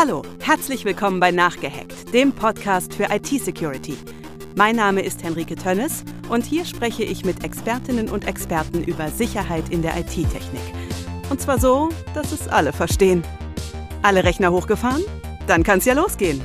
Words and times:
Hallo, 0.00 0.22
herzlich 0.38 0.84
willkommen 0.84 1.18
bei 1.18 1.32
Nachgehackt, 1.32 2.14
dem 2.14 2.30
Podcast 2.30 2.94
für 2.94 3.08
IT-Security. 3.10 3.96
Mein 4.54 4.76
Name 4.76 5.02
ist 5.02 5.24
Henrike 5.24 5.56
Tönnes 5.56 6.04
und 6.28 6.44
hier 6.44 6.64
spreche 6.66 7.02
ich 7.02 7.24
mit 7.24 7.42
Expertinnen 7.42 8.08
und 8.08 8.28
Experten 8.28 8.84
über 8.84 9.08
Sicherheit 9.08 9.70
in 9.70 9.82
der 9.82 9.96
IT-Technik. 9.96 10.62
Und 11.30 11.40
zwar 11.40 11.58
so, 11.58 11.88
dass 12.14 12.30
es 12.30 12.46
alle 12.46 12.72
verstehen. 12.72 13.24
Alle 14.02 14.22
Rechner 14.22 14.52
hochgefahren? 14.52 15.02
Dann 15.48 15.64
kann's 15.64 15.84
ja 15.84 15.94
losgehen. 15.94 16.40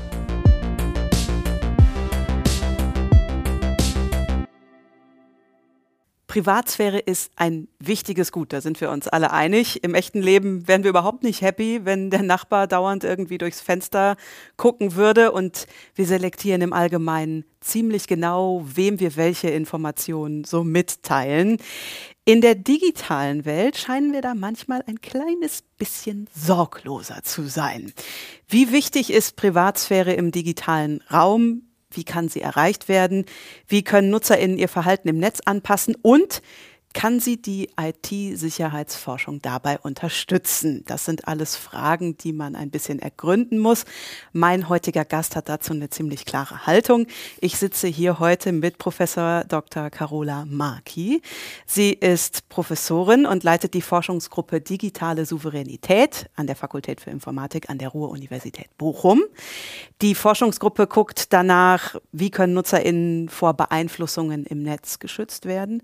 Privatsphäre 6.34 6.98
ist 6.98 7.32
ein 7.36 7.68
wichtiges 7.78 8.32
Gut, 8.32 8.54
da 8.54 8.62
sind 8.62 8.82
wir 8.82 8.90
uns 8.90 9.08
alle 9.08 9.30
einig. 9.30 9.84
Im 9.84 9.94
echten 9.94 10.20
Leben 10.20 10.68
wären 10.68 10.82
wir 10.82 10.90
überhaupt 10.90 11.22
nicht 11.22 11.44
happy, 11.44 11.82
wenn 11.84 12.10
der 12.10 12.24
Nachbar 12.24 12.66
dauernd 12.66 13.04
irgendwie 13.04 13.38
durchs 13.38 13.62
Fenster 13.62 14.16
gucken 14.58 14.96
würde 14.96 15.32
und 15.32 15.68
wir 15.94 16.08
selektieren 16.08 16.64
im 16.64 16.74
Allgemeinen 16.74 17.46
ziemlich 17.62 18.08
genau, 18.08 18.66
wem 18.66 19.00
wir 19.00 19.16
welche 19.16 19.52
Informationen 19.52 20.44
so 20.44 20.64
mitteilen. 20.64 21.60
In 22.26 22.42
der 22.42 22.56
digitalen 22.56 23.46
Welt 23.46 23.78
scheinen 23.78 24.12
wir 24.12 24.24
da 24.24 24.34
manchmal 24.34 24.84
ein 24.88 25.02
kleines 25.02 25.62
bisschen 25.78 26.28
sorgloser 26.36 27.22
zu 27.22 27.44
sein. 27.44 27.94
Wie 28.48 28.72
wichtig 28.72 29.14
ist 29.14 29.36
Privatsphäre 29.36 30.14
im 30.14 30.32
digitalen 30.32 31.04
Raum? 31.12 31.62
Wie 31.96 32.04
kann 32.04 32.30
sie 32.30 32.42
erreicht 32.42 32.88
werden? 32.88 33.26
Wie 33.68 33.84
können 33.84 34.10
NutzerInnen 34.10 34.58
ihr 34.58 34.70
Verhalten 34.70 35.08
im 35.08 35.18
Netz 35.18 35.40
anpassen? 35.46 35.96
Und 36.02 36.42
kann 36.94 37.20
sie 37.20 37.42
die 37.42 37.70
IT-Sicherheitsforschung 37.80 39.42
dabei 39.42 39.80
unterstützen? 39.80 40.84
Das 40.86 41.06
sind 41.06 41.28
alles 41.28 41.56
Fragen, 41.56 42.18
die 42.18 42.34
man 42.34 42.56
ein 42.56 42.70
bisschen 42.70 43.00
ergründen 43.00 43.60
muss. 43.60 43.86
Mein 44.32 44.70
heutiger 44.70 45.04
Gast 45.04 45.36
hat 45.36 45.50
dazu 45.50 45.74
eine 45.74 45.90
ziemlich 45.90 46.26
klare 46.26 46.66
Haltung. 46.66 47.08
Ich 47.42 47.58
sitze 47.58 47.88
hier 47.88 48.20
heute 48.20 48.52
mit 48.52 48.78
Professor 48.78 49.44
Dr. 49.44 49.90
Carola 49.90 50.46
Marki. 50.48 51.22
Sie 51.66 51.94
ist 51.94 52.48
Professorin 52.50 53.26
und 53.26 53.44
leitet 53.44 53.74
die 53.74 53.82
Forschungsgruppe 53.82 54.62
Digitale 54.62 55.26
Souveränität 55.26 56.30
an 56.36 56.48
der 56.48 56.56
Fakultät 56.56 57.02
für 57.02 57.10
Informatik 57.10 57.70
an 57.70 57.80
der 57.80 57.90
Ruhr-Universität 57.90 58.70
Bochum. 58.78 59.24
Die 60.02 60.16
Forschungsgruppe 60.16 60.88
guckt 60.88 61.34
danach, 61.34 61.96
wie 62.12 62.30
können 62.30 62.54
NutzerInnen 62.54 63.30
vor 63.30 63.54
Beeinflussungen 63.54 64.46
im 64.46 64.62
Netz 64.64 65.00
geschützt 65.00 65.46
werden. 65.46 65.82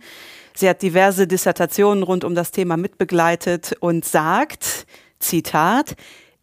Sie 0.60 0.68
hat 0.68 0.82
diverse 0.82 1.26
Dissertationen 1.26 2.04
rund 2.04 2.26
um 2.26 2.36
das 2.36 2.52
Thema 2.52 2.76
mitbegleitet 2.76 3.78
und 3.80 4.04
sagt, 4.04 4.88
Zitat, 5.18 5.96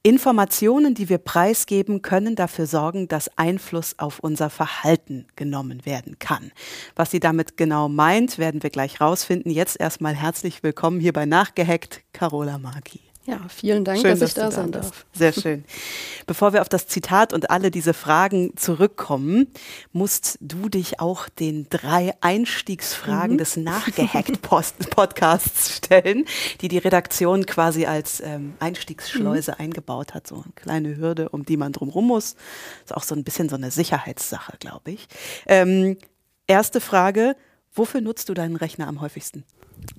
Informationen, 0.03 0.95
die 0.95 1.11
wir 1.11 1.19
preisgeben, 1.19 2.00
können 2.00 2.34
dafür 2.34 2.67
sorgen, 2.67 3.08
dass 3.08 3.28
Einfluss 3.36 3.98
auf 3.98 4.20
unser 4.20 4.48
Verhalten 4.48 5.27
genommen 5.36 5.84
werden 5.84 6.19
kann. 6.19 6.50
Was 6.95 7.11
sie 7.11 7.20
damit 7.20 7.58
genau 7.58 7.91
meint, 7.91 8.39
werden 8.39 8.62
wir 8.62 8.70
gleich 8.70 9.03
rausfinden. 9.03 9.53
Jetzt 9.53 9.78
erstmal 9.78 10.14
herzlich 10.14 10.62
willkommen 10.62 10.98
hier 10.98 11.12
bei 11.12 11.27
Nachgehackt, 11.27 12.01
Carola 12.14 12.56
Marki. 12.56 13.06
Ja, 13.27 13.41
vielen 13.49 13.85
Dank, 13.85 14.01
schön, 14.01 14.11
dass, 14.11 14.21
dass 14.21 14.31
ich 14.31 14.35
da 14.35 14.53
sein 14.53 14.71
darf. 14.71 15.05
Sehr 15.13 15.33
schön. 15.33 15.65
Bevor 16.27 16.53
wir 16.53 16.61
auf 16.61 16.69
das 16.69 16.87
Zitat 16.87 17.33
und 17.33 17.51
alle 17.51 17.73
diese 17.73 17.93
Fragen 17.93 18.57
zurückkommen, 18.57 19.49
musst 19.93 20.39
du 20.41 20.69
dich 20.69 21.01
auch 21.01 21.29
den 21.29 21.67
drei 21.69 22.15
Einstiegsfragen 22.21 23.33
mhm. 23.33 23.39
des 23.39 23.57
Nachgehackt-Podcasts 23.57 25.77
stellen, 25.77 26.25
die 26.61 26.69
die 26.69 26.79
Redaktion 26.79 27.47
quasi 27.47 27.87
als 27.87 28.21
ähm, 28.21 28.55
Einstiegsschleuse 28.61 29.51
mhm. 29.53 29.65
eingebaut 29.65 30.15
hat. 30.15 30.29
So 30.29 30.37
eine 30.37 30.53
kleine 30.55 30.97
Hürde, 30.97 31.31
um 31.31 31.45
die 31.45 31.57
man 31.57 31.73
drumherum 31.73 32.07
muss. 32.07 32.37
Ist 32.85 32.95
auch 32.95 33.03
so 33.03 33.17
ein 33.17 33.25
bisschen 33.25 33.49
so 33.49 33.57
eine 33.57 33.73
Sicherheitssache, 33.73 34.57
glaube 34.61 34.93
ich. 34.93 35.09
Ähm, 35.47 35.97
erste 36.47 36.81
Frage, 36.81 37.35
wofür 37.75 38.01
nutzt 38.01 38.29
du 38.29 38.35
deinen 38.35 38.55
Rechner 38.55 38.86
am 38.86 39.01
häufigsten? 39.01 39.42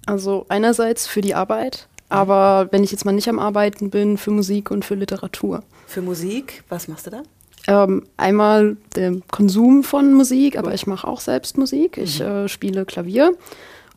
Also 0.05 0.45
einerseits 0.49 1.07
für 1.07 1.21
die 1.21 1.35
Arbeit, 1.35 1.87
aber 2.09 2.67
wenn 2.71 2.83
ich 2.83 2.91
jetzt 2.91 3.05
mal 3.05 3.11
nicht 3.11 3.29
am 3.29 3.39
Arbeiten 3.39 3.89
bin, 3.89 4.17
für 4.17 4.31
Musik 4.31 4.71
und 4.71 4.85
für 4.85 4.95
Literatur. 4.95 5.63
Für 5.87 6.01
Musik, 6.01 6.63
was 6.69 6.87
machst 6.87 7.07
du 7.07 7.11
da? 7.11 7.23
Ähm, 7.67 8.07
einmal 8.15 8.77
der 8.95 9.19
Konsum 9.29 9.83
von 9.83 10.13
Musik, 10.13 10.57
aber 10.57 10.73
ich 10.73 10.87
mache 10.87 11.05
auch 11.05 11.19
selbst 11.19 11.57
Musik. 11.57 11.97
Ich 11.97 12.19
mhm. 12.19 12.25
äh, 12.25 12.47
spiele 12.47 12.85
Klavier 12.85 13.33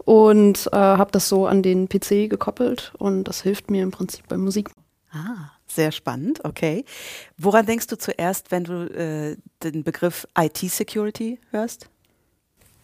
und 0.05 0.69
äh, 0.73 0.77
habe 0.77 1.13
das 1.13 1.29
so 1.29 1.47
an 1.47 1.63
den 1.63 1.89
PC 1.89 2.29
gekoppelt 2.29 2.93
und 2.99 3.25
das 3.25 3.43
hilft 3.43 3.71
mir 3.71 3.85
im 3.85 3.93
Prinzip 3.93 4.27
bei 4.29 4.37
Musik. 4.37 4.71
Ah, 5.13 5.53
sehr 5.69 5.93
spannend, 5.93 6.45
okay. 6.45 6.85
Woran 7.39 7.67
denkst 7.67 7.87
du 7.87 7.97
zuerst, 7.97 8.51
wenn 8.51 8.65
du 8.65 8.87
äh, 8.93 9.37
den 9.63 9.85
Begriff 9.85 10.27
IT-Security 10.37 11.39
hörst? 11.51 11.89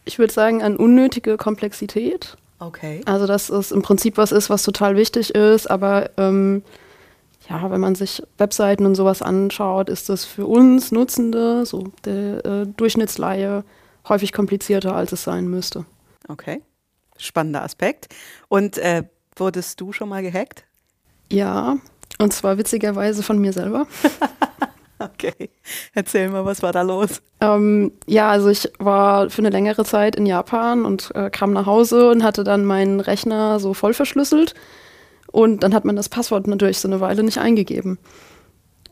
Ich 0.04 0.20
würde 0.20 0.32
sagen 0.32 0.62
an 0.62 0.76
unnötige 0.76 1.36
Komplexität. 1.36 2.36
Okay. 2.58 3.02
Also, 3.04 3.26
dass 3.26 3.50
es 3.50 3.72
im 3.72 3.82
Prinzip 3.82 4.16
was 4.16 4.32
ist, 4.32 4.48
was 4.48 4.62
total 4.62 4.96
wichtig 4.96 5.34
ist, 5.34 5.70
aber 5.70 6.10
ähm, 6.16 6.62
ja, 7.48 7.70
wenn 7.70 7.80
man 7.80 7.94
sich 7.94 8.22
Webseiten 8.38 8.86
und 8.86 8.94
sowas 8.94 9.22
anschaut, 9.22 9.88
ist 9.88 10.08
das 10.08 10.24
für 10.24 10.46
uns 10.46 10.90
Nutzende, 10.90 11.64
so 11.66 11.88
der 12.04 12.44
äh, 12.44 12.66
Durchschnittsleihe, 12.66 13.64
häufig 14.08 14.32
komplizierter, 14.32 14.94
als 14.94 15.12
es 15.12 15.22
sein 15.22 15.46
müsste. 15.48 15.84
Okay. 16.28 16.62
Spannender 17.18 17.62
Aspekt. 17.62 18.08
Und 18.48 18.78
äh, 18.78 19.04
wurdest 19.36 19.80
du 19.80 19.92
schon 19.92 20.08
mal 20.08 20.22
gehackt? 20.22 20.64
Ja, 21.30 21.76
und 22.18 22.32
zwar 22.32 22.58
witzigerweise 22.58 23.22
von 23.22 23.38
mir 23.38 23.52
selber. 23.52 23.86
Okay, 24.98 25.50
erzähl 25.94 26.30
mal, 26.30 26.44
was 26.44 26.62
war 26.62 26.72
da 26.72 26.82
los? 26.82 27.20
Ähm, 27.40 27.92
ja, 28.06 28.30
also 28.30 28.48
ich 28.48 28.70
war 28.78 29.28
für 29.28 29.42
eine 29.42 29.50
längere 29.50 29.84
Zeit 29.84 30.16
in 30.16 30.24
Japan 30.24 30.86
und 30.86 31.14
äh, 31.14 31.28
kam 31.28 31.52
nach 31.52 31.66
Hause 31.66 32.10
und 32.10 32.22
hatte 32.22 32.44
dann 32.44 32.64
meinen 32.64 33.00
Rechner 33.00 33.60
so 33.60 33.74
voll 33.74 33.92
verschlüsselt. 33.92 34.54
Und 35.30 35.62
dann 35.62 35.74
hat 35.74 35.84
man 35.84 35.96
das 35.96 36.08
Passwort 36.08 36.46
natürlich 36.46 36.78
so 36.78 36.88
eine 36.88 37.00
Weile 37.00 37.22
nicht 37.22 37.38
eingegeben. 37.38 37.98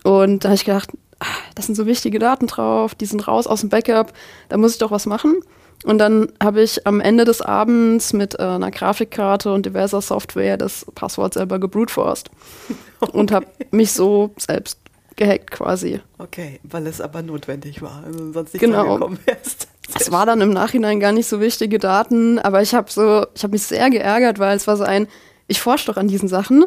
Und 0.03 0.45
da 0.45 0.49
habe 0.49 0.57
ich 0.57 0.67
gedacht, 0.67 0.91
ach, 1.21 1.41
das 1.55 1.67
sind 1.67 1.75
so 1.75 1.87
wichtige 1.87 2.19
Daten 2.19 2.47
drauf, 2.47 2.95
die 2.95 3.07
sind 3.07 3.27
raus 3.27 3.47
aus 3.47 3.61
dem 3.63 3.71
Backup, 3.71 4.13
da 4.51 4.59
muss 4.59 4.73
ich 4.73 4.79
doch 4.79 4.91
was 4.91 5.07
machen. 5.07 5.37
Und 5.85 5.99
dann 5.99 6.33
habe 6.43 6.63
ich 6.63 6.87
am 6.87 7.01
Ende 7.01 7.25
des 7.25 7.43
Abends 7.43 8.13
mit 8.13 8.39
äh, 8.39 8.43
einer 8.43 8.71
Grafikkarte 8.71 9.53
und 9.53 9.67
diverser 9.67 10.01
Software 10.01 10.57
das 10.57 10.87
Passwort 10.95 11.35
selber 11.35 11.59
gebruteforced 11.59 12.31
okay. 13.01 13.17
und 13.17 13.33
habe 13.33 13.47
mich 13.71 13.93
so 13.93 14.33
selbst 14.37 14.79
gehackt 15.17 15.51
quasi. 15.51 16.01
Okay, 16.19 16.61
weil 16.63 16.87
es 16.87 17.01
aber 17.01 17.23
notwendig 17.23 17.83
war, 17.83 18.03
also 18.05 18.33
sonst 18.33 18.55
nicht 18.55 18.61
genau. 18.61 18.95
gekommen 18.95 19.19
wärst. 19.25 19.69
Es 19.99 20.11
war 20.11 20.27
dann 20.27 20.41
im 20.41 20.51
Nachhinein 20.51 21.01
gar 21.01 21.13
nicht 21.13 21.27
so 21.27 21.41
wichtige 21.41 21.79
Daten, 21.79 22.39
aber 22.39 22.63
ich 22.63 22.75
habe 22.75 22.91
so, 22.91 23.27
ich 23.35 23.43
habe 23.43 23.53
mich 23.53 23.65
sehr 23.65 23.91
geärgert, 23.91 24.39
weil 24.39 24.57
es 24.57 24.67
war 24.67 24.77
so 24.77 24.85
ein, 24.85 25.07
ich 25.47 25.61
forsche 25.61 25.87
doch 25.87 25.97
an 25.97 26.09
diesen 26.09 26.29
Sachen. 26.29 26.65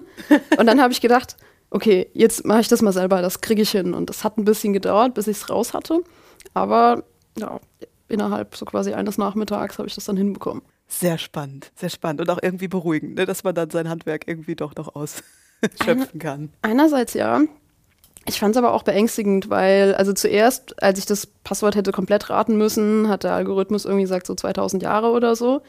Und 0.57 0.67
dann 0.67 0.81
habe 0.81 0.93
ich 0.93 1.01
gedacht, 1.01 1.35
okay, 1.69 2.09
jetzt 2.13 2.45
mache 2.45 2.61
ich 2.61 2.67
das 2.67 2.81
mal 2.81 2.93
selber, 2.93 3.21
das 3.21 3.41
kriege 3.41 3.61
ich 3.61 3.71
hin. 3.71 3.93
Und 3.93 4.09
das 4.09 4.23
hat 4.23 4.37
ein 4.37 4.45
bisschen 4.45 4.73
gedauert, 4.73 5.13
bis 5.15 5.27
ich 5.27 5.37
es 5.37 5.49
raus 5.49 5.73
hatte. 5.73 6.01
Aber 6.53 7.03
ja, 7.37 7.59
innerhalb 8.07 8.55
so 8.55 8.65
quasi 8.65 8.93
eines 8.93 9.17
Nachmittags 9.17 9.77
habe 9.77 9.87
ich 9.87 9.95
das 9.95 10.05
dann 10.05 10.17
hinbekommen. 10.17 10.63
Sehr 10.87 11.17
spannend, 11.17 11.71
sehr 11.75 11.89
spannend 11.89 12.21
und 12.21 12.29
auch 12.29 12.39
irgendwie 12.41 12.69
beruhigend, 12.69 13.15
ne, 13.15 13.25
dass 13.25 13.43
man 13.43 13.53
dann 13.53 13.69
sein 13.69 13.89
Handwerk 13.89 14.27
irgendwie 14.27 14.55
doch 14.55 14.73
noch 14.75 14.95
ausschöpfen 14.95 16.19
kann. 16.19 16.49
Einerseits 16.61 17.13
ja, 17.13 17.41
ich 18.27 18.39
fand 18.39 18.55
es 18.55 18.57
aber 18.57 18.73
auch 18.73 18.83
beängstigend, 18.83 19.49
weil, 19.49 19.95
also 19.95 20.13
zuerst, 20.13 20.81
als 20.81 20.99
ich 20.99 21.05
das 21.05 21.25
Passwort 21.25 21.75
hätte 21.75 21.91
komplett 21.91 22.29
raten 22.29 22.57
müssen, 22.57 23.07
hat 23.07 23.23
der 23.23 23.33
Algorithmus 23.33 23.85
irgendwie 23.85 24.03
gesagt, 24.03 24.27
so 24.27 24.35
2000 24.35 24.83
Jahre 24.83 25.11
oder 25.11 25.35
so. 25.35 25.61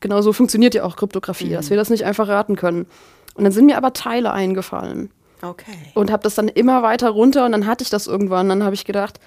Genau 0.00 0.20
so 0.20 0.32
funktioniert 0.32 0.74
ja 0.74 0.84
auch 0.84 0.96
Kryptographie, 0.96 1.48
mhm. 1.48 1.54
dass 1.54 1.70
wir 1.70 1.76
das 1.76 1.90
nicht 1.90 2.04
einfach 2.04 2.28
raten 2.28 2.56
können. 2.56 2.86
Und 3.34 3.44
dann 3.44 3.52
sind 3.52 3.66
mir 3.66 3.76
aber 3.76 3.92
Teile 3.92 4.32
eingefallen. 4.32 5.10
Okay. 5.42 5.72
Und 5.94 6.10
habe 6.10 6.22
das 6.22 6.34
dann 6.34 6.48
immer 6.48 6.82
weiter 6.82 7.10
runter 7.10 7.44
und 7.44 7.52
dann 7.52 7.66
hatte 7.66 7.82
ich 7.82 7.90
das 7.90 8.06
irgendwann. 8.06 8.48
Dann 8.48 8.62
habe 8.62 8.74
ich 8.74 8.84
gedacht, 8.84 9.18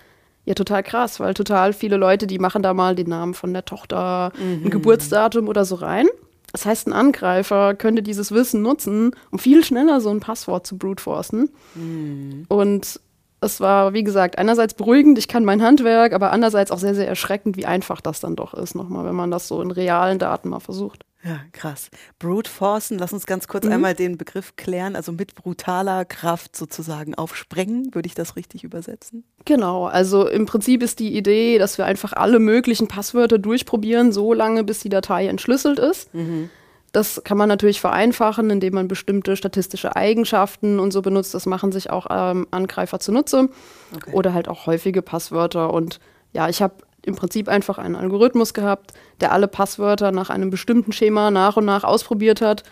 ja, 0.46 0.54
total 0.54 0.82
krass, 0.82 1.20
weil 1.20 1.34
total 1.34 1.74
viele 1.74 1.98
Leute, 1.98 2.26
die 2.26 2.40
machen 2.40 2.64
da 2.64 2.74
mal 2.74 2.96
den 2.96 3.10
Namen 3.10 3.34
von 3.34 3.54
der 3.54 3.66
Tochter, 3.66 4.32
mhm. 4.38 4.66
ein 4.66 4.70
Geburtsdatum 4.70 5.48
oder 5.48 5.66
so 5.66 5.76
rein. 5.76 6.08
Das 6.52 6.66
heißt, 6.66 6.88
ein 6.88 6.94
Angreifer 6.94 7.76
könnte 7.76 8.02
dieses 8.02 8.32
Wissen 8.32 8.62
nutzen, 8.62 9.12
um 9.32 9.40
viel 9.40 9.64
schneller 9.64 10.02
so 10.02 10.10
ein 10.10 10.20
Passwort 10.20 10.66
zu 10.66 10.78
bruteforcen. 10.78 11.50
Mhm. 11.76 12.46
Und 12.48 13.00
es 13.42 13.60
war, 13.60 13.94
wie 13.94 14.04
gesagt, 14.04 14.38
einerseits 14.38 14.74
beruhigend, 14.74 15.20
ich 15.20 15.28
kann 15.28 15.46
mein 15.46 15.62
Handwerk, 15.62 16.14
aber 16.14 16.32
andererseits 16.32 16.72
auch 16.72 16.80
sehr, 16.80 16.96
sehr 16.96 17.08
erschreckend, 17.08 17.58
wie 17.58 17.66
einfach 17.66 18.02
das 18.02 18.20
dann 18.20 18.36
doch 18.36 18.54
ist, 18.54 18.76
nochmal, 18.76 19.06
wenn 19.06 19.16
man 19.16 19.30
das 19.30 19.48
so 19.48 19.62
in 19.62 19.72
realen 19.72 20.20
Daten 20.20 20.50
mal 20.50 20.60
versucht. 20.60 21.04
Ja, 21.28 21.42
krass. 21.52 21.90
Brute 22.20 22.50
Forcen, 22.50 22.98
lass 22.98 23.12
uns 23.12 23.26
ganz 23.26 23.50
kurz 23.50 23.66
mhm. 23.66 23.74
einmal 23.74 23.94
den 23.96 24.18
Begriff 24.18 24.56
klären, 24.56 24.96
also 24.96 25.12
mit 25.12 25.36
brutaler 25.36 26.06
Kraft 26.06 26.56
sozusagen 26.56 27.16
aufsprengen, 27.16 27.94
würde 27.94 28.08
ich 28.08 28.16
das 28.16 28.38
richtig 28.38 28.64
übersetzen? 28.64 29.26
Genau, 29.44 29.88
also 29.88 30.26
im 30.26 30.46
Prinzip 30.46 30.82
ist 30.82 31.00
die 31.00 31.18
Idee, 31.18 31.58
dass 31.58 31.78
wir 31.78 31.86
einfach 31.86 32.14
alle 32.14 32.40
möglichen 32.40 32.88
Passwörter 32.88 33.40
durchprobieren, 33.40 34.14
so 34.14 34.32
lange 34.34 34.64
bis 34.64 34.80
die 34.80 34.90
Datei 34.90 35.28
entschlüsselt 35.28 35.80
ist. 35.80 36.14
Mhm. 36.14 36.50
Das 36.94 37.22
kann 37.26 37.38
man 37.38 37.50
natürlich 37.50 37.82
vereinfachen, 37.82 38.50
indem 38.50 38.76
man 38.76 38.88
bestimmte 38.88 39.36
statistische 39.36 39.98
Eigenschaften 39.98 40.80
und 40.80 40.92
so 40.92 41.02
benutzt. 41.02 41.34
Das 41.34 41.46
machen 41.46 41.74
sich 41.74 41.90
auch 41.90 42.08
ähm, 42.10 42.48
Angreifer 42.52 43.00
zunutze. 43.00 43.50
Okay. 43.94 44.12
Oder 44.14 44.34
halt 44.34 44.48
auch 44.48 44.66
häufige 44.66 45.02
Passwörter. 45.02 45.74
Und 45.74 46.00
ja, 46.32 46.48
ich 46.48 46.62
habe 46.62 46.76
im 47.08 47.16
Prinzip 47.16 47.48
einfach 47.48 47.78
einen 47.78 47.96
Algorithmus 47.96 48.54
gehabt, 48.54 48.94
der 49.22 49.32
alle 49.32 49.48
Passwörter 49.48 50.12
nach 50.12 50.30
einem 50.30 50.50
bestimmten 50.50 50.92
Schema 50.92 51.32
nach 51.32 51.58
und 51.58 51.66
nach 51.66 51.84
ausprobiert 51.84 52.42
hat, 52.42 52.64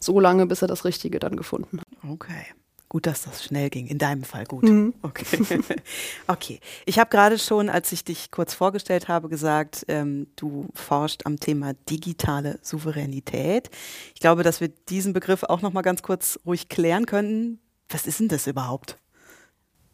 so 0.00 0.18
lange, 0.18 0.46
bis 0.46 0.62
er 0.62 0.68
das 0.68 0.84
Richtige 0.84 1.18
dann 1.18 1.36
gefunden 1.36 1.78
hat. 1.78 1.86
Okay. 2.08 2.46
Gut, 2.88 3.06
dass 3.06 3.22
das 3.22 3.42
schnell 3.42 3.70
ging. 3.70 3.86
In 3.86 3.96
deinem 3.96 4.22
Fall 4.22 4.44
gut. 4.44 4.64
Mhm. 4.64 4.92
Okay. 5.00 5.24
okay. 6.26 6.60
Ich 6.84 6.98
habe 6.98 7.08
gerade 7.08 7.38
schon, 7.38 7.70
als 7.70 7.90
ich 7.90 8.04
dich 8.04 8.30
kurz 8.30 8.52
vorgestellt 8.52 9.08
habe, 9.08 9.30
gesagt, 9.30 9.86
ähm, 9.88 10.26
du 10.36 10.68
forscht 10.74 11.22
am 11.24 11.40
Thema 11.40 11.72
digitale 11.88 12.58
Souveränität. 12.60 13.70
Ich 14.14 14.20
glaube, 14.20 14.42
dass 14.42 14.60
wir 14.60 14.68
diesen 14.68 15.14
Begriff 15.14 15.42
auch 15.42 15.62
noch 15.62 15.72
mal 15.72 15.80
ganz 15.80 16.02
kurz 16.02 16.38
ruhig 16.44 16.68
klären 16.68 17.06
könnten. 17.06 17.60
Was 17.88 18.06
ist 18.06 18.20
denn 18.20 18.28
das 18.28 18.46
überhaupt? 18.46 18.98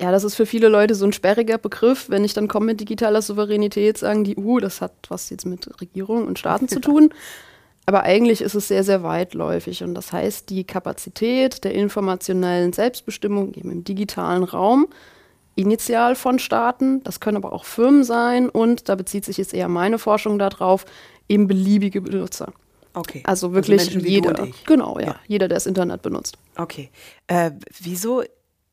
Ja, 0.00 0.12
das 0.12 0.22
ist 0.22 0.36
für 0.36 0.46
viele 0.46 0.68
Leute 0.68 0.94
so 0.94 1.04
ein 1.04 1.12
sperriger 1.12 1.58
Begriff. 1.58 2.08
Wenn 2.08 2.24
ich 2.24 2.32
dann 2.32 2.46
komme 2.46 2.66
mit 2.66 2.80
digitaler 2.80 3.20
Souveränität, 3.20 3.98
sagen 3.98 4.22
die, 4.22 4.36
uh, 4.36 4.60
das 4.60 4.80
hat 4.80 4.92
was 5.08 5.28
jetzt 5.30 5.44
mit 5.44 5.80
Regierung 5.80 6.26
und 6.26 6.38
Staaten 6.38 6.68
zu 6.68 6.80
tun. 6.80 7.10
Aber 7.84 8.02
eigentlich 8.02 8.42
ist 8.42 8.54
es 8.54 8.68
sehr, 8.68 8.84
sehr 8.84 9.02
weitläufig 9.02 9.82
und 9.82 9.94
das 9.94 10.12
heißt, 10.12 10.50
die 10.50 10.64
Kapazität 10.64 11.64
der 11.64 11.72
informationellen 11.72 12.74
Selbstbestimmung 12.74 13.54
eben 13.54 13.70
im 13.70 13.82
digitalen 13.82 14.44
Raum, 14.44 14.88
initial 15.54 16.14
von 16.14 16.38
Staaten, 16.38 17.02
das 17.02 17.18
können 17.18 17.38
aber 17.38 17.54
auch 17.54 17.64
Firmen 17.64 18.04
sein 18.04 18.50
und 18.50 18.90
da 18.90 18.94
bezieht 18.94 19.24
sich 19.24 19.38
jetzt 19.38 19.54
eher 19.54 19.68
meine 19.68 19.98
Forschung 19.98 20.38
darauf, 20.38 20.84
eben 21.30 21.46
beliebige 21.46 22.02
Benutzer. 22.02 22.52
Okay. 22.92 23.22
Also, 23.24 23.46
also 23.46 23.54
wirklich 23.54 23.80
also 23.80 23.98
jeder. 24.00 24.48
Genau, 24.66 24.98
ja, 24.98 25.06
ja, 25.06 25.16
Jeder, 25.26 25.48
der 25.48 25.56
das 25.56 25.66
Internet 25.66 26.02
benutzt. 26.02 26.36
Okay. 26.56 26.90
Äh, 27.26 27.52
wieso 27.80 28.22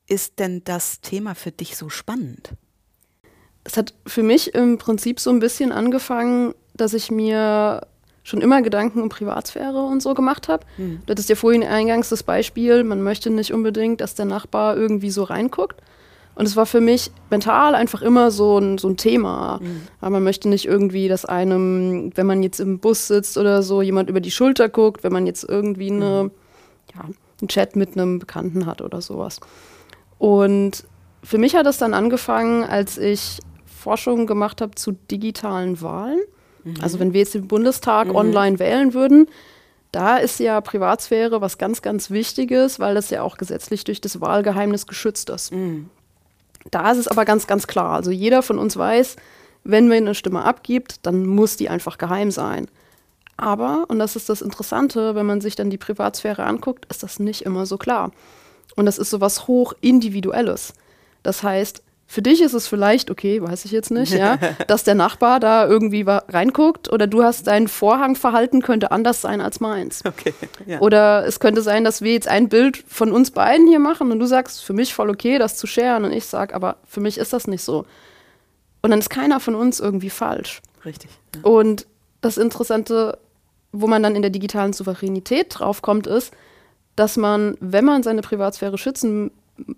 ist 0.08 0.40
denn 0.40 0.64
das 0.64 1.02
Thema 1.02 1.36
für 1.36 1.52
dich 1.52 1.78
so 1.78 1.90
spannend? 1.90 2.52
Es 3.64 3.78
hat 3.78 3.94
für 4.06 4.24
mich 4.24 4.54
im 4.54 4.78
Prinzip 4.78 5.20
so 5.20 5.32
ein 5.32 5.40
bisschen 5.40 5.72
angefangen, 5.72 6.54
dass 6.76 6.94
ich 6.94 7.10
mir 7.10 7.82
schon 8.24 8.42
immer 8.42 8.62
Gedanken 8.62 9.02
um 9.02 9.10
Privatsphäre 9.10 9.84
und 9.84 10.02
so 10.02 10.14
gemacht 10.14 10.48
habe. 10.48 10.66
Mhm. 10.78 11.02
Du 11.06 11.12
hattest 11.12 11.30
ja 11.30 11.36
vorhin 11.36 11.64
eingangs 11.64 12.10
das 12.10 12.24
Beispiel, 12.24 12.84
man 12.84 13.02
möchte 13.02 13.30
nicht 13.30 13.54
unbedingt, 13.54 14.02
dass 14.02 14.16
der 14.16 14.26
Nachbar 14.26 14.76
irgendwie 14.76 15.12
so 15.12 15.24
reinguckt. 15.24 15.82
Und 16.34 16.46
es 16.46 16.56
war 16.58 16.66
für 16.66 16.82
mich 16.82 17.12
mental 17.30 17.76
einfach 17.76 18.02
immer 18.02 18.30
so 18.30 18.58
ein, 18.58 18.78
so 18.78 18.90
ein 18.90 18.98
Thema. 18.98 19.60
Mhm. 19.62 19.88
Aber 20.02 20.10
man 20.12 20.24
möchte 20.24 20.50
nicht 20.50 20.66
irgendwie, 20.66 21.08
dass 21.08 21.24
einem, 21.24 22.12
wenn 22.16 22.26
man 22.26 22.44
jetzt 22.44 22.60
im 22.60 22.80
Bus 22.80 23.08
sitzt 23.08 23.38
oder 23.38 23.64
so, 23.64 23.82
jemand 23.82 24.10
über 24.10 24.20
die 24.20 24.32
Schulter 24.32 24.70
guckt, 24.70 25.04
wenn 25.04 25.14
man 25.14 25.28
jetzt 25.28 25.48
irgendwie 25.48 25.92
eine, 25.92 26.26
mhm. 26.26 26.32
ja, 26.94 27.02
einen 27.04 27.48
Chat 27.48 27.76
mit 27.76 27.94
einem 27.94 28.20
Bekannten 28.20 28.66
hat 28.66 28.82
oder 28.82 29.02
sowas. 29.02 29.40
Und 30.18 30.86
für 31.24 31.38
mich 31.38 31.56
hat 31.56 31.66
es 31.66 31.78
dann 31.78 31.94
angefangen, 31.94 32.64
als 32.64 32.98
ich 32.98 33.40
Forschung 33.66 34.28
gemacht 34.28 34.62
habe 34.62 34.76
zu 34.76 34.94
digitalen 35.12 35.82
Wahlen. 35.82 36.20
Mhm. 36.64 36.76
Also 36.82 37.00
wenn 37.00 37.14
wir 37.14 37.22
jetzt 37.22 37.36
im 37.36 37.48
Bundestag 37.48 38.08
mhm. 38.08 38.16
online 38.16 38.60
wählen 38.60 38.94
würden, 38.94 39.28
da 39.92 40.18
ist 40.18 40.40
ja 40.40 40.60
Privatsphäre 40.60 41.40
was 41.40 41.58
ganz, 41.58 41.82
ganz 41.82 42.12
Wichtiges, 42.12 42.80
weil 42.80 42.96
das 42.96 43.10
ja 43.12 43.22
auch 43.22 43.38
gesetzlich 43.38 43.84
durch 43.86 44.02
das 44.02 44.20
Wahlgeheimnis 44.20 44.88
geschützt 44.88 45.30
ist. 45.30 45.54
Mhm. 45.54 45.90
Da 46.72 46.92
ist 46.92 46.98
es 46.98 47.08
aber 47.08 47.26
ganz, 47.26 47.48
ganz 47.48 47.68
klar. 47.68 47.96
Also 47.96 48.12
jeder 48.12 48.42
von 48.42 48.58
uns 48.58 48.76
weiß, 48.76 49.16
wenn 49.64 49.88
man 49.88 49.98
eine 49.98 50.16
Stimme 50.16 50.44
abgibt, 50.44 51.06
dann 51.06 51.26
muss 51.26 51.58
die 51.58 51.70
einfach 51.70 51.98
geheim 51.98 52.32
sein. 52.32 52.68
Aber, 53.38 53.86
und 53.88 54.00
das 54.00 54.16
ist 54.16 54.30
das 54.30 54.42
Interessante, 54.42 55.16
wenn 55.16 55.26
man 55.26 55.42
sich 55.42 55.56
dann 55.56 55.70
die 55.70 55.78
Privatsphäre 55.78 56.44
anguckt, 56.44 56.86
ist 56.86 57.04
das 57.04 57.20
nicht 57.20 57.42
immer 57.44 57.66
so 57.66 57.78
klar. 57.78 58.12
Und 58.76 58.86
das 58.86 58.98
ist 58.98 59.10
so 59.10 59.22
was 59.22 59.48
hoch 59.48 59.74
individuelles. 59.82 60.74
Das 61.24 61.44
heißt, 61.44 61.82
für 62.08 62.22
dich 62.22 62.42
ist 62.42 62.54
es 62.54 62.68
vielleicht, 62.68 63.10
okay, 63.10 63.42
weiß 63.42 63.66
ich 63.66 63.72
jetzt 63.72 63.90
nicht, 63.90 64.14
ja, 64.14 64.38
dass 64.68 64.84
der 64.84 64.96
Nachbar 64.96 65.40
da 65.40 65.68
irgendwie 65.68 66.06
reinguckt 66.08 66.92
oder 66.92 67.08
du 67.08 67.24
hast 67.24 67.48
dein 67.48 67.68
Vorhangverhalten 67.68 68.62
könnte 68.62 68.92
anders 68.92 69.22
sein 69.22 69.42
als 69.42 69.60
meins. 69.60 70.04
Okay, 70.06 70.34
ja. 70.68 70.80
Oder 70.80 71.26
es 71.26 71.40
könnte 71.40 71.62
sein, 71.62 71.84
dass 71.84 72.02
wir 72.02 72.14
jetzt 72.14 72.28
ein 72.28 72.48
Bild 72.48 72.84
von 72.88 73.12
uns 73.12 73.32
beiden 73.32 73.68
hier 73.68 73.80
machen 73.80 74.12
und 74.12 74.20
du 74.20 74.28
sagst, 74.28 74.64
für 74.64 74.74
mich 74.74 74.94
voll 74.94 75.10
okay, 75.10 75.40
das 75.40 75.58
zu 75.58 75.68
scheren 75.68 76.06
und 76.06 76.12
ich 76.14 76.26
sage, 76.26 76.54
aber 76.54 76.78
für 76.88 77.02
mich 77.02 77.18
ist 77.18 77.34
das 77.34 77.48
nicht 77.48 77.64
so. 77.64 77.86
Und 78.82 78.92
dann 78.92 79.00
ist 79.00 79.10
keiner 79.10 79.40
von 79.40 79.56
uns 79.56 79.80
irgendwie 79.80 80.12
falsch. 80.12 80.62
Richtig. 80.86 81.10
Ja. 81.36 81.42
Und 81.42 81.88
das 82.22 82.38
Interessante, 82.38 83.18
wo 83.72 83.88
man 83.88 84.04
dann 84.04 84.16
in 84.16 84.22
der 84.22 84.32
digitalen 84.32 84.74
Souveränität 84.74 85.48
draufkommt, 85.50 86.06
ist, 86.06 86.34
dass 86.96 87.18
man, 87.18 87.58
wenn 87.60 87.86
man 87.86 88.04
seine 88.04 88.22
Privatsphäre 88.22 88.78
schützen 88.78 89.32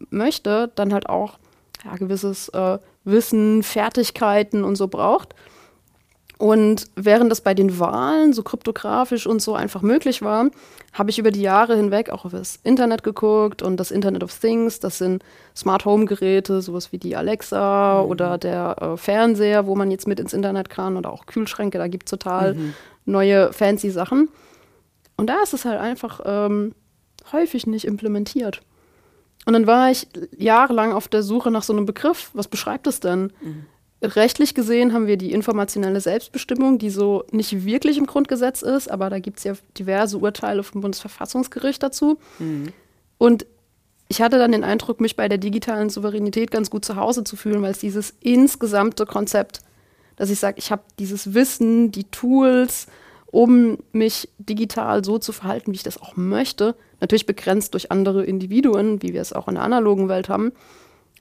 möchte, 0.10 0.72
dann 0.76 0.94
halt 0.94 1.10
auch 1.10 1.38
ja, 1.86 1.96
gewisses 1.96 2.50
äh, 2.50 2.78
Wissen, 3.04 3.64
Fertigkeiten 3.64 4.64
und 4.64 4.76
so 4.76 4.88
braucht. 4.88 5.34
Und 6.38 6.86
während 6.96 7.32
das 7.32 7.42
bei 7.42 7.56
den 7.56 7.80
Wahlen 7.80 8.32
so 8.32 8.44
kryptografisch 8.44 9.26
und 9.26 9.42
so 9.42 9.56
einfach 9.56 9.82
möglich 9.82 10.22
war, 10.22 10.52
habe 10.94 11.10
ich 11.10 11.18
über 11.18 11.32
die 11.32 11.42
Jahre 11.42 11.76
hinweg 11.76 12.12
auch 12.12 12.26
auf 12.26 12.32
das 12.32 12.60
Internet 12.64 13.04
geguckt 13.04 13.64
und 13.64 13.78
das 13.78 13.90
Internet 13.90 14.24
of 14.24 14.38
Things, 14.38 14.80
das 14.80 15.00
sind 15.00 15.24
Smart 15.56 15.86
Home 15.86 16.06
Geräte, 16.06 16.62
sowas 16.62 16.92
wie 16.92 17.00
die 17.00 17.16
Alexa 17.16 18.04
mhm. 18.04 18.10
oder 18.10 18.38
der 18.38 18.76
äh, 18.80 18.98
Fernseher, 18.98 19.66
wo 19.66 19.76
man 19.76 19.90
jetzt 19.90 20.08
mit 20.08 20.20
ins 20.20 20.34
Internet 20.34 20.70
kann 20.70 20.96
oder 20.96 21.12
auch 21.12 21.26
Kühlschränke, 21.26 21.80
da 21.80 21.88
gibt 21.88 22.08
es 22.08 22.12
total 22.12 22.54
mhm. 22.54 22.74
neue 23.06 23.52
fancy 23.52 23.90
Sachen. 23.90 24.30
Und 25.16 25.28
da 25.28 25.42
ist 25.42 25.56
es 25.56 25.66
halt 25.66 25.80
einfach 25.80 26.20
ähm, 26.24 26.76
häufig 27.34 27.68
nicht 27.68 27.86
implementiert. 27.86 28.62
Und 29.46 29.54
dann 29.54 29.68
war 29.68 29.90
ich 29.90 30.08
jahrelang 30.38 30.92
auf 30.92 31.08
der 31.08 31.24
Suche 31.24 31.52
nach 31.52 31.64
so 31.64 31.74
einem 31.74 31.86
Begriff. 31.86 32.32
Was 32.34 32.48
beschreibt 32.48 32.86
es 32.88 33.00
denn? 33.00 33.32
Mhm. 33.42 33.66
Rechtlich 34.04 34.54
gesehen 34.54 34.94
haben 34.94 35.08
wir 35.08 35.18
die 35.18 35.32
informationelle 35.32 36.02
Selbstbestimmung, 36.02 36.78
die 36.78 36.90
so 36.90 37.24
nicht 37.32 37.66
wirklich 37.66 37.98
im 37.98 38.06
Grundgesetz 38.06 38.62
ist, 38.62 38.92
aber 38.92 39.10
da 39.10 39.20
gibt 39.20 39.40
es 39.40 39.44
ja 39.46 39.54
diverse 39.78 40.18
Urteile 40.18 40.64
vom 40.64 40.82
Bundesverfassungsgericht 40.82 41.82
dazu. 41.82 42.20
Mhm. 42.38 42.74
Und 43.18 43.46
ich 44.10 44.22
hatte 44.22 44.38
dann 44.38 44.52
den 44.52 44.64
Eindruck, 44.64 45.02
mich 45.02 45.16
bei 45.16 45.28
der 45.28 45.38
digitalen 45.38 45.90
Souveränität 45.90 46.52
ganz 46.52 46.70
gut 46.70 46.86
zu 46.86 46.96
Hause 46.96 47.24
zu 47.24 47.36
fühlen, 47.36 47.62
weil 47.62 47.72
es 47.72 47.80
dieses 47.80 48.14
insgesamte 48.22 49.06
Konzept, 49.06 49.62
dass 50.16 50.30
ich 50.30 50.40
sage, 50.40 50.60
ich 50.60 50.72
habe 50.72 50.84
dieses 51.00 51.34
Wissen, 51.34 51.92
die 51.92 52.06
Tools, 52.06 52.88
um 53.28 53.78
mich 53.92 54.30
digital 54.38 55.04
so 55.04 55.20
zu 55.20 55.32
verhalten, 55.32 55.72
wie 55.72 55.76
ich 55.76 55.84
das 55.84 56.02
auch 56.02 56.16
möchte. 56.16 56.76
Natürlich 57.00 57.26
begrenzt 57.26 57.74
durch 57.74 57.92
andere 57.92 58.24
Individuen, 58.24 59.02
wie 59.02 59.14
wir 59.14 59.22
es 59.22 59.34
auch 59.34 59.48
in 59.48 59.56
der 59.56 59.64
analogen 59.64 60.10
Welt 60.10 60.30
haben. 60.30 60.52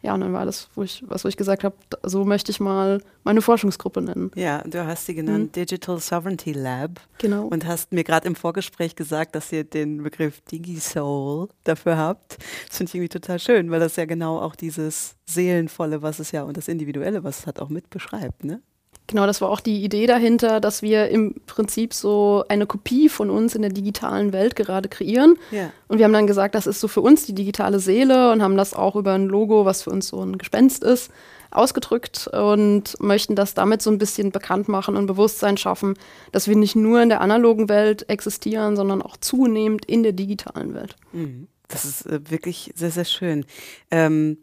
Ja, 0.03 0.15
und 0.15 0.21
dann 0.21 0.33
war 0.33 0.45
das, 0.45 0.69
wo 0.75 0.83
ich, 0.83 1.03
was 1.07 1.25
wo 1.25 1.29
ich 1.29 1.37
gesagt 1.37 1.65
habe, 1.65 1.75
so 2.03 2.25
möchte 2.25 2.53
ich 2.53 2.61
mal 2.61 3.03
meine 3.25 3.43
Forschungsgruppe 3.43 4.01
nennen. 4.03 4.31
Ja, 4.37 4.63
du 4.65 4.87
hast 4.87 5.07
sie 5.07 5.15
genannt 5.15 5.47
mhm. 5.47 5.53
Digital 5.53 5.99
Sovereignty 5.99 6.53
Lab. 6.53 7.01
Genau. 7.19 7.47
Und 7.47 7.67
hast 7.67 7.93
mir 7.93 8.05
gerade 8.05 8.27
im 8.29 8.37
Vorgespräch 8.37 8.95
gesagt, 8.95 9.35
dass 9.35 9.51
ihr 9.53 9.65
den 9.65 10.03
Begriff 10.03 10.43
DigiSoul 10.43 11.49
dafür 11.65 11.97
habt. 11.97 12.39
Das 12.69 12.77
finde 12.77 12.91
ich 12.91 12.95
irgendwie 12.95 13.09
total 13.09 13.41
schön, 13.41 13.71
weil 13.71 13.81
das 13.81 13.97
ja 13.97 14.05
genau 14.05 14.39
auch 14.39 14.55
dieses 14.55 15.17
Seelenvolle, 15.27 16.03
was 16.03 16.21
es 16.21 16.31
ja 16.31 16.45
und 16.45 16.57
das 16.57 16.69
Individuelle, 16.69 17.25
was 17.25 17.41
es 17.41 17.47
hat, 17.47 17.59
auch 17.59 17.69
mit 17.69 17.91
beschreibt, 17.91 18.45
ne? 18.45 18.63
Genau, 19.09 19.27
das 19.27 19.41
war 19.41 19.51
auch 19.51 19.61
die 19.61 19.85
Idee 19.85 20.07
dahinter, 20.07 20.61
dass 20.61 20.83
wir 20.83 21.09
im 21.09 21.35
Prinzip 21.47 21.95
so 21.95 22.45
eine 22.49 22.67
Kopie 22.67 23.09
von 23.09 23.31
uns 23.31 23.55
in 23.55 23.63
der 23.63 23.71
digitalen 23.71 24.33
Welt 24.33 24.57
gerade 24.57 24.89
kreieren. 24.89 25.37
Ja. 25.53 25.71
Und 25.87 25.99
wir 25.99 26.05
haben 26.05 26.13
dann 26.13 26.27
gesagt, 26.27 26.57
das 26.57 26.67
ist 26.67 26.81
so 26.81 26.89
für 26.89 27.01
uns 27.01 27.25
die 27.25 27.35
digitale 27.35 27.79
Seele 27.79 28.33
und 28.33 28.43
haben 28.43 28.57
das 28.57 28.75
auch 28.75 28.97
über 28.97 29.13
ein 29.13 29.27
Logo, 29.27 29.65
was 29.65 29.83
für 29.83 29.91
uns 29.91 30.09
so 30.09 30.21
ein 30.23 30.39
Gespenst 30.39 30.83
ist, 30.83 31.13
ausgedrückt 31.53 32.29
und 32.33 33.01
möchten 33.01 33.37
das 33.37 33.55
damit 33.55 33.81
so 33.81 33.91
ein 33.91 33.99
bisschen 33.99 34.33
bekannt 34.33 34.69
machen 34.69 34.97
und 34.97 35.07
Bewusstsein 35.07 35.57
schaffen, 35.57 35.95
dass 36.33 36.49
wir 36.49 36.57
nicht 36.57 36.75
nur 36.75 37.01
in 37.01 37.09
der 37.09 37.21
analogen 37.21 37.69
Welt 37.69 38.09
existieren, 38.09 38.75
sondern 38.75 39.03
auch 39.03 39.17
zunehmend 39.17 39.85
in 39.85 40.03
der 40.03 40.13
digitalen 40.13 40.75
Welt. 40.75 40.97
Mhm. 41.13 41.47
Das 41.69 41.85
ist 41.85 42.07
äh, 42.07 42.31
wirklich 42.31 42.73
sehr, 42.75 42.91
sehr 42.91 43.05
schön. 43.05 43.45
Ähm, 43.91 44.39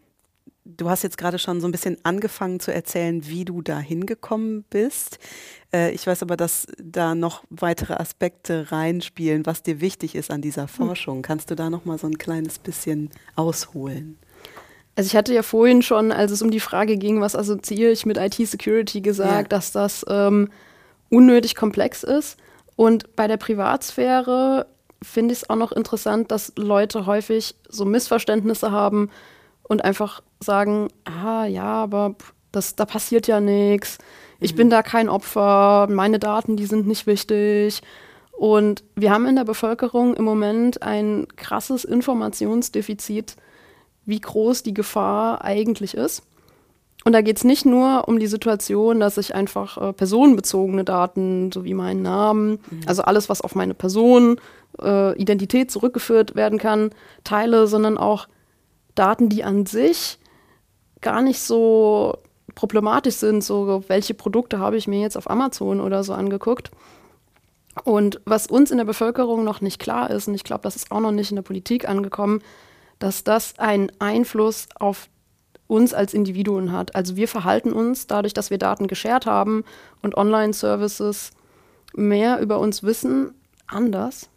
Du 0.65 0.89
hast 0.89 1.03
jetzt 1.03 1.17
gerade 1.17 1.39
schon 1.39 1.59
so 1.59 1.67
ein 1.67 1.71
bisschen 1.71 1.97
angefangen 2.03 2.59
zu 2.59 2.73
erzählen, 2.73 3.27
wie 3.27 3.43
du 3.43 3.61
da 3.61 3.79
hingekommen 3.79 4.63
bist. 4.69 5.19
Äh, 5.73 5.91
ich 5.91 6.07
weiß 6.07 6.23
aber, 6.23 6.37
dass 6.37 6.67
da 6.81 7.15
noch 7.15 7.43
weitere 7.49 7.95
Aspekte 7.95 8.71
reinspielen, 8.71 9.45
was 9.45 9.61
dir 9.61 9.81
wichtig 9.81 10.15
ist 10.15 10.31
an 10.31 10.41
dieser 10.41 10.63
hm. 10.63 10.69
Forschung. 10.69 11.21
Kannst 11.21 11.51
du 11.51 11.55
da 11.55 11.69
noch 11.69 11.83
mal 11.83 11.97
so 11.97 12.07
ein 12.07 12.17
kleines 12.17 12.59
bisschen 12.59 13.09
ausholen? 13.35 14.17
Also 14.95 15.07
ich 15.07 15.15
hatte 15.15 15.33
ja 15.33 15.43
vorhin 15.43 15.81
schon, 15.81 16.11
als 16.11 16.31
es 16.31 16.41
um 16.41 16.51
die 16.51 16.59
Frage 16.59 16.97
ging, 16.97 17.19
was 17.19 17.35
assoziiere 17.35 17.91
ich 17.91 18.05
mit 18.05 18.17
IT-Security, 18.17 19.01
gesagt, 19.01 19.51
ja. 19.51 19.57
dass 19.57 19.71
das 19.71 20.05
ähm, 20.07 20.49
unnötig 21.09 21.55
komplex 21.55 22.03
ist. 22.03 22.37
Und 22.75 23.15
bei 23.15 23.27
der 23.27 23.37
Privatsphäre 23.37 24.67
finde 25.01 25.33
ich 25.33 25.41
es 25.41 25.49
auch 25.49 25.55
noch 25.55 25.71
interessant, 25.71 26.31
dass 26.31 26.53
Leute 26.55 27.05
häufig 27.05 27.55
so 27.67 27.85
Missverständnisse 27.85 28.71
haben 28.71 29.09
und 29.63 29.83
einfach 29.83 30.21
sagen, 30.43 30.89
ah 31.05 31.45
ja, 31.45 31.63
aber 31.63 32.15
das, 32.51 32.75
da 32.75 32.85
passiert 32.85 33.27
ja 33.27 33.39
nichts, 33.39 33.97
ich 34.43 34.53
mhm. 34.53 34.57
bin 34.57 34.69
da 34.69 34.83
kein 34.83 35.09
Opfer, 35.09 35.87
meine 35.89 36.19
Daten, 36.19 36.57
die 36.57 36.65
sind 36.65 36.85
nicht 36.85 37.07
wichtig. 37.07 37.81
Und 38.33 38.83
wir 38.95 39.11
haben 39.11 39.25
in 39.25 39.37
der 39.37 39.45
Bevölkerung 39.45 40.15
im 40.15 40.25
Moment 40.25 40.81
ein 40.81 41.27
krasses 41.37 41.85
Informationsdefizit, 41.85 43.37
wie 44.05 44.19
groß 44.19 44.63
die 44.63 44.73
Gefahr 44.73 45.43
eigentlich 45.45 45.93
ist. 45.93 46.23
Und 47.05 47.13
da 47.13 47.21
geht 47.21 47.37
es 47.37 47.45
nicht 47.45 47.65
nur 47.65 48.07
um 48.07 48.19
die 48.19 48.27
Situation, 48.27 48.99
dass 48.99 49.17
ich 49.17 49.33
einfach 49.33 49.77
äh, 49.77 49.93
personenbezogene 49.93 50.83
Daten, 50.83 51.51
so 51.51 51.63
wie 51.63 51.73
meinen 51.73 52.01
Namen, 52.01 52.59
mhm. 52.69 52.81
also 52.85 53.03
alles, 53.03 53.29
was 53.29 53.41
auf 53.41 53.55
meine 53.55 53.73
Person, 53.73 54.41
äh, 54.81 55.17
Identität 55.17 55.71
zurückgeführt 55.71 56.35
werden 56.35 56.59
kann, 56.59 56.91
teile, 57.23 57.67
sondern 57.67 57.97
auch 57.97 58.27
Daten, 58.95 59.29
die 59.29 59.43
an 59.43 59.65
sich 59.65 60.17
gar 61.03 61.21
nicht 61.21 61.39
so 61.39 62.17
problematisch 62.55 63.15
sind, 63.15 63.43
so 63.43 63.83
welche 63.87 64.15
Produkte 64.15 64.57
habe 64.59 64.77
ich 64.77 64.87
mir 64.87 64.99
jetzt 64.99 65.17
auf 65.17 65.29
Amazon 65.29 65.79
oder 65.79 66.03
so 66.03 66.13
angeguckt. 66.13 66.71
Und 67.83 68.21
was 68.25 68.47
uns 68.47 68.71
in 68.71 68.77
der 68.77 68.85
Bevölkerung 68.85 69.43
noch 69.43 69.61
nicht 69.61 69.79
klar 69.79 70.09
ist, 70.09 70.27
und 70.27 70.35
ich 70.35 70.43
glaube, 70.43 70.63
das 70.63 70.75
ist 70.75 70.91
auch 70.91 70.99
noch 70.99 71.11
nicht 71.11 71.31
in 71.31 71.35
der 71.35 71.43
Politik 71.43 71.87
angekommen, 71.87 72.41
dass 72.99 73.23
das 73.23 73.57
einen 73.59 73.91
Einfluss 73.99 74.67
auf 74.79 75.09
uns 75.67 75.93
als 75.93 76.13
Individuen 76.13 76.71
hat. 76.71 76.95
Also 76.95 77.15
wir 77.15 77.27
verhalten 77.27 77.73
uns 77.73 78.05
dadurch, 78.05 78.33
dass 78.33 78.49
wir 78.49 78.57
Daten 78.57 78.87
geshared 78.87 79.25
haben 79.25 79.63
und 80.01 80.15
Online-Services 80.15 81.31
mehr 81.95 82.39
über 82.39 82.59
uns 82.59 82.83
wissen, 82.83 83.33
anders, 83.65 84.29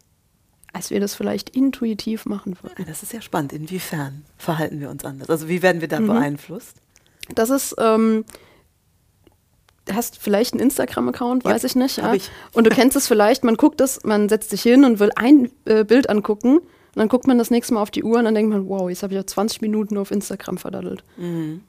als 0.73 0.89
wir 0.89 0.99
das 0.99 1.15
vielleicht 1.15 1.49
intuitiv 1.49 2.25
machen 2.25 2.57
würden. 2.61 2.85
Das 2.85 3.03
ist 3.03 3.13
ja 3.13 3.21
spannend. 3.21 3.53
Inwiefern 3.53 4.25
verhalten 4.37 4.79
wir 4.79 4.89
uns 4.89 5.03
anders? 5.05 5.29
Also 5.29 5.47
wie 5.47 5.61
werden 5.61 5.81
wir 5.81 5.87
da 5.87 5.99
mhm. 5.99 6.07
beeinflusst? 6.07 6.77
Das 7.33 7.49
ist, 7.49 7.75
ähm, 7.79 8.25
hast 9.91 10.17
vielleicht 10.17 10.53
einen 10.53 10.61
Instagram-Account, 10.61 11.45
weiß 11.45 11.63
ja, 11.63 11.67
ich 11.67 11.75
nicht. 11.75 11.97
Ja? 11.97 12.13
Ich. 12.13 12.29
Und 12.53 12.65
du 12.65 12.69
kennst 12.69 12.95
es 12.95 13.07
vielleicht, 13.07 13.43
man 13.43 13.55
guckt 13.55 13.81
es, 13.81 14.03
man 14.03 14.29
setzt 14.29 14.49
sich 14.49 14.61
hin 14.61 14.85
und 14.85 14.99
will 14.99 15.11
ein 15.15 15.51
äh, 15.65 15.83
Bild 15.83 16.09
angucken 16.09 16.57
und 16.57 16.95
dann 16.95 17.09
guckt 17.09 17.27
man 17.27 17.37
das 17.37 17.51
nächste 17.51 17.73
Mal 17.73 17.81
auf 17.81 17.91
die 17.91 18.03
Uhr 18.03 18.17
und 18.17 18.25
dann 18.25 18.35
denkt 18.35 18.51
man, 18.51 18.67
wow, 18.67 18.89
jetzt 18.89 19.03
habe 19.03 19.13
ich 19.13 19.17
ja 19.17 19.25
20 19.25 19.61
Minuten 19.61 19.97
auf 19.97 20.11
Instagram 20.11 20.57
verdaddelt. 20.57 21.03
Mhm. 21.17 21.61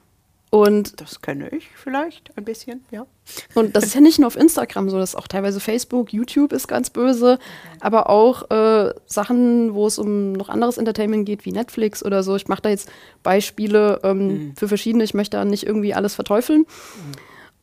Und 0.51 0.99
das 0.99 1.21
kenne 1.21 1.49
ich 1.49 1.67
vielleicht 1.75 2.35
ein 2.35 2.43
bisschen, 2.43 2.83
ja. 2.89 3.05
Und 3.53 3.75
das 3.75 3.83
ist 3.83 3.93
ja 3.93 4.01
nicht 4.01 4.17
nur 4.17 4.25
auf 4.25 4.35
Instagram 4.35 4.89
so, 4.89 4.97
das 4.97 5.11
ist 5.11 5.15
auch 5.15 5.27
teilweise 5.27 5.59
Facebook, 5.59 6.11
YouTube 6.11 6.53
ist 6.53 6.67
ganz 6.67 6.89
böse, 6.89 7.33
okay. 7.33 7.77
aber 7.81 8.09
auch 8.09 8.49
äh, 8.49 8.93
Sachen, 9.05 9.75
wo 9.75 9.85
es 9.85 9.99
um 9.99 10.31
noch 10.33 10.49
anderes 10.49 10.79
Entertainment 10.79 11.27
geht, 11.27 11.45
wie 11.45 11.51
Netflix 11.51 12.03
oder 12.03 12.23
so. 12.23 12.35
Ich 12.35 12.47
mache 12.47 12.63
da 12.63 12.69
jetzt 12.69 12.89
Beispiele 13.21 13.99
ähm, 14.03 14.27
mhm. 14.27 14.55
für 14.55 14.67
verschiedene, 14.67 15.03
ich 15.03 15.13
möchte 15.13 15.37
da 15.37 15.45
nicht 15.45 15.67
irgendwie 15.67 15.93
alles 15.93 16.15
verteufeln. 16.15 16.61
Mhm. 16.61 17.11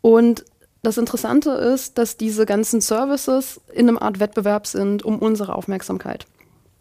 Und 0.00 0.44
das 0.82 0.98
Interessante 0.98 1.50
ist, 1.50 1.98
dass 1.98 2.16
diese 2.16 2.46
ganzen 2.46 2.80
Services 2.80 3.60
in 3.72 3.88
einem 3.88 3.98
Art 3.98 4.20
Wettbewerb 4.20 4.68
sind 4.68 5.04
um 5.04 5.18
unsere 5.18 5.56
Aufmerksamkeit. 5.56 6.26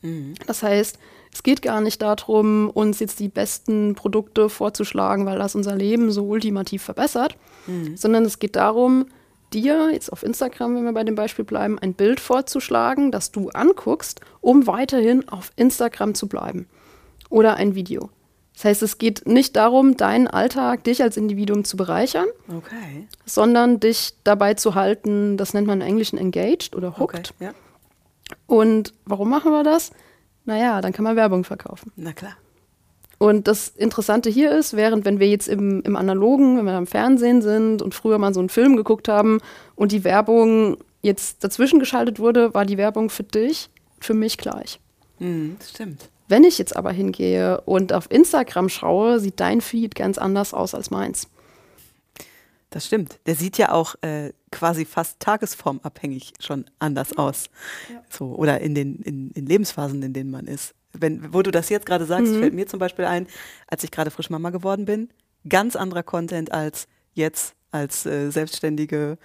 Mhm. 0.04 0.36
Das 0.46 0.62
heißt, 0.62 1.00
es 1.36 1.44
geht 1.44 1.62
gar 1.62 1.82
nicht 1.82 2.02
darum, 2.02 2.70
uns 2.70 3.02
jetzt 3.02 3.20
die 3.20 3.28
besten 3.28 3.94
Produkte 3.94 4.48
vorzuschlagen, 4.48 5.26
weil 5.26 5.38
das 5.38 5.54
unser 5.54 5.76
Leben 5.76 6.10
so 6.10 6.24
ultimativ 6.24 6.82
verbessert, 6.82 7.36
mhm. 7.68 7.98
sondern 7.98 8.24
es 8.24 8.40
geht 8.40 8.56
darum, 8.56 9.08
dir 9.52 9.92
jetzt 9.92 10.14
auf 10.14 10.24
Instagram, 10.24 10.78
wenn 10.78 10.86
wir 10.86 10.94
bei 10.94 11.04
dem 11.04 11.16
Beispiel 11.16 11.44
bleiben, 11.44 11.78
ein 11.78 11.94
Bild 11.94 12.22
vorzuschlagen, 12.22 13.12
das 13.12 13.34
du 13.34 13.50
anguckst, 13.50 14.22
um 14.40 14.66
weiterhin 14.66 15.28
auf 15.28 15.52
Instagram 15.58 16.16
zu 16.16 16.30
bleiben. 16.30 16.70
Oder 17.30 17.56
ein 17.56 17.76
Video. 17.76 18.10
Das 18.54 18.64
heißt, 18.64 18.84
es 18.84 18.98
geht 18.98 19.28
nicht 19.28 19.58
darum, 19.58 19.98
deinen 19.98 20.30
Alltag, 20.30 20.86
dich 20.86 21.04
als 21.04 21.18
Individuum 21.18 21.66
zu 21.66 21.76
bereichern, 21.76 22.28
okay. 22.48 23.10
sondern 23.26 23.82
dich 23.82 24.14
dabei 24.24 24.54
zu 24.54 24.74
halten, 24.74 25.36
das 25.36 25.54
nennt 25.54 25.68
man 25.68 25.82
im 25.82 25.88
Englischen 25.88 26.18
engaged 26.18 26.78
oder 26.78 26.98
hooked. 26.98 27.34
Okay, 27.36 27.48
ja. 27.48 27.54
Und 28.48 28.94
warum 29.04 29.30
machen 29.30 29.52
wir 29.52 29.64
das? 29.64 29.92
Naja, 30.46 30.82
dann 30.82 30.94
kann 30.94 31.04
man 31.04 31.16
Werbung 31.16 31.44
verkaufen. 31.44 31.92
Na 31.96 32.14
klar. 32.14 32.34
Und 33.18 33.48
das 33.48 33.70
Interessante 33.70 34.30
hier 34.30 34.52
ist, 34.52 34.76
während 34.76 35.06
wenn 35.06 35.20
wir 35.20 35.28
jetzt 35.28 35.48
im, 35.48 35.82
im 35.82 35.96
Analogen, 35.96 36.58
wenn 36.58 36.66
wir 36.66 36.74
am 36.74 36.88
Fernsehen 36.88 37.42
sind 37.42 37.82
und 37.82 37.96
früher 37.96 38.18
mal 38.18 38.34
so 38.34 38.40
einen 38.40 38.50
Film 38.50 38.76
geguckt 38.76 39.08
haben 39.08 39.40
und 39.76 39.92
die 39.92 40.04
Werbung 40.04 40.78
jetzt 41.02 41.44
dazwischen 41.44 41.80
geschaltet 41.80 42.20
wurde, 42.20 42.54
war 42.54 42.66
die 42.66 42.78
Werbung 42.78 43.10
für 43.10 43.24
dich, 43.24 43.70
für 44.00 44.14
mich 44.14 44.38
gleich. 44.38 44.80
Mhm, 45.20 45.56
das 45.60 45.70
stimmt. 45.70 46.10
Wenn 46.28 46.44
ich 46.44 46.58
jetzt 46.58 46.76
aber 46.76 46.92
hingehe 46.92 47.62
und 47.62 47.94
auf 47.94 48.12
Instagram 48.12 48.68
schaue, 48.70 49.20
sieht 49.20 49.40
dein 49.40 49.62
Feed 49.62 49.96
ganz 49.96 50.18
anders 50.18 50.54
aus 50.54 50.74
als 50.74 50.90
meins. 50.92 51.30
Das 52.76 52.86
stimmt. 52.88 53.20
Der 53.26 53.36
sieht 53.36 53.58
ja 53.58 53.72
auch 53.72 53.96
äh, 54.02 54.34
quasi 54.52 54.84
fast 54.84 55.22
tagesformabhängig 55.22 56.34
schon 56.42 56.66
anders 56.78 57.18
aus. 57.18 57.46
Ja. 57.90 58.02
So, 58.10 58.36
oder 58.36 58.60
in 58.60 58.76
den 58.76 58.98
in, 58.98 59.32
in, 59.32 59.46
Lebensphasen, 59.46 60.04
in 60.04 60.12
denen 60.12 60.30
man 60.30 60.46
ist. 60.46 60.76
Wenn, 60.92 61.34
wo 61.34 61.42
du 61.42 61.52
das 61.52 61.70
jetzt 61.70 61.86
gerade 61.86 62.06
sagst, 62.06 62.34
mhm. 62.34 62.40
fällt 62.40 62.54
mir 62.54 62.68
zum 62.68 62.80
Beispiel 62.80 63.06
ein, 63.06 63.28
als 63.68 63.86
ich 63.86 63.92
gerade 63.92 64.12
frisch 64.12 64.30
Mama 64.30 64.50
geworden 64.50 64.84
bin, 64.84 65.08
ganz 65.48 65.78
anderer 65.78 66.04
Content 66.04 66.52
als 66.52 66.90
jetzt 67.14 67.56
als 67.72 68.06
äh, 68.06 68.30
selbstständige 68.30 69.18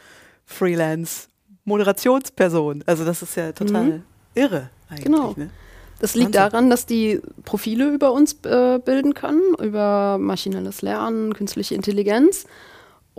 Freelance-Moderationsperson. 0.44 2.84
Also 2.86 3.04
das 3.04 3.22
ist 3.22 3.34
ja 3.34 3.50
total 3.50 3.84
mhm. 3.84 4.04
irre 4.36 4.70
eigentlich. 4.88 5.06
Genau. 5.06 5.34
Ne? 5.36 5.50
Das 5.98 6.14
liegt 6.14 6.36
Wahnsinn. 6.36 6.50
daran, 6.52 6.70
dass 6.70 6.86
die 6.86 7.20
Profile 7.44 7.92
über 7.92 8.12
uns 8.12 8.34
äh, 8.44 8.78
bilden 8.78 9.14
können, 9.14 9.42
über 9.60 10.18
maschinelles 10.18 10.82
Lernen, 10.82 11.34
künstliche 11.34 11.74
Intelligenz. 11.74 12.46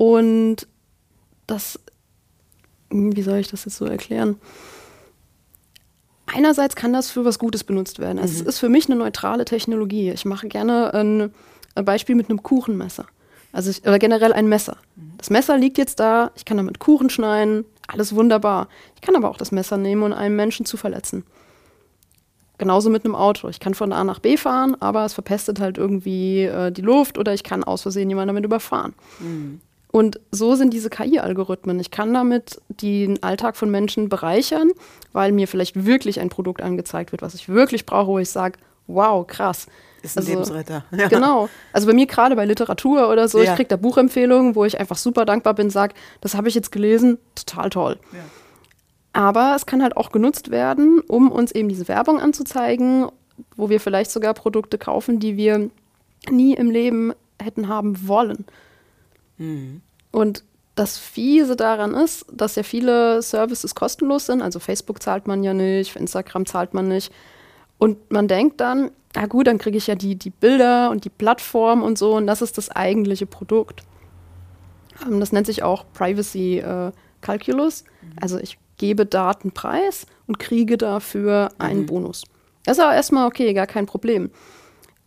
Und 0.01 0.67
das, 1.45 1.79
wie 2.89 3.21
soll 3.21 3.37
ich 3.37 3.49
das 3.49 3.65
jetzt 3.65 3.77
so 3.77 3.85
erklären? 3.85 4.37
Einerseits 6.25 6.75
kann 6.75 6.91
das 6.91 7.11
für 7.11 7.23
was 7.23 7.37
Gutes 7.37 7.63
benutzt 7.63 7.99
werden. 7.99 8.17
Also 8.17 8.33
mhm. 8.33 8.39
es 8.39 8.47
ist 8.47 8.59
für 8.59 8.69
mich 8.69 8.87
eine 8.89 8.95
neutrale 8.95 9.45
Technologie. 9.45 10.09
Ich 10.09 10.25
mache 10.25 10.47
gerne 10.47 10.91
ein, 10.95 11.31
Beispiel 11.85 12.15
mit 12.15 12.31
einem 12.31 12.41
Kuchenmesser. 12.41 13.05
Also 13.51 13.69
ich, 13.69 13.83
oder 13.83 13.99
generell 13.99 14.33
ein 14.33 14.47
Messer. 14.47 14.77
Mhm. 14.95 15.11
Das 15.19 15.29
Messer 15.29 15.55
liegt 15.55 15.77
jetzt 15.77 15.99
da, 15.99 16.31
ich 16.35 16.45
kann 16.45 16.57
damit 16.57 16.79
Kuchen 16.79 17.11
schneiden, 17.11 17.63
alles 17.87 18.15
wunderbar. 18.15 18.69
Ich 18.95 19.01
kann 19.01 19.15
aber 19.15 19.29
auch 19.29 19.37
das 19.37 19.51
Messer 19.51 19.77
nehmen 19.77 20.01
und 20.01 20.13
einen 20.13 20.35
Menschen 20.35 20.65
zu 20.65 20.77
verletzen. 20.77 21.25
Genauso 22.57 22.89
mit 22.89 23.05
einem 23.05 23.13
Auto. 23.13 23.49
Ich 23.49 23.59
kann 23.59 23.75
von 23.75 23.93
A 23.93 24.03
nach 24.03 24.17
B 24.17 24.35
fahren, 24.35 24.75
aber 24.79 25.05
es 25.05 25.13
verpestet 25.13 25.59
halt 25.59 25.77
irgendwie 25.77 26.45
äh, 26.45 26.71
die 26.71 26.81
Luft 26.81 27.19
oder 27.19 27.35
ich 27.35 27.43
kann 27.43 27.63
aus 27.63 27.83
Versehen 27.83 28.09
jemanden 28.09 28.29
damit 28.29 28.45
überfahren. 28.45 28.95
Mhm. 29.19 29.61
Und 29.91 30.21
so 30.31 30.55
sind 30.55 30.73
diese 30.73 30.89
KI-Algorithmen. 30.89 31.79
Ich 31.79 31.91
kann 31.91 32.13
damit 32.13 32.61
den 32.69 33.21
Alltag 33.23 33.57
von 33.57 33.69
Menschen 33.69 34.07
bereichern, 34.07 34.71
weil 35.11 35.33
mir 35.33 35.47
vielleicht 35.47 35.85
wirklich 35.85 36.21
ein 36.21 36.29
Produkt 36.29 36.61
angezeigt 36.61 37.11
wird, 37.11 37.21
was 37.21 37.33
ich 37.33 37.49
wirklich 37.49 37.85
brauche, 37.85 38.07
wo 38.07 38.19
ich 38.19 38.29
sage, 38.29 38.57
wow, 38.87 39.27
krass. 39.27 39.67
Ist 40.01 40.17
ein 40.17 40.21
also, 40.21 40.31
Lebensretter. 40.31 40.85
Ja. 40.97 41.09
Genau. 41.09 41.49
Also 41.73 41.87
bei 41.87 41.93
mir 41.93 42.05
gerade 42.07 42.35
bei 42.35 42.45
Literatur 42.45 43.09
oder 43.09 43.27
so, 43.27 43.39
ja. 43.39 43.51
ich 43.51 43.55
kriege 43.55 43.67
da 43.67 43.75
Buchempfehlungen, 43.75 44.55
wo 44.55 44.63
ich 44.63 44.79
einfach 44.79 44.97
super 44.97 45.25
dankbar 45.25 45.53
bin, 45.53 45.69
sage, 45.69 45.93
das 46.21 46.35
habe 46.35 46.47
ich 46.47 46.55
jetzt 46.55 46.71
gelesen, 46.71 47.17
total 47.35 47.69
toll. 47.69 47.99
Ja. 48.13 48.19
Aber 49.13 49.55
es 49.57 49.65
kann 49.65 49.83
halt 49.83 49.97
auch 49.97 50.11
genutzt 50.11 50.51
werden, 50.51 51.01
um 51.01 51.29
uns 51.29 51.51
eben 51.51 51.67
diese 51.67 51.89
Werbung 51.89 52.21
anzuzeigen, 52.21 53.07
wo 53.57 53.69
wir 53.69 53.81
vielleicht 53.81 54.11
sogar 54.11 54.33
Produkte 54.33 54.77
kaufen, 54.77 55.19
die 55.19 55.35
wir 55.35 55.69
nie 56.29 56.53
im 56.53 56.71
Leben 56.71 57.13
hätten 57.41 57.67
haben 57.67 58.07
wollen. 58.07 58.45
Mhm. 59.41 59.81
Und 60.11 60.43
das 60.75 60.97
Fiese 60.97 61.55
daran 61.55 61.93
ist, 61.93 62.25
dass 62.31 62.55
ja 62.55 62.63
viele 62.63 63.21
Services 63.21 63.75
kostenlos 63.75 64.27
sind. 64.27 64.41
Also 64.41 64.59
Facebook 64.59 65.01
zahlt 65.01 65.27
man 65.27 65.43
ja 65.43 65.53
nicht, 65.53 65.95
Instagram 65.95 66.45
zahlt 66.45 66.73
man 66.73 66.87
nicht. 66.87 67.11
Und 67.77 68.11
man 68.11 68.27
denkt 68.27 68.61
dann, 68.61 68.91
na 69.15 69.25
gut, 69.25 69.47
dann 69.47 69.57
kriege 69.57 69.77
ich 69.77 69.87
ja 69.87 69.95
die, 69.95 70.15
die 70.15 70.29
Bilder 70.29 70.89
und 70.89 71.03
die 71.03 71.09
Plattform 71.09 71.83
und 71.83 71.97
so 71.97 72.15
und 72.15 72.27
das 72.27 72.41
ist 72.41 72.57
das 72.57 72.69
eigentliche 72.69 73.25
Produkt. 73.25 73.83
Ähm, 75.05 75.19
das 75.19 75.31
nennt 75.31 75.47
sich 75.47 75.63
auch 75.63 75.85
Privacy 75.93 76.59
äh, 76.59 76.91
Calculus. 77.19 77.83
Mhm. 77.83 78.11
Also 78.21 78.37
ich 78.37 78.57
gebe 78.77 79.05
Daten 79.05 79.51
preis 79.51 80.05
und 80.27 80.39
kriege 80.39 80.77
dafür 80.77 81.49
einen 81.57 81.81
mhm. 81.81 81.85
Bonus. 81.87 82.23
Das 82.63 82.77
ist 82.77 82.83
aber 82.83 82.95
erstmal 82.95 83.27
okay, 83.27 83.53
gar 83.53 83.67
kein 83.67 83.87
Problem. 83.87 84.29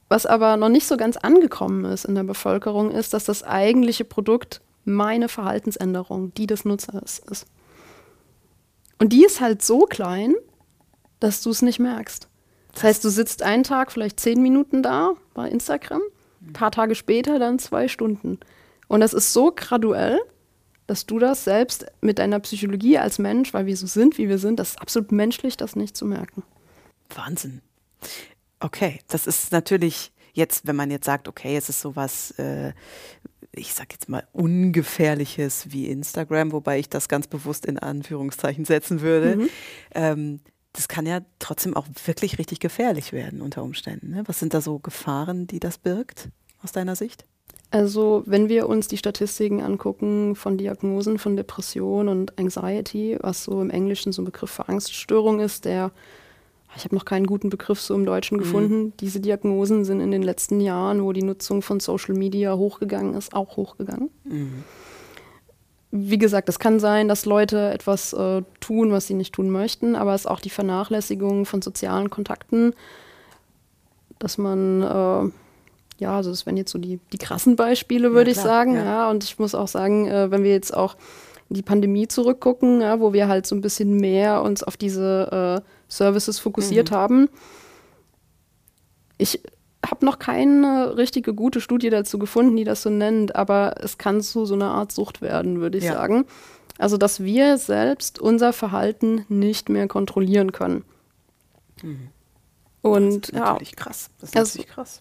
Was 0.08 0.26
aber 0.26 0.56
noch 0.56 0.68
nicht 0.68 0.86
so 0.86 0.96
ganz 0.96 1.16
angekommen 1.16 1.84
ist 1.86 2.04
in 2.04 2.14
der 2.14 2.24
Bevölkerung, 2.24 2.90
ist, 2.90 3.14
dass 3.14 3.24
das 3.24 3.42
eigentliche 3.42 4.04
Produkt 4.04 4.60
meine 4.84 5.28
Verhaltensänderung, 5.28 6.34
die 6.34 6.46
des 6.46 6.64
Nutzers 6.64 7.18
ist. 7.18 7.46
Und 8.98 9.12
die 9.12 9.24
ist 9.24 9.40
halt 9.40 9.62
so 9.62 9.80
klein, 9.80 10.34
dass 11.20 11.42
du 11.42 11.50
es 11.50 11.62
nicht 11.62 11.78
merkst. 11.78 12.28
Das 12.74 12.84
heißt, 12.84 13.04
du 13.04 13.08
sitzt 13.08 13.42
einen 13.42 13.62
Tag 13.62 13.92
vielleicht 13.92 14.20
zehn 14.20 14.42
Minuten 14.42 14.82
da 14.82 15.12
bei 15.32 15.48
Instagram, 15.48 16.02
ein 16.42 16.52
paar 16.52 16.70
Tage 16.70 16.94
später 16.94 17.38
dann 17.38 17.58
zwei 17.58 17.88
Stunden. 17.88 18.38
Und 18.88 19.00
das 19.00 19.14
ist 19.14 19.32
so 19.32 19.52
graduell, 19.54 20.20
dass 20.86 21.06
du 21.06 21.18
das 21.18 21.44
selbst 21.44 21.86
mit 22.00 22.18
deiner 22.18 22.40
Psychologie 22.40 22.98
als 22.98 23.18
Mensch, 23.18 23.54
weil 23.54 23.66
wir 23.66 23.76
so 23.76 23.86
sind, 23.86 24.18
wie 24.18 24.28
wir 24.28 24.38
sind, 24.38 24.58
das 24.58 24.70
ist 24.70 24.80
absolut 24.80 25.12
menschlich, 25.12 25.56
das 25.56 25.76
nicht 25.76 25.96
zu 25.96 26.04
merken. 26.04 26.42
Wahnsinn. 27.14 27.62
Okay, 28.64 28.98
das 29.08 29.26
ist 29.26 29.52
natürlich 29.52 30.10
jetzt, 30.32 30.66
wenn 30.66 30.74
man 30.74 30.90
jetzt 30.90 31.04
sagt, 31.04 31.28
okay, 31.28 31.54
es 31.54 31.68
ist 31.68 31.82
sowas, 31.82 32.30
äh, 32.38 32.72
ich 33.52 33.74
sag 33.74 33.92
jetzt 33.92 34.08
mal, 34.08 34.26
ungefährliches 34.32 35.70
wie 35.70 35.88
Instagram, 35.88 36.50
wobei 36.52 36.78
ich 36.78 36.88
das 36.88 37.08
ganz 37.08 37.26
bewusst 37.26 37.66
in 37.66 37.78
Anführungszeichen 37.78 38.64
setzen 38.64 39.02
würde, 39.02 39.36
mhm. 39.36 39.48
ähm, 39.94 40.40
das 40.72 40.88
kann 40.88 41.04
ja 41.04 41.20
trotzdem 41.40 41.76
auch 41.76 41.86
wirklich 42.06 42.38
richtig 42.38 42.58
gefährlich 42.58 43.12
werden 43.12 43.42
unter 43.42 43.62
Umständen. 43.62 44.10
Ne? 44.10 44.22
Was 44.24 44.40
sind 44.40 44.54
da 44.54 44.62
so 44.62 44.78
Gefahren, 44.78 45.46
die 45.46 45.60
das 45.60 45.76
birgt 45.76 46.30
aus 46.62 46.72
deiner 46.72 46.96
Sicht? 46.96 47.26
Also 47.70 48.22
wenn 48.24 48.48
wir 48.48 48.66
uns 48.66 48.88
die 48.88 48.96
Statistiken 48.96 49.60
angucken 49.60 50.36
von 50.36 50.56
Diagnosen 50.56 51.18
von 51.18 51.36
Depression 51.36 52.08
und 52.08 52.38
Anxiety, 52.38 53.18
was 53.20 53.44
so 53.44 53.60
im 53.60 53.68
Englischen 53.68 54.10
so 54.10 54.22
ein 54.22 54.24
Begriff 54.24 54.52
für 54.52 54.70
Angststörung 54.70 55.40
ist, 55.40 55.66
der, 55.66 55.92
ich 56.76 56.84
habe 56.84 56.94
noch 56.94 57.04
keinen 57.04 57.26
guten 57.26 57.50
Begriff 57.50 57.80
so 57.80 57.94
im 57.94 58.04
Deutschen 58.04 58.36
mhm. 58.36 58.42
gefunden, 58.42 58.92
diese 59.00 59.20
Diagnosen 59.20 59.84
sind 59.84 60.00
in 60.00 60.10
den 60.10 60.22
letzten 60.22 60.60
Jahren, 60.60 61.02
wo 61.02 61.12
die 61.12 61.22
Nutzung 61.22 61.62
von 61.62 61.80
Social 61.80 62.14
Media 62.14 62.56
hochgegangen 62.56 63.14
ist, 63.14 63.34
auch 63.34 63.56
hochgegangen. 63.56 64.10
Mhm 64.24 64.64
wie 65.96 66.18
gesagt, 66.18 66.48
es 66.48 66.58
kann 66.58 66.80
sein, 66.80 67.06
dass 67.06 67.24
Leute 67.24 67.70
etwas 67.70 68.12
äh, 68.12 68.42
tun, 68.58 68.90
was 68.90 69.06
sie 69.06 69.14
nicht 69.14 69.32
tun 69.32 69.48
möchten, 69.48 69.94
aber 69.94 70.12
es 70.12 70.22
ist 70.22 70.26
auch 70.26 70.40
die 70.40 70.50
Vernachlässigung 70.50 71.46
von 71.46 71.62
sozialen 71.62 72.10
Kontakten, 72.10 72.74
dass 74.18 74.36
man, 74.36 74.82
äh, 74.82 75.30
ja, 76.02 76.16
also 76.16 76.30
das 76.30 76.46
wären 76.46 76.56
jetzt 76.56 76.72
so 76.72 76.80
die, 76.80 76.98
die 77.12 77.18
krassen 77.18 77.54
Beispiele, 77.54 78.12
würde 78.12 78.32
ja, 78.32 78.36
ich 78.36 78.42
sagen. 78.42 78.74
Ja. 78.74 78.84
ja. 78.84 79.10
und 79.10 79.22
ich 79.22 79.38
muss 79.38 79.54
auch 79.54 79.68
sagen, 79.68 80.08
äh, 80.08 80.32
wenn 80.32 80.42
wir 80.42 80.50
jetzt 80.50 80.76
auch 80.76 80.96
in 81.48 81.54
die 81.54 81.62
Pandemie 81.62 82.08
zurückgucken, 82.08 82.80
ja, 82.80 83.00
wo 83.00 83.12
wir 83.12 83.28
halt 83.28 83.46
so 83.46 83.54
ein 83.54 83.60
bisschen 83.60 83.96
mehr 83.96 84.42
uns 84.42 84.62
auf 84.62 84.76
diese 84.76 85.62
äh, 85.62 85.68
Services 85.88 86.38
fokussiert 86.38 86.90
mhm. 86.90 86.94
haben, 86.94 87.28
ich 89.18 89.40
habe 89.84 90.04
noch 90.04 90.18
keine 90.18 90.96
richtige 90.96 91.34
gute 91.34 91.60
Studie 91.60 91.90
dazu 91.90 92.18
gefunden, 92.18 92.56
die 92.56 92.64
das 92.64 92.82
so 92.82 92.90
nennt, 92.90 93.36
aber 93.36 93.74
es 93.80 93.98
kann 93.98 94.20
zu 94.20 94.46
so 94.46 94.54
einer 94.54 94.70
Art 94.70 94.92
Sucht 94.92 95.20
werden, 95.20 95.60
würde 95.60 95.78
ich 95.78 95.84
ja. 95.84 95.92
sagen. 95.92 96.24
Also, 96.78 96.96
dass 96.96 97.22
wir 97.22 97.58
selbst 97.58 98.18
unser 98.18 98.52
Verhalten 98.52 99.24
nicht 99.28 99.68
mehr 99.68 99.86
kontrollieren 99.86 100.52
können. 100.52 100.84
Mhm. 101.82 102.08
Und 102.82 103.22
das 103.22 103.30
ist 103.30 103.34
natürlich 103.34 103.70
ja, 103.70 103.76
krass. 103.76 104.10
Das 104.20 104.30
ist 104.30 104.36
also, 104.36 104.62
krass. 104.64 105.00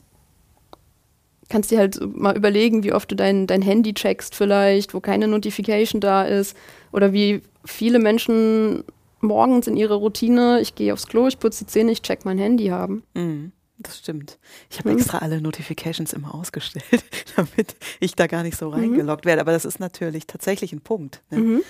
Kannst 1.49 1.71
dir 1.71 1.79
halt 1.79 1.99
mal 2.15 2.35
überlegen, 2.35 2.83
wie 2.83 2.93
oft 2.93 3.11
du 3.11 3.15
dein, 3.15 3.47
dein 3.47 3.61
Handy 3.61 3.93
checkst, 3.93 4.35
vielleicht, 4.35 4.93
wo 4.93 4.99
keine 4.99 5.27
Notification 5.27 6.01
da 6.01 6.23
ist. 6.23 6.55
Oder 6.91 7.13
wie 7.13 7.41
viele 7.65 7.99
Menschen 7.99 8.83
morgens 9.19 9.67
in 9.67 9.77
ihrer 9.77 9.95
Routine, 9.95 10.59
ich 10.61 10.75
gehe 10.75 10.93
aufs 10.93 11.07
Klo, 11.07 11.27
ich 11.27 11.39
putze 11.39 11.65
die 11.65 11.71
Zähne, 11.71 11.91
ich 11.91 12.01
check 12.01 12.25
mein 12.25 12.37
Handy 12.37 12.67
haben. 12.67 13.03
Mhm. 13.13 13.51
Das 13.79 13.97
stimmt. 13.97 14.37
Ich 14.69 14.79
habe 14.79 14.91
mhm. 14.91 14.97
extra 14.97 15.17
alle 15.19 15.41
Notifications 15.41 16.13
immer 16.13 16.35
ausgestellt, 16.35 17.03
damit 17.35 17.75
ich 17.99 18.15
da 18.15 18.27
gar 18.27 18.43
nicht 18.43 18.57
so 18.57 18.67
mhm. 18.67 18.73
reingeloggt 18.73 19.25
werde. 19.25 19.41
Aber 19.41 19.51
das 19.51 19.65
ist 19.65 19.79
natürlich 19.79 20.27
tatsächlich 20.27 20.71
ein 20.73 20.81
Punkt. 20.81 21.21
Ne? 21.31 21.39
Mhm. 21.39 21.61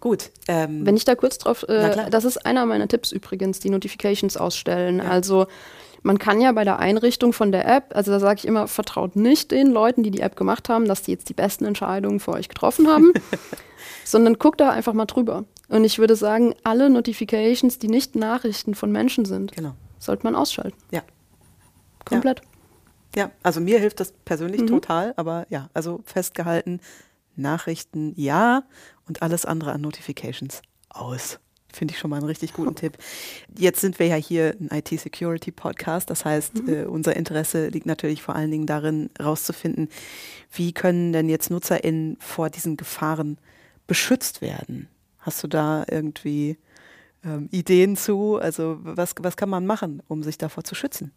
Gut. 0.00 0.30
Ähm, 0.46 0.84
Wenn 0.84 0.96
ich 0.96 1.04
da 1.04 1.14
kurz 1.14 1.38
drauf, 1.38 1.64
äh, 1.68 2.10
das 2.10 2.24
ist 2.24 2.44
einer 2.44 2.66
meiner 2.66 2.86
Tipps 2.86 3.12
übrigens, 3.12 3.60
die 3.60 3.70
Notifications 3.70 4.36
ausstellen. 4.36 4.98
Ja. 4.98 5.04
Also 5.04 5.46
man 6.06 6.18
kann 6.18 6.40
ja 6.40 6.52
bei 6.52 6.64
der 6.64 6.78
Einrichtung 6.78 7.32
von 7.32 7.50
der 7.50 7.66
App, 7.66 7.94
also 7.94 8.12
da 8.12 8.20
sage 8.20 8.38
ich 8.38 8.46
immer, 8.46 8.68
vertraut 8.68 9.16
nicht 9.16 9.50
den 9.50 9.72
Leuten, 9.72 10.04
die 10.04 10.12
die 10.12 10.20
App 10.20 10.36
gemacht 10.36 10.68
haben, 10.68 10.86
dass 10.86 11.02
die 11.02 11.10
jetzt 11.10 11.28
die 11.28 11.34
besten 11.34 11.64
Entscheidungen 11.64 12.20
für 12.20 12.30
euch 12.32 12.48
getroffen 12.48 12.86
haben, 12.86 13.12
sondern 14.04 14.38
guckt 14.38 14.60
da 14.60 14.70
einfach 14.70 14.92
mal 14.92 15.06
drüber. 15.06 15.44
Und 15.68 15.84
ich 15.84 15.98
würde 15.98 16.14
sagen, 16.14 16.54
alle 16.62 16.90
Notifications, 16.90 17.78
die 17.80 17.88
nicht 17.88 18.14
Nachrichten 18.14 18.76
von 18.76 18.92
Menschen 18.92 19.24
sind, 19.24 19.52
genau. 19.52 19.74
sollte 19.98 20.22
man 20.22 20.36
ausschalten. 20.36 20.78
Ja, 20.92 21.02
Komplett. 22.04 22.40
Ja. 23.16 23.24
ja, 23.24 23.30
also 23.42 23.60
mir 23.60 23.80
hilft 23.80 23.98
das 23.98 24.12
persönlich 24.24 24.60
mhm. 24.60 24.68
total, 24.68 25.12
aber 25.16 25.46
ja, 25.50 25.70
also 25.74 26.02
festgehalten, 26.04 26.80
Nachrichten 27.34 28.12
ja 28.16 28.62
und 29.08 29.22
alles 29.22 29.44
andere 29.44 29.72
an 29.72 29.80
Notifications 29.80 30.62
aus. 30.88 31.40
Finde 31.76 31.92
ich 31.92 32.00
schon 32.00 32.08
mal 32.10 32.16
einen 32.16 32.26
richtig 32.26 32.54
guten 32.54 32.74
Tipp. 32.76 32.96
Jetzt 33.56 33.80
sind 33.80 33.98
wir 33.98 34.06
ja 34.06 34.16
hier 34.16 34.56
ein 34.58 34.70
IT-Security-Podcast. 34.70 36.08
Das 36.08 36.24
heißt, 36.24 36.62
mhm. 36.62 36.68
äh, 36.68 36.84
unser 36.84 37.14
Interesse 37.14 37.68
liegt 37.68 37.84
natürlich 37.84 38.22
vor 38.22 38.34
allen 38.34 38.50
Dingen 38.50 38.66
darin, 38.66 39.10
herauszufinden, 39.18 39.88
wie 40.52 40.72
können 40.72 41.12
denn 41.12 41.28
jetzt 41.28 41.50
NutzerInnen 41.50 42.16
vor 42.18 42.48
diesen 42.48 42.76
Gefahren 42.78 43.36
beschützt 43.86 44.40
werden? 44.40 44.88
Hast 45.18 45.42
du 45.42 45.48
da 45.48 45.84
irgendwie 45.90 46.56
ähm, 47.24 47.48
Ideen 47.50 47.96
zu? 47.96 48.36
Also 48.36 48.78
was, 48.80 49.14
was 49.20 49.36
kann 49.36 49.50
man 49.50 49.66
machen, 49.66 50.02
um 50.08 50.22
sich 50.22 50.38
davor 50.38 50.64
zu 50.64 50.74
schützen? 50.74 51.12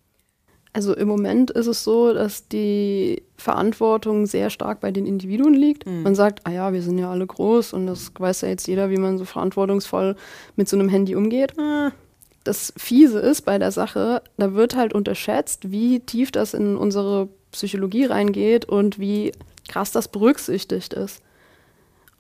Also 0.71 0.95
im 0.95 1.07
Moment 1.07 1.49
ist 1.49 1.67
es 1.67 1.83
so, 1.83 2.13
dass 2.13 2.47
die 2.47 3.23
Verantwortung 3.37 4.27
sehr 4.27 4.49
stark 4.49 4.81
bei 4.81 4.91
den 4.91 5.05
Individuen 5.07 5.53
liegt. 5.53 5.87
Mhm. 5.87 6.03
Man 6.03 6.15
sagt, 6.15 6.41
ah 6.45 6.51
ja, 6.51 6.73
wir 6.73 6.81
sind 6.83 6.99
ja 6.99 7.09
alle 7.09 7.25
groß 7.25 7.73
und 7.73 7.87
das 7.87 8.11
weiß 8.17 8.41
ja 8.41 8.49
jetzt 8.49 8.67
jeder, 8.67 8.89
wie 8.91 8.97
man 8.97 9.17
so 9.17 9.25
verantwortungsvoll 9.25 10.15
mit 10.55 10.69
so 10.69 10.77
einem 10.77 10.89
Handy 10.89 11.15
umgeht. 11.15 11.57
Ah. 11.57 11.91
Das 12.43 12.71
Fiese 12.77 13.19
ist 13.19 13.41
bei 13.41 13.57
der 13.57 13.71
Sache, 13.71 14.21
da 14.37 14.53
wird 14.53 14.75
halt 14.75 14.93
unterschätzt, 14.93 15.71
wie 15.71 15.99
tief 15.99 16.31
das 16.31 16.53
in 16.53 16.77
unsere 16.77 17.29
Psychologie 17.51 18.05
reingeht 18.05 18.65
und 18.65 18.99
wie 18.99 19.31
krass 19.67 19.91
das 19.91 20.07
berücksichtigt 20.07 20.93
ist. 20.93 21.21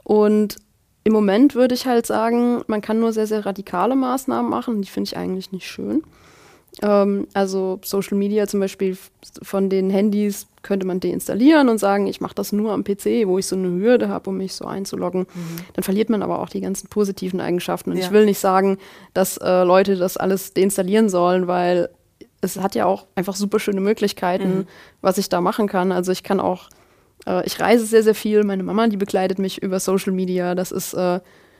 Und 0.03 0.57
im 1.03 1.13
Moment 1.13 1.55
würde 1.55 1.75
ich 1.75 1.85
halt 1.85 2.05
sagen, 2.05 2.63
man 2.67 2.81
kann 2.81 2.99
nur 2.99 3.13
sehr, 3.13 3.27
sehr 3.27 3.45
radikale 3.45 3.95
Maßnahmen 3.95 4.49
machen. 4.49 4.81
Die 4.81 4.89
finde 4.89 5.07
ich 5.07 5.17
eigentlich 5.17 5.51
nicht 5.51 5.67
schön. 5.67 6.03
Ähm, 6.81 7.27
also 7.33 7.79
Social 7.83 8.17
Media 8.17 8.47
zum 8.47 8.59
Beispiel 8.59 8.97
von 9.41 9.69
den 9.69 9.89
Handys 9.89 10.47
könnte 10.61 10.85
man 10.85 10.99
deinstallieren 10.99 11.69
und 11.69 11.77
sagen, 11.77 12.07
ich 12.07 12.21
mache 12.21 12.35
das 12.35 12.51
nur 12.51 12.71
am 12.71 12.83
PC, 12.83 13.25
wo 13.25 13.37
ich 13.37 13.47
so 13.47 13.55
eine 13.55 13.69
Hürde 13.69 14.09
habe, 14.09 14.29
um 14.29 14.37
mich 14.37 14.53
so 14.53 14.65
einzuloggen. 14.65 15.21
Mhm. 15.21 15.57
Dann 15.73 15.83
verliert 15.83 16.09
man 16.09 16.21
aber 16.21 16.39
auch 16.39 16.49
die 16.49 16.61
ganzen 16.61 16.87
positiven 16.87 17.39
Eigenschaften. 17.41 17.91
Und 17.91 17.97
ja. 17.97 18.05
ich 18.05 18.11
will 18.11 18.25
nicht 18.25 18.39
sagen, 18.39 18.77
dass 19.13 19.37
äh, 19.37 19.63
Leute 19.63 19.95
das 19.95 20.17
alles 20.17 20.53
deinstallieren 20.53 21.09
sollen, 21.09 21.47
weil 21.47 21.89
es 22.41 22.59
hat 22.59 22.75
ja 22.75 22.85
auch 22.85 23.07
einfach 23.15 23.35
super 23.35 23.59
schöne 23.59 23.81
Möglichkeiten, 23.81 24.59
mhm. 24.59 24.67
was 25.01 25.17
ich 25.17 25.29
da 25.29 25.41
machen 25.41 25.67
kann. 25.67 25.91
Also 25.91 26.11
ich 26.11 26.23
kann 26.23 26.39
auch, 26.39 26.69
äh, 27.25 27.45
ich 27.45 27.59
reise 27.59 27.85
sehr, 27.85 28.03
sehr 28.03 28.15
viel. 28.15 28.43
Meine 28.43 28.63
Mama, 28.63 28.87
die 28.87 28.97
begleitet 28.97 29.39
mich 29.39 29.61
über 29.61 29.79
Social 29.79 30.13
Media. 30.13 30.55
Das 30.55 30.71
ist 30.71 30.93
äh, 30.93 31.19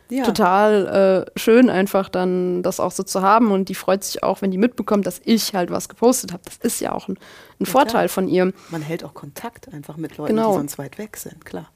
ja. 0.10 0.24
total 0.24 1.26
äh, 1.36 1.40
schön, 1.40 1.70
einfach 1.70 2.10
dann 2.10 2.64
das 2.64 2.80
auch 2.80 2.92
so 2.92 3.04
zu 3.04 3.22
haben. 3.22 3.52
Und 3.52 3.70
die 3.70 3.76
freut 3.76 4.04
sich 4.04 4.24
auch, 4.24 4.42
wenn 4.42 4.52
die 4.52 4.58
mitbekommt, 4.58 5.06
dass 5.08 5.22
ich 5.24 5.54
halt 5.54 5.72
was 5.72 5.90
gepostet 5.90 6.34
habe. 6.34 6.44
Das 6.46 6.58
ist 6.58 6.80
ja 6.82 6.92
auch 6.94 7.08
ein, 7.08 7.14
ein 7.14 7.66
ja, 7.66 7.72
Vorteil 7.72 8.08
klar. 8.08 8.10
von 8.10 8.28
ihr. 8.28 8.52
Man 8.70 8.82
hält 8.82 9.04
auch 9.04 9.14
Kontakt 9.14 9.72
einfach 9.74 9.98
mit 9.98 10.18
Leuten, 10.18 10.36
genau. 10.36 10.52
die 10.52 10.58
sonst 10.58 10.78
weit 10.78 10.98
weg 10.98 11.18
sind, 11.18 11.46
klar. 11.46 11.70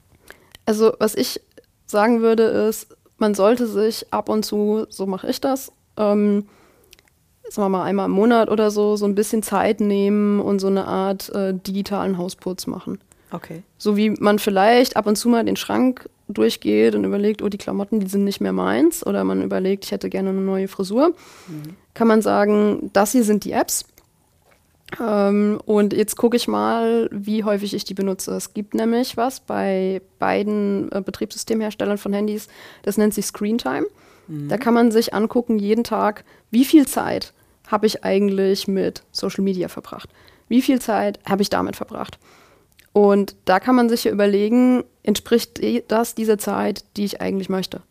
Also, 0.66 0.94
was 1.00 1.16
ich 1.16 1.42
sagen 1.86 2.22
würde, 2.22 2.44
ist, 2.44 2.96
man 3.18 3.36
sollte 3.36 3.68
sich 3.68 4.12
ab 4.12 4.30
und 4.30 4.44
zu, 4.44 4.86
so 4.90 5.06
mache 5.06 5.28
ich 5.30 5.40
das, 5.40 5.72
ähm, 5.98 6.48
sagen 7.50 7.66
wir 7.66 7.70
mal 7.70 7.84
einmal 7.84 8.06
im 8.06 8.12
Monat 8.12 8.50
oder 8.50 8.72
so, 8.72 8.96
so 8.96 9.06
ein 9.06 9.16
bisschen 9.16 9.44
Zeit 9.44 9.80
nehmen 9.80 10.40
und 10.40 10.60
so 10.60 10.68
eine 10.68 10.88
Art 10.88 11.30
äh, 11.30 11.54
digitalen 11.54 12.18
Hausputz 12.18 12.68
machen. 12.68 13.00
Okay. 13.34 13.64
So 13.78 13.98
wie 13.98 14.12
man 14.12 14.40
vielleicht 14.40 14.96
ab 14.96 15.08
und 15.08 15.18
zu 15.18 15.28
mal 15.28 15.44
den 15.44 15.56
Schrank 15.56 16.08
durchgeht 16.28 16.96
und 16.96 17.04
überlegt, 17.04 17.42
oh, 17.42 17.50
die 17.50 17.58
Klamotten, 17.58 18.00
die 18.00 18.08
sind 18.08 18.24
nicht 18.24 18.40
mehr 18.40 18.54
meins, 18.54 19.06
oder 19.06 19.24
man 19.24 19.42
überlegt, 19.42 19.86
ich 19.86 19.92
hätte 19.92 20.10
gerne 20.10 20.30
eine 20.30 20.42
neue 20.42 20.68
Frisur, 20.68 21.10
mhm. 21.48 21.76
kann 21.94 22.08
man 22.08 22.22
sagen, 22.22 22.92
das 22.94 23.12
hier 23.12 23.24
sind 23.24 23.44
die 23.44 23.52
Apps. 23.52 23.86
Ähm, 25.02 25.60
und 25.66 25.94
jetzt 25.94 26.16
gucke 26.16 26.38
ich 26.38 26.48
mal, 26.48 27.10
wie 27.12 27.44
häufig 27.44 27.74
ich 27.74 27.84
die 27.84 27.96
benutze. 27.96 28.32
Es 28.36 28.54
gibt 28.54 28.76
nämlich 28.76 29.18
was 29.18 29.40
bei 29.40 30.02
beiden 30.20 30.92
äh, 30.92 31.02
Betriebssystemherstellern 31.02 31.98
von 31.98 32.14
Handys, 32.14 32.48
das 32.84 32.98
nennt 32.98 33.16
sich 33.16 33.26
Screen 33.26 33.58
Time. 33.58 33.88
Mhm. 34.28 34.50
Da 34.50 34.58
kann 34.58 34.76
man 34.76 34.92
sich 34.92 35.14
angucken, 35.14 35.58
jeden 35.58 35.84
Tag, 35.84 36.24
wie 36.52 36.66
viel 36.66 36.88
Zeit 36.88 37.34
habe 37.68 37.88
ich 37.88 38.04
eigentlich 38.04 38.68
mit 38.68 39.02
Social 39.12 39.44
Media 39.44 39.68
verbracht? 39.68 40.10
Wie 40.48 40.62
viel 40.62 40.80
Zeit 40.80 41.20
habe 41.28 41.42
ich 41.42 41.50
damit 41.50 41.76
verbracht? 41.76 42.20
Und 42.94 43.36
da 43.46 43.60
kann 43.60 43.76
man 43.76 43.90
sich 43.90 44.04
ja 44.04 44.12
überlegen, 44.12 44.84
entspricht 45.02 45.60
das 45.88 46.16
dieser 46.16 46.38
Zeit, 46.38 46.86
die 46.96 47.06
ich 47.06 47.22
eigentlich 47.22 47.50
möchte? 47.50 47.82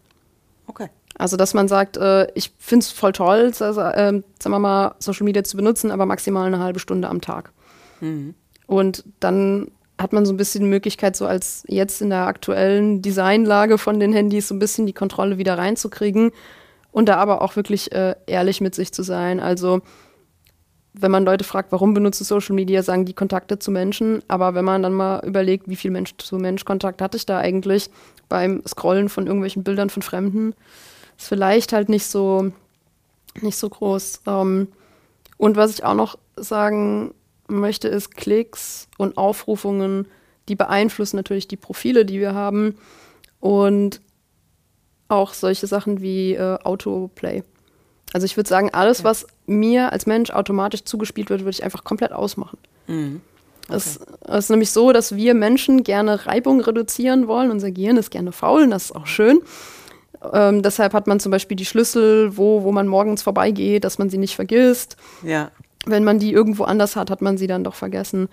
Okay. 0.68 0.88
Also, 1.18 1.36
dass 1.36 1.54
man 1.54 1.68
sagt, 1.68 1.96
äh, 1.96 2.30
ich 2.34 2.52
finde 2.58 2.84
es 2.84 2.90
voll 2.90 3.12
toll, 3.12 3.52
also, 3.58 3.80
äh, 3.80 4.22
sagen 4.38 4.54
wir 4.54 4.58
mal, 4.58 4.94
Social 4.98 5.24
Media 5.24 5.44
zu 5.44 5.56
benutzen, 5.56 5.90
aber 5.90 6.06
maximal 6.06 6.46
eine 6.46 6.60
halbe 6.60 6.78
Stunde 6.78 7.08
am 7.08 7.20
Tag. 7.20 7.52
Mhm. 8.00 8.34
Und 8.66 9.04
dann 9.20 9.70
hat 9.98 10.12
man 10.12 10.24
so 10.24 10.32
ein 10.32 10.36
bisschen 10.36 10.62
die 10.64 10.70
Möglichkeit, 10.70 11.16
so 11.16 11.26
als 11.26 11.64
jetzt 11.68 12.00
in 12.00 12.10
der 12.10 12.26
aktuellen 12.26 13.02
Designlage 13.02 13.78
von 13.78 14.00
den 14.00 14.12
Handys 14.12 14.48
so 14.48 14.54
ein 14.54 14.58
bisschen 14.58 14.86
die 14.86 14.92
Kontrolle 14.92 15.36
wieder 15.38 15.58
reinzukriegen 15.58 16.32
und 16.90 17.08
da 17.08 17.16
aber 17.16 17.42
auch 17.42 17.56
wirklich 17.56 17.92
äh, 17.92 18.14
ehrlich 18.26 18.60
mit 18.60 18.74
sich 18.74 18.92
zu 18.92 19.02
sein. 19.02 19.38
Also 19.38 19.82
wenn 20.94 21.10
man 21.10 21.24
Leute 21.24 21.44
fragt, 21.44 21.72
warum 21.72 21.94
benutzt 21.94 22.20
du 22.20 22.24
Social 22.24 22.54
Media, 22.54 22.82
sagen 22.82 23.04
die 23.04 23.14
Kontakte 23.14 23.58
zu 23.58 23.70
Menschen. 23.70 24.22
Aber 24.28 24.54
wenn 24.54 24.64
man 24.64 24.82
dann 24.82 24.92
mal 24.92 25.24
überlegt, 25.24 25.68
wie 25.68 25.76
viel 25.76 25.90
Mensch-zu-Mensch-Kontakt 25.90 27.00
hatte 27.00 27.16
ich 27.16 27.26
da 27.26 27.38
eigentlich 27.38 27.90
beim 28.28 28.62
Scrollen 28.66 29.08
von 29.08 29.26
irgendwelchen 29.26 29.64
Bildern 29.64 29.90
von 29.90 30.02
Fremden, 30.02 30.54
ist 31.18 31.28
vielleicht 31.28 31.72
halt 31.72 31.88
nicht 31.88 32.06
so, 32.06 32.52
nicht 33.40 33.56
so 33.56 33.68
groß. 33.68 34.22
Ähm, 34.26 34.68
und 35.38 35.56
was 35.56 35.72
ich 35.72 35.84
auch 35.84 35.94
noch 35.94 36.18
sagen 36.36 37.14
möchte, 37.48 37.88
ist, 37.88 38.14
Klicks 38.14 38.88
und 38.98 39.16
Aufrufungen 39.16 40.06
die 40.48 40.56
beeinflussen 40.56 41.16
natürlich 41.16 41.48
die 41.48 41.56
Profile, 41.56 42.04
die 42.04 42.20
wir 42.20 42.34
haben 42.34 42.76
und 43.40 44.00
auch 45.08 45.34
solche 45.34 45.66
Sachen 45.66 46.00
wie 46.00 46.34
äh, 46.34 46.58
Autoplay. 46.62 47.42
Also 48.12 48.24
ich 48.24 48.36
würde 48.36 48.48
sagen, 48.48 48.70
alles, 48.72 49.04
was 49.04 49.26
mir 49.46 49.92
als 49.92 50.06
Mensch 50.06 50.30
automatisch 50.30 50.84
zugespielt 50.84 51.30
wird, 51.30 51.40
würde 51.40 51.50
ich 51.50 51.64
einfach 51.64 51.84
komplett 51.84 52.12
ausmachen. 52.12 52.58
Mhm. 52.86 53.20
Okay. 53.68 53.76
Es, 53.76 54.00
es, 54.26 54.44
ist 54.44 54.50
nämlich 54.50 54.70
so, 54.70 54.92
dass 54.92 55.14
wir 55.14 55.34
Menschen 55.34 55.84
gerne 55.84 56.26
Reibung 56.26 56.60
reduzieren 56.60 57.28
wollen. 57.28 57.50
Unser 57.50 57.70
Gehirn 57.70 57.96
ist 57.96 58.10
gerne 58.10 58.32
faul 58.32 58.64
und 58.64 58.70
das 58.70 58.86
ist 58.86 58.96
auch 58.96 59.06
schön. 59.06 59.40
Ähm, 60.32 60.62
deshalb 60.62 60.92
hat 60.92 61.06
man 61.06 61.20
zum 61.20 61.30
Beispiel 61.30 61.56
die 61.56 61.64
Schlüssel, 61.64 62.36
wo, 62.36 62.62
wo 62.64 62.72
man 62.72 62.86
morgens 62.86 63.22
vorbeigeht, 63.22 63.84
dass 63.84 63.98
man 63.98 64.10
sie 64.10 64.18
nicht 64.18 64.36
vergisst. 64.36 64.96
Ja. 65.22 65.50
Wenn 65.84 66.04
man 66.04 66.18
die 66.18 66.32
irgendwo 66.32 66.64
anders 66.64 66.96
hat, 66.96 67.10
hat 67.10 67.22
man 67.22 67.38
sie 67.38 67.46
dann 67.46 67.64
doch 67.64 67.74
vergessen. 67.74 68.28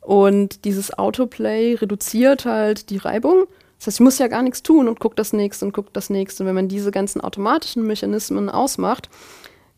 Und 0.00 0.64
dieses 0.64 0.96
Autoplay 0.96 1.74
reduziert 1.74 2.44
halt 2.44 2.90
die 2.90 2.98
Reibung. 2.98 3.44
Das 3.84 3.92
heißt, 3.92 3.96
ich 3.98 4.04
muss 4.04 4.18
ja 4.18 4.28
gar 4.28 4.42
nichts 4.42 4.62
tun 4.62 4.88
und 4.88 4.98
gucke 4.98 5.14
das 5.14 5.34
nächste 5.34 5.66
und 5.66 5.72
gucke 5.72 5.90
das 5.92 6.08
nächste. 6.08 6.42
Und 6.42 6.46
wenn 6.46 6.54
man 6.54 6.68
diese 6.68 6.90
ganzen 6.90 7.20
automatischen 7.20 7.86
Mechanismen 7.86 8.48
ausmacht, 8.48 9.10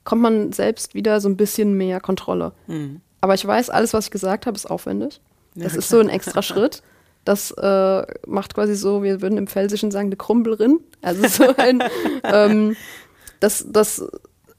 kommt 0.05 0.23
man 0.23 0.53
selbst 0.53 0.95
wieder 0.95 1.21
so 1.21 1.29
ein 1.29 1.37
bisschen 1.37 1.75
mehr 1.75 2.01
Kontrolle. 2.01 2.53
Mhm. 2.69 3.01
Aber 3.21 3.35
ich 3.35 3.45
weiß, 3.45 3.69
alles, 3.71 3.95
was 3.95 4.05
ich 4.05 4.11
gesagt 4.13 4.47
habe, 4.47 4.57
ist 4.57 4.67
aufwendig. 4.67 5.21
Ja, 5.57 5.65
das 5.65 5.73
klar. 5.73 5.79
ist 5.81 5.89
so 5.89 5.99
ein 5.99 6.09
extra 6.09 6.43
Schritt. 6.43 6.85
Das 7.25 7.51
äh, 7.51 8.07
macht 8.29 8.55
quasi 8.55 8.77
so, 8.77 9.03
wir 9.03 9.21
würden 9.23 9.39
im 9.39 9.49
Pfälzischen 9.49 9.91
sagen, 9.91 10.07
eine 10.07 10.17
Krumbelrin. 10.17 10.79
Also 11.03 11.27
so 11.27 11.57
ein, 11.57 11.83
ähm, 12.23 12.77
das, 13.41 13.67
das 13.69 14.07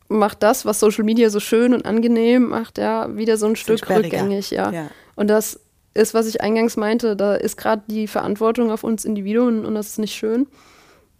macht 0.09 0.43
das, 0.43 0.65
was 0.65 0.81
Social 0.81 1.05
Media 1.05 1.29
so 1.29 1.39
schön 1.39 1.73
und 1.73 1.85
angenehm 1.85 2.49
macht, 2.49 2.77
ja, 2.77 3.15
wieder 3.15 3.37
so 3.37 3.45
ein 3.45 3.55
Stück 3.55 3.89
rückgängig, 3.89 4.51
ja. 4.51 4.71
ja. 4.71 4.87
Und 5.15 5.29
das 5.29 5.61
ist, 5.97 6.13
was 6.13 6.27
ich 6.27 6.41
eingangs 6.41 6.77
meinte, 6.77 7.15
da 7.15 7.35
ist 7.35 7.57
gerade 7.57 7.81
die 7.87 8.07
Verantwortung 8.07 8.71
auf 8.71 8.83
uns 8.83 9.03
Individuen 9.03 9.65
und 9.65 9.75
das 9.75 9.87
ist 9.87 9.99
nicht 9.99 10.15
schön. 10.15 10.47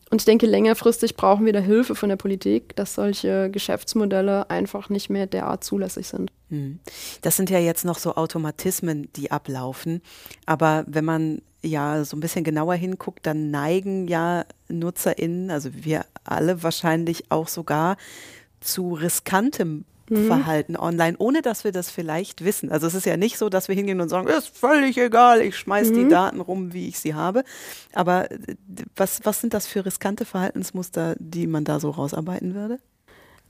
Und 0.10 0.22
ich 0.22 0.26
denke, 0.26 0.46
längerfristig 0.46 1.18
brauchen 1.18 1.46
wir 1.46 1.52
da 1.52 1.60
Hilfe 1.60 1.94
von 1.94 2.08
der 2.08 2.16
Politik, 2.16 2.76
dass 2.78 2.96
solche 2.96 3.50
Geschäftsmodelle 3.52 4.50
einfach 4.50 4.88
nicht 4.88 5.10
mehr 5.10 5.28
derart 5.28 5.66
zulässig 5.66 6.08
sind. 6.08 6.32
Hm. 6.50 6.80
Das 7.22 7.36
sind 7.36 7.50
ja 7.50 7.60
jetzt 7.60 7.84
noch 7.84 7.98
so 7.98 8.16
Automatismen, 8.16 9.10
die 9.18 9.32
ablaufen. 9.32 10.02
Aber 10.46 10.86
wenn 10.88 11.04
man 11.04 11.42
ja 11.62 12.06
so 12.06 12.16
ein 12.16 12.22
bisschen 12.22 12.46
genauer 12.46 12.76
hinguckt, 12.76 13.26
dann 13.26 13.52
neigen 13.52 14.08
ja 14.08 14.46
NutzerInnen, 14.70 15.52
also 15.52 15.72
wir 15.74 16.06
alle 16.24 16.64
wahrscheinlich 16.64 17.26
auch 17.30 17.50
sogar 17.50 17.98
zu 18.62 18.94
riskantem 18.94 19.84
mhm. 20.10 20.28
Verhalten 20.28 20.76
online, 20.76 21.18
ohne 21.20 21.42
dass 21.42 21.64
wir 21.64 21.72
das 21.72 21.90
vielleicht 21.90 22.44
wissen. 22.44 22.72
Also 22.72 22.88
es 22.88 22.94
ist 22.94 23.06
ja 23.06 23.18
nicht 23.18 23.38
so, 23.38 23.50
dass 23.50 23.68
wir 23.68 23.76
hingehen 23.76 24.02
und 24.02 24.10
sagen, 24.10 24.28
ist 24.28 24.56
völlig 24.58 24.98
egal, 24.98 25.42
ich 25.42 25.58
schmeiß 25.58 25.90
mhm. 25.90 25.96
die 25.96 26.08
Daten 26.08 26.42
rum, 26.42 26.74
wie 26.74 26.88
ich 26.88 27.00
sie 27.00 27.14
habe. 27.14 27.44
Aber 27.94 28.32
äh, 28.32 28.38
was, 28.96 29.22
was 29.24 29.42
sind 29.42 29.54
das 29.54 29.68
für 29.68 29.86
riskante 29.86 30.26
Verhaltensmuster, 30.26 31.16
die 31.20 31.48
man 31.48 31.64
da 31.64 31.80
so 31.80 31.90
rausarbeiten 31.90 32.56
würde? 32.56 32.80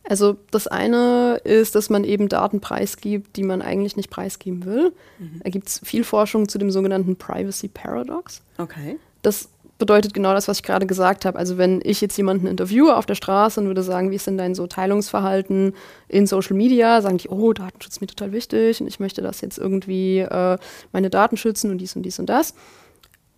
Also 0.10 0.38
das 0.52 0.68
eine 0.68 1.42
ist, 1.44 1.76
dass 1.76 1.90
man 1.90 2.04
eben 2.04 2.30
Daten 2.30 2.62
preisgibt, 2.62 3.36
die 3.36 3.44
man 3.44 3.62
eigentlich 3.62 3.98
nicht 3.98 4.10
preisgeben 4.10 4.66
will. 4.66 4.94
Mhm. 5.20 5.42
Da 5.44 5.50
gibt 5.50 5.68
es 5.68 5.82
viel 5.84 6.04
Forschung 6.04 6.48
zu 6.48 6.58
dem 6.58 6.72
sogenannten 6.72 7.18
Privacy 7.18 7.68
Paradox. 7.68 8.42
Okay. 8.58 8.98
Das 9.22 9.50
bedeutet 9.78 10.14
genau 10.14 10.34
das, 10.34 10.48
was 10.48 10.58
ich 10.58 10.64
gerade 10.64 10.88
gesagt 10.88 11.26
habe. 11.26 11.38
Also 11.38 11.58
wenn 11.58 11.82
ich 11.84 12.02
jetzt 12.02 12.18
jemanden 12.18 12.48
interviewe 12.48 12.96
auf 12.96 13.06
der 13.06 13.16
Straße 13.16 13.60
und 13.60 13.68
würde 13.68 13.84
sagen, 13.84 14.12
wie 14.12 14.16
ist 14.16 14.28
denn 14.28 14.38
dein 14.38 14.56
so 14.56 14.68
Teilungsverhalten 14.68 15.74
in 16.08 16.28
Social 16.28 16.56
Media, 16.56 17.02
sagen 17.02 17.18
die, 17.18 17.30
oh, 17.30 17.54
Datenschutz 17.54 17.96
ist 17.96 18.02
mir 18.02 18.08
total 18.08 18.32
wichtig 18.32 18.82
und 18.82 18.88
ich 18.88 19.00
möchte 19.00 19.22
das 19.22 19.42
jetzt 19.42 19.58
irgendwie 19.58 20.20
äh, 20.20 20.58
meine 20.92 21.10
Daten 21.10 21.38
schützen 21.38 21.72
und 21.72 21.78
dies 21.78 21.96
und 21.96 22.04
dies 22.04 22.20
und 22.20 22.28
das. 22.28 22.56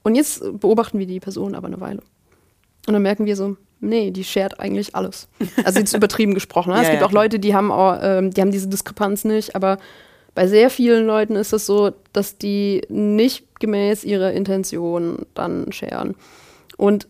Und 0.03 0.15
jetzt 0.15 0.41
beobachten 0.59 0.97
wir 0.99 1.05
die 1.05 1.19
Person 1.19 1.55
aber 1.55 1.67
eine 1.67 1.81
Weile. 1.81 2.01
Und 2.87 2.93
dann 2.93 3.01
merken 3.01 3.25
wir 3.25 3.35
so, 3.35 3.57
nee, 3.81 4.11
die 4.11 4.23
shared 4.23 4.59
eigentlich 4.59 4.95
alles. 4.95 5.27
Also 5.63 5.79
jetzt 5.79 5.93
übertrieben 5.95 6.33
gesprochen. 6.33 6.71
Ne? 6.71 6.77
ja, 6.77 6.83
es 6.83 6.89
gibt 6.89 7.01
ja, 7.01 7.07
auch 7.07 7.11
Leute, 7.11 7.39
die 7.39 7.53
haben, 7.53 7.71
auch, 7.71 7.99
ähm, 8.01 8.31
die 8.31 8.41
haben 8.41 8.51
diese 8.51 8.67
Diskrepanz 8.67 9.25
nicht, 9.25 9.55
aber 9.55 9.77
bei 10.35 10.47
sehr 10.47 10.69
vielen 10.69 11.05
Leuten 11.05 11.35
ist 11.35 11.53
es 11.53 11.65
so, 11.65 11.91
dass 12.13 12.37
die 12.37 12.81
nicht 12.89 13.59
gemäß 13.59 14.03
ihrer 14.03 14.31
Intention 14.31 15.25
dann 15.33 15.71
scheren. 15.71 16.15
Und 16.77 17.07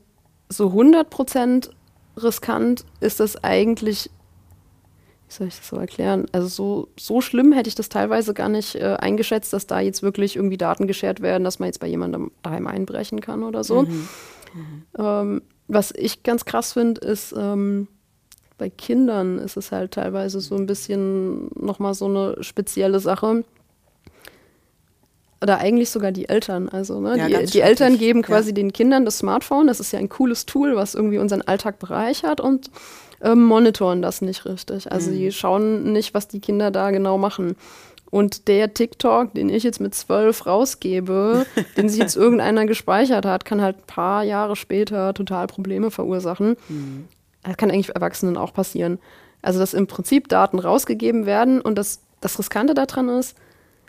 so 0.50 0.70
100% 0.70 1.70
riskant 2.18 2.86
ist 3.00 3.20
das 3.20 3.44
eigentlich, 3.44 4.10
wie 5.28 5.34
soll 5.34 5.48
ich 5.48 5.58
das 5.58 5.68
so 5.68 5.78
erklären? 5.78 6.26
Also 6.32 6.48
so, 6.48 6.88
so 6.98 7.22
schlimm 7.22 7.54
hätte 7.54 7.70
ich 7.70 7.76
das 7.76 7.90
teilweise 7.90 8.34
gar 8.34 8.50
nicht 8.50 8.76
äh, 8.76 8.98
eingeschätzt, 9.00 9.54
dass 9.54 9.68
da 9.68 9.80
jetzt 9.80 10.02
wirklich 10.02 10.36
irgendwie 10.36 10.58
Daten 10.58 10.88
geschert 10.88 11.22
werden, 11.22 11.44
dass 11.44 11.60
man 11.60 11.68
jetzt 11.68 11.80
bei 11.80 11.88
jemandem 11.88 12.32
daheim 12.42 12.68
einbrechen 12.68 13.22
kann 13.22 13.44
oder 13.44 13.64
so. 13.64 13.84
Mhm. 13.84 14.08
Mhm. 14.54 14.84
Ähm, 14.98 15.42
was 15.68 15.92
ich 15.96 16.24
ganz 16.24 16.46
krass 16.46 16.74
finde, 16.74 17.02
ist, 17.02 17.34
ähm, 17.38 17.88
bei 18.60 18.70
Kindern 18.70 19.40
ist 19.40 19.58
es 19.58 19.72
halt 19.72 19.92
teilweise 19.92 20.40
so 20.40 20.56
ein 20.56 20.68
bisschen 20.68 21.50
nochmal 21.56 21.96
so 21.96 22.06
eine 22.06 22.44
spezielle 22.44 23.00
Sache. 23.00 23.44
Oder 25.42 25.60
eigentlich 25.60 25.90
sogar 25.90 26.12
die 26.12 26.30
Eltern. 26.30 26.70
Also 26.70 27.00
ne? 27.00 27.18
Ja, 27.18 27.40
die, 27.40 27.46
die 27.46 27.62
Eltern 27.62 27.98
geben 27.98 28.22
quasi 28.22 28.50
ja. 28.50 28.56
den 28.56 28.74
Kindern 28.74 29.06
das 29.06 29.20
Smartphone. 29.20 29.68
Das 29.68 29.80
ist 29.80 29.92
ja 29.94 30.00
ein 30.00 30.10
cooles 30.10 30.46
Tool, 30.46 30.76
was 30.76 30.94
irgendwie 30.94 31.18
unseren 31.18 31.42
Alltag 31.42 31.80
bereichert 31.80 32.42
und 32.42 32.70
ähm, 33.22 33.44
monitoren 33.46 34.02
das 34.02 34.22
nicht 34.22 34.46
richtig. 34.46 34.92
Also 34.92 35.10
mhm. 35.10 35.16
die 35.16 35.32
schauen 35.32 35.92
nicht, 35.94 36.14
was 36.14 36.28
die 36.28 36.42
Kinder 36.42 36.72
da 36.72 36.92
genau 36.92 37.18
machen. 37.18 37.56
Und 38.12 38.48
der 38.48 38.74
TikTok, 38.74 39.34
den 39.34 39.50
ich 39.50 39.64
jetzt 39.64 39.80
mit 39.80 39.96
zwölf 39.96 40.46
rausgebe, 40.46 41.46
den 41.78 41.88
sich 41.88 42.00
jetzt 42.00 42.18
irgendeiner 42.18 42.66
gespeichert 42.66 43.26
hat, 43.26 43.46
kann 43.46 43.62
halt 43.62 43.78
ein 43.78 43.88
paar 43.88 44.24
Jahre 44.24 44.58
später 44.58 45.14
total 45.14 45.48
Probleme 45.48 45.92
verursachen. 45.92 46.58
Mhm. 46.68 47.08
Das 47.44 47.58
kann 47.58 47.72
eigentlich 47.72 47.94
Erwachsenen 47.94 48.38
auch 48.38 48.54
passieren. 48.54 49.00
Also, 49.42 49.60
dass 49.60 49.74
im 49.74 49.88
Prinzip 49.88 50.28
Daten 50.28 50.60
rausgegeben 50.60 51.26
werden 51.26 51.62
und 51.62 51.78
das, 51.78 52.02
das 52.22 52.38
Riskante 52.38 52.74
daran 52.74 53.10
ist, 53.10 53.38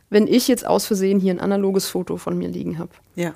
wenn 0.08 0.26
ich 0.26 0.48
jetzt 0.48 0.66
aus 0.66 0.86
Versehen 0.86 1.20
hier 1.20 1.32
ein 1.34 1.40
analoges 1.40 1.88
Foto 1.88 2.16
von 2.16 2.36
mir 2.36 2.48
liegen 2.48 2.78
habe. 2.78 2.90
Ja. 3.14 3.34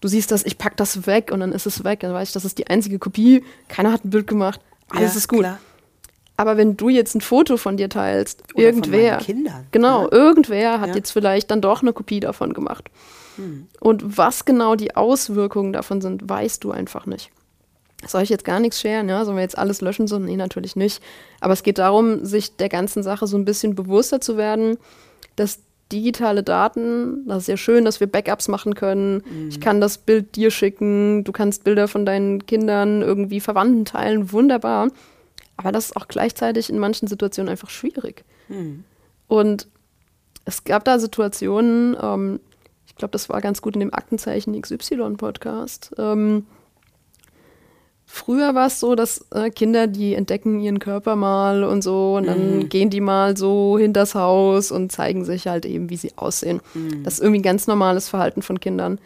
Du 0.00 0.08
siehst 0.08 0.30
das, 0.30 0.44
ich 0.44 0.58
pack 0.58 0.76
das 0.76 1.06
weg 1.06 1.30
und 1.32 1.40
dann 1.40 1.52
ist 1.52 1.66
es 1.66 1.82
weg. 1.84 2.00
Dann 2.00 2.12
weiß 2.12 2.28
ich, 2.28 2.34
das 2.34 2.44
ist 2.44 2.58
die 2.58 2.66
einzige 2.66 2.98
Kopie. 2.98 3.44
Keiner 3.68 3.92
hat 3.92 4.04
ein 4.04 4.10
Bild 4.10 4.26
gemacht. 4.26 4.60
Alles 4.90 5.14
ja, 5.14 5.18
ist 5.18 5.28
gut. 5.28 5.40
Klar. 5.40 5.58
Aber 6.36 6.56
wenn 6.56 6.76
du 6.76 6.88
jetzt 6.88 7.14
ein 7.14 7.20
Foto 7.20 7.56
von 7.56 7.76
dir 7.76 7.88
teilst, 7.88 8.42
Oder 8.54 8.64
irgendwer, 8.64 9.18
Kindern, 9.18 9.66
genau, 9.70 10.02
ja. 10.02 10.12
irgendwer 10.12 10.80
hat 10.80 10.90
ja. 10.90 10.96
jetzt 10.96 11.12
vielleicht 11.12 11.50
dann 11.50 11.60
doch 11.60 11.80
eine 11.80 11.92
Kopie 11.92 12.18
davon 12.20 12.52
gemacht. 12.52 12.90
Hm. 13.36 13.68
Und 13.80 14.18
was 14.18 14.44
genau 14.44 14.74
die 14.74 14.96
Auswirkungen 14.96 15.72
davon 15.72 16.00
sind, 16.00 16.28
weißt 16.28 16.62
du 16.64 16.72
einfach 16.72 17.06
nicht 17.06 17.30
soll 18.08 18.22
ich 18.22 18.28
jetzt 18.28 18.44
gar 18.44 18.60
nichts 18.60 18.80
scheren, 18.80 19.08
ja? 19.08 19.24
Sollen 19.24 19.36
wir 19.36 19.42
jetzt 19.42 19.58
alles 19.58 19.80
löschen? 19.80 20.06
So, 20.06 20.18
nee, 20.18 20.36
natürlich 20.36 20.76
nicht. 20.76 21.02
Aber 21.40 21.52
es 21.52 21.62
geht 21.62 21.78
darum, 21.78 22.24
sich 22.24 22.56
der 22.56 22.68
ganzen 22.68 23.02
Sache 23.02 23.26
so 23.26 23.36
ein 23.36 23.44
bisschen 23.44 23.74
bewusster 23.74 24.20
zu 24.20 24.36
werden, 24.36 24.78
dass 25.36 25.60
digitale 25.92 26.42
Daten, 26.42 27.26
das 27.26 27.42
ist 27.42 27.48
ja 27.48 27.56
schön, 27.56 27.84
dass 27.84 28.00
wir 28.00 28.06
Backups 28.06 28.48
machen 28.48 28.74
können. 28.74 29.22
Mhm. 29.28 29.48
Ich 29.48 29.60
kann 29.60 29.80
das 29.80 29.98
Bild 29.98 30.36
dir 30.36 30.50
schicken, 30.50 31.24
du 31.24 31.32
kannst 31.32 31.64
Bilder 31.64 31.88
von 31.88 32.06
deinen 32.06 32.46
Kindern 32.46 33.02
irgendwie 33.02 33.40
Verwandten 33.40 33.84
teilen, 33.84 34.32
wunderbar. 34.32 34.88
Aber 35.56 35.72
das 35.72 35.86
ist 35.86 35.96
auch 35.96 36.08
gleichzeitig 36.08 36.70
in 36.70 36.78
manchen 36.78 37.06
Situationen 37.06 37.50
einfach 37.50 37.70
schwierig. 37.70 38.24
Mhm. 38.48 38.84
Und 39.28 39.68
es 40.44 40.64
gab 40.64 40.84
da 40.84 40.98
Situationen, 40.98 41.96
ähm, 42.00 42.40
ich 42.86 42.96
glaube, 42.96 43.12
das 43.12 43.28
war 43.28 43.40
ganz 43.40 43.62
gut 43.62 43.74
in 43.74 43.80
dem 43.80 43.94
Aktenzeichen 43.94 44.60
XY-Podcast, 44.60 45.94
ähm, 45.98 46.46
Früher 48.14 48.54
war 48.54 48.68
es 48.68 48.78
so, 48.78 48.94
dass 48.94 49.26
äh, 49.32 49.50
Kinder, 49.50 49.88
die 49.88 50.14
entdecken 50.14 50.60
ihren 50.60 50.78
Körper 50.78 51.16
mal 51.16 51.64
und 51.64 51.82
so 51.82 52.14
und 52.14 52.28
dann 52.28 52.58
mhm. 52.58 52.68
gehen 52.68 52.88
die 52.88 53.00
mal 53.00 53.36
so 53.36 53.76
hinters 53.76 54.14
Haus 54.14 54.70
und 54.70 54.92
zeigen 54.92 55.24
sich 55.24 55.48
halt 55.48 55.66
eben, 55.66 55.90
wie 55.90 55.96
sie 55.96 56.12
aussehen. 56.14 56.60
Mhm. 56.74 57.02
Das 57.02 57.14
ist 57.14 57.20
irgendwie 57.20 57.40
ein 57.40 57.42
ganz 57.42 57.66
normales 57.66 58.08
Verhalten 58.08 58.40
von 58.42 58.60
Kindern. 58.60 59.00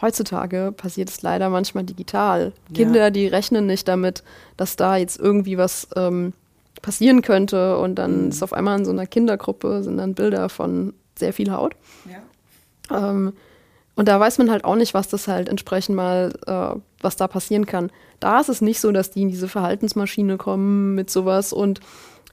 Heutzutage 0.00 0.72
passiert 0.76 1.10
es 1.10 1.22
leider 1.22 1.50
manchmal 1.50 1.82
digital. 1.82 2.52
Kinder, 2.72 3.00
ja. 3.00 3.10
die 3.10 3.26
rechnen 3.26 3.66
nicht 3.66 3.88
damit, 3.88 4.22
dass 4.56 4.76
da 4.76 4.96
jetzt 4.96 5.18
irgendwie 5.18 5.58
was 5.58 5.88
ähm, 5.96 6.32
passieren 6.82 7.22
könnte 7.22 7.78
und 7.78 7.96
dann 7.96 8.22
mhm. 8.22 8.28
ist 8.28 8.44
auf 8.44 8.52
einmal 8.52 8.78
in 8.78 8.84
so 8.84 8.92
einer 8.92 9.06
Kindergruppe 9.06 9.82
sind 9.82 9.96
dann 9.96 10.14
Bilder 10.14 10.48
von 10.48 10.94
sehr 11.18 11.32
viel 11.32 11.50
Haut. 11.50 11.74
Ja. 12.08 13.10
Ähm, 13.10 13.32
und 13.94 14.08
da 14.08 14.18
weiß 14.18 14.38
man 14.38 14.50
halt 14.50 14.64
auch 14.64 14.76
nicht, 14.76 14.94
was 14.94 15.08
das 15.08 15.28
halt 15.28 15.48
entsprechend 15.48 15.96
mal, 15.96 16.32
äh, 16.46 16.80
was 17.00 17.16
da 17.16 17.28
passieren 17.28 17.66
kann. 17.66 17.90
Da 18.20 18.40
ist 18.40 18.48
es 18.48 18.60
nicht 18.60 18.80
so, 18.80 18.90
dass 18.92 19.10
die 19.10 19.22
in 19.22 19.28
diese 19.28 19.48
Verhaltensmaschine 19.48 20.38
kommen 20.38 20.94
mit 20.94 21.10
sowas 21.10 21.52
und 21.52 21.80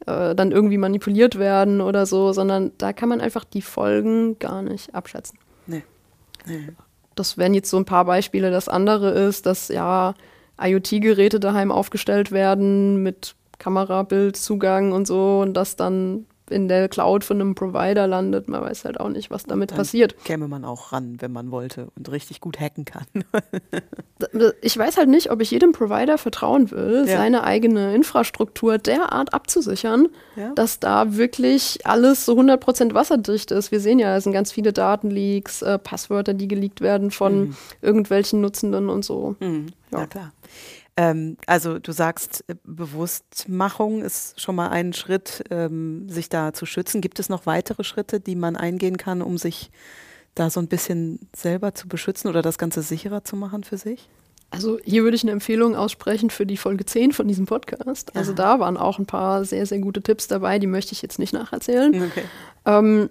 äh, 0.05 0.35
dann 0.35 0.51
irgendwie 0.51 0.77
manipuliert 0.77 1.37
werden 1.37 1.81
oder 1.81 2.05
so, 2.05 2.31
sondern 2.31 2.71
da 2.77 2.93
kann 2.93 3.09
man 3.09 3.19
einfach 3.19 3.43
die 3.43 3.61
Folgen 3.61 4.39
gar 4.39 4.61
nicht 4.61 4.95
abschätzen. 4.95 5.37
Nee. 5.67 5.83
nee. 6.45 6.69
Das 7.15 7.37
wären 7.37 7.53
jetzt 7.53 7.69
so 7.69 7.77
ein 7.77 7.85
paar 7.85 8.05
Beispiele. 8.05 8.51
Das 8.51 8.69
andere 8.69 9.11
ist, 9.11 9.45
dass 9.45 9.67
ja 9.67 10.13
IoT-Geräte 10.61 11.41
daheim 11.41 11.71
aufgestellt 11.71 12.31
werden 12.31 13.03
mit 13.03 13.35
Kamerabildzzugang 13.57 14.93
und 14.93 15.05
so 15.05 15.41
und 15.41 15.53
dass 15.53 15.75
dann 15.75 16.25
in 16.51 16.67
der 16.67 16.89
Cloud 16.89 17.23
von 17.23 17.39
einem 17.39 17.55
Provider 17.55 18.07
landet. 18.07 18.49
Man 18.49 18.62
weiß 18.62 18.85
halt 18.85 18.99
auch 18.99 19.09
nicht, 19.09 19.31
was 19.31 19.43
damit 19.43 19.73
passiert. 19.73 20.15
Käme 20.23 20.47
man 20.47 20.65
auch 20.65 20.91
ran, 20.91 21.17
wenn 21.19 21.31
man 21.31 21.51
wollte 21.51 21.88
und 21.95 22.12
richtig 22.12 22.41
gut 22.41 22.59
hacken 22.59 22.85
kann. 22.85 23.05
ich 24.62 24.77
weiß 24.77 24.97
halt 24.97 25.09
nicht, 25.09 25.31
ob 25.31 25.41
ich 25.41 25.51
jedem 25.51 25.71
Provider 25.71 26.17
vertrauen 26.17 26.71
will, 26.71 27.05
ja. 27.07 27.17
seine 27.17 27.43
eigene 27.43 27.93
Infrastruktur 27.95 28.77
derart 28.77 29.33
abzusichern, 29.33 30.07
ja. 30.35 30.53
dass 30.53 30.79
da 30.79 31.15
wirklich 31.15 31.85
alles 31.85 32.25
so 32.25 32.33
100% 32.33 32.93
wasserdicht 32.93 33.51
ist. 33.51 33.71
Wir 33.71 33.79
sehen 33.79 33.99
ja, 33.99 34.15
es 34.17 34.23
sind 34.23 34.33
ganz 34.33 34.51
viele 34.51 34.73
Datenleaks, 34.73 35.62
äh, 35.62 35.77
Passwörter, 35.77 36.33
die 36.33 36.47
geleakt 36.47 36.81
werden 36.81 37.12
von 37.12 37.39
mhm. 37.39 37.57
irgendwelchen 37.81 38.41
Nutzenden 38.41 38.89
und 38.89 39.05
so. 39.05 39.35
Mhm. 39.39 39.67
Ja. 39.91 39.99
ja, 39.99 40.07
klar. 40.07 40.31
Ähm, 40.99 41.38
also 41.45 41.79
du 41.79 41.93
sagst, 41.93 42.43
äh, 42.47 42.55
Bewusstmachung 42.65 44.01
ist 44.01 44.41
schon 44.41 44.55
mal 44.55 44.67
ein 44.67 44.91
Schritt, 44.91 45.45
ähm, 45.49 46.09
sich 46.09 46.27
da 46.27 46.51
zu 46.51 46.65
schützen. 46.65 46.99
Gibt 46.99 47.19
es 47.21 47.29
noch 47.29 47.45
weitere 47.45 47.85
Schritte, 47.85 48.19
die 48.19 48.35
man 48.35 48.57
eingehen 48.57 48.97
kann, 48.97 49.21
um 49.21 49.38
sich 49.38 49.71
da 50.35 50.49
so 50.49 50.59
ein 50.59 50.67
bisschen 50.67 51.29
selber 51.33 51.73
zu 51.73 51.88
beschützen 51.88 52.29
oder 52.29 52.41
das 52.41 52.57
Ganze 52.57 52.81
sicherer 52.81 53.23
zu 53.23 53.38
machen 53.38 53.63
für 53.63 53.77
sich? 53.77 54.09
Also 54.51 54.77
hier 54.83 55.03
würde 55.03 55.15
ich 55.15 55.23
eine 55.23 55.31
Empfehlung 55.31 55.73
aussprechen 55.73 56.31
für 56.31 56.45
die 56.45 56.57
Folge 56.57 56.83
10 56.85 57.13
von 57.13 57.29
diesem 57.29 57.45
Podcast. 57.45 58.13
Also 58.17 58.31
Aha. 58.31 58.38
da 58.38 58.59
waren 58.59 58.75
auch 58.75 58.99
ein 58.99 59.05
paar 59.05 59.45
sehr, 59.45 59.65
sehr 59.65 59.79
gute 59.79 60.01
Tipps 60.01 60.27
dabei, 60.27 60.59
die 60.59 60.67
möchte 60.67 60.91
ich 60.91 61.01
jetzt 61.01 61.17
nicht 61.17 61.31
nacherzählen. 61.31 61.95
Okay. 61.95 62.23
Ähm, 62.65 63.09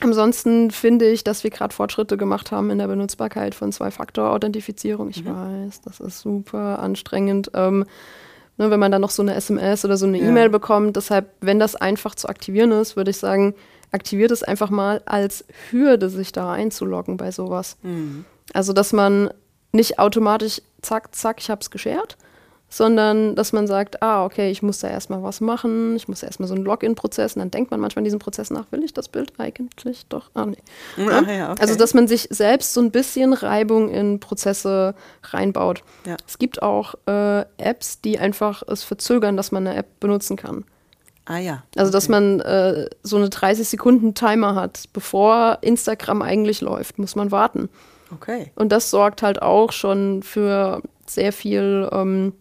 Ansonsten 0.00 0.70
finde 0.70 1.08
ich, 1.08 1.24
dass 1.24 1.42
wir 1.42 1.50
gerade 1.50 1.74
Fortschritte 1.74 2.16
gemacht 2.16 2.52
haben 2.52 2.70
in 2.70 2.78
der 2.78 2.86
Benutzbarkeit 2.86 3.54
von 3.54 3.72
Zwei-Faktor-Authentifizierung. 3.72 5.08
Ich 5.08 5.24
mhm. 5.24 5.30
weiß, 5.64 5.80
das 5.82 6.00
ist 6.00 6.20
super 6.20 6.80
anstrengend. 6.80 7.50
Ähm, 7.54 7.86
ne, 8.58 8.70
wenn 8.70 8.80
man 8.80 8.92
dann 8.92 9.00
noch 9.00 9.10
so 9.10 9.22
eine 9.22 9.34
SMS 9.34 9.84
oder 9.84 9.96
so 9.96 10.06
eine 10.06 10.18
ja. 10.18 10.28
E-Mail 10.28 10.50
bekommt. 10.50 10.96
Deshalb, 10.96 11.30
wenn 11.40 11.58
das 11.58 11.76
einfach 11.76 12.14
zu 12.14 12.28
aktivieren 12.28 12.72
ist, 12.72 12.96
würde 12.96 13.10
ich 13.10 13.16
sagen, 13.16 13.54
aktiviert 13.92 14.30
es 14.30 14.42
einfach 14.42 14.70
mal 14.70 15.02
als 15.06 15.44
Hürde, 15.70 16.10
sich 16.10 16.32
da 16.32 16.52
einzuloggen 16.52 17.16
bei 17.16 17.30
sowas. 17.30 17.78
Mhm. 17.82 18.24
Also, 18.52 18.72
dass 18.72 18.92
man 18.92 19.30
nicht 19.72 19.98
automatisch 19.98 20.60
zack, 20.82 21.14
zack, 21.14 21.40
ich 21.40 21.50
habe 21.50 21.60
es 21.60 21.70
geshared, 21.70 22.16
sondern 22.68 23.36
dass 23.36 23.52
man 23.52 23.66
sagt, 23.66 24.02
ah, 24.02 24.24
okay, 24.24 24.50
ich 24.50 24.62
muss 24.62 24.80
da 24.80 24.88
erstmal 24.88 25.22
was 25.22 25.40
machen, 25.40 25.94
ich 25.96 26.08
muss 26.08 26.22
erstmal 26.22 26.48
so 26.48 26.54
einen 26.54 26.64
Login-Prozess 26.64 27.34
und 27.34 27.40
dann 27.40 27.50
denkt 27.50 27.70
man 27.70 27.80
manchmal 27.80 28.00
in 28.00 28.04
diesem 28.04 28.18
Prozess 28.18 28.50
nach, 28.50 28.70
will 28.72 28.82
ich 28.82 28.92
das 28.92 29.08
Bild 29.08 29.32
eigentlich 29.38 30.06
doch? 30.08 30.30
Ah, 30.34 30.46
nee. 30.46 30.56
Ja? 30.96 31.22
Ja, 31.22 31.52
okay. 31.52 31.62
Also, 31.62 31.76
dass 31.76 31.94
man 31.94 32.08
sich 32.08 32.28
selbst 32.30 32.74
so 32.74 32.80
ein 32.80 32.90
bisschen 32.90 33.32
Reibung 33.32 33.88
in 33.88 34.18
Prozesse 34.18 34.94
reinbaut. 35.22 35.82
Ja. 36.06 36.16
Es 36.26 36.38
gibt 36.38 36.62
auch 36.62 36.94
äh, 37.06 37.44
Apps, 37.58 38.00
die 38.00 38.18
einfach 38.18 38.62
es 38.66 38.82
verzögern, 38.82 39.36
dass 39.36 39.52
man 39.52 39.66
eine 39.66 39.76
App 39.76 40.00
benutzen 40.00 40.36
kann. 40.36 40.64
Ah 41.24 41.38
ja. 41.38 41.62
Also, 41.76 41.92
dass 41.92 42.08
man 42.08 42.40
äh, 42.40 42.88
so 43.02 43.16
eine 43.16 43.28
30 43.28 43.68
Sekunden 43.68 44.14
Timer 44.14 44.54
hat, 44.54 44.84
bevor 44.92 45.58
Instagram 45.60 46.22
eigentlich 46.22 46.60
läuft, 46.60 46.98
muss 46.98 47.14
man 47.14 47.30
warten. 47.30 47.68
Okay. 48.12 48.52
Und 48.54 48.70
das 48.70 48.90
sorgt 48.90 49.22
halt 49.22 49.42
auch 49.42 49.72
schon 49.72 50.22
für 50.22 50.82
sehr 51.06 51.32
viel 51.32 51.88
ähm, 51.92 52.32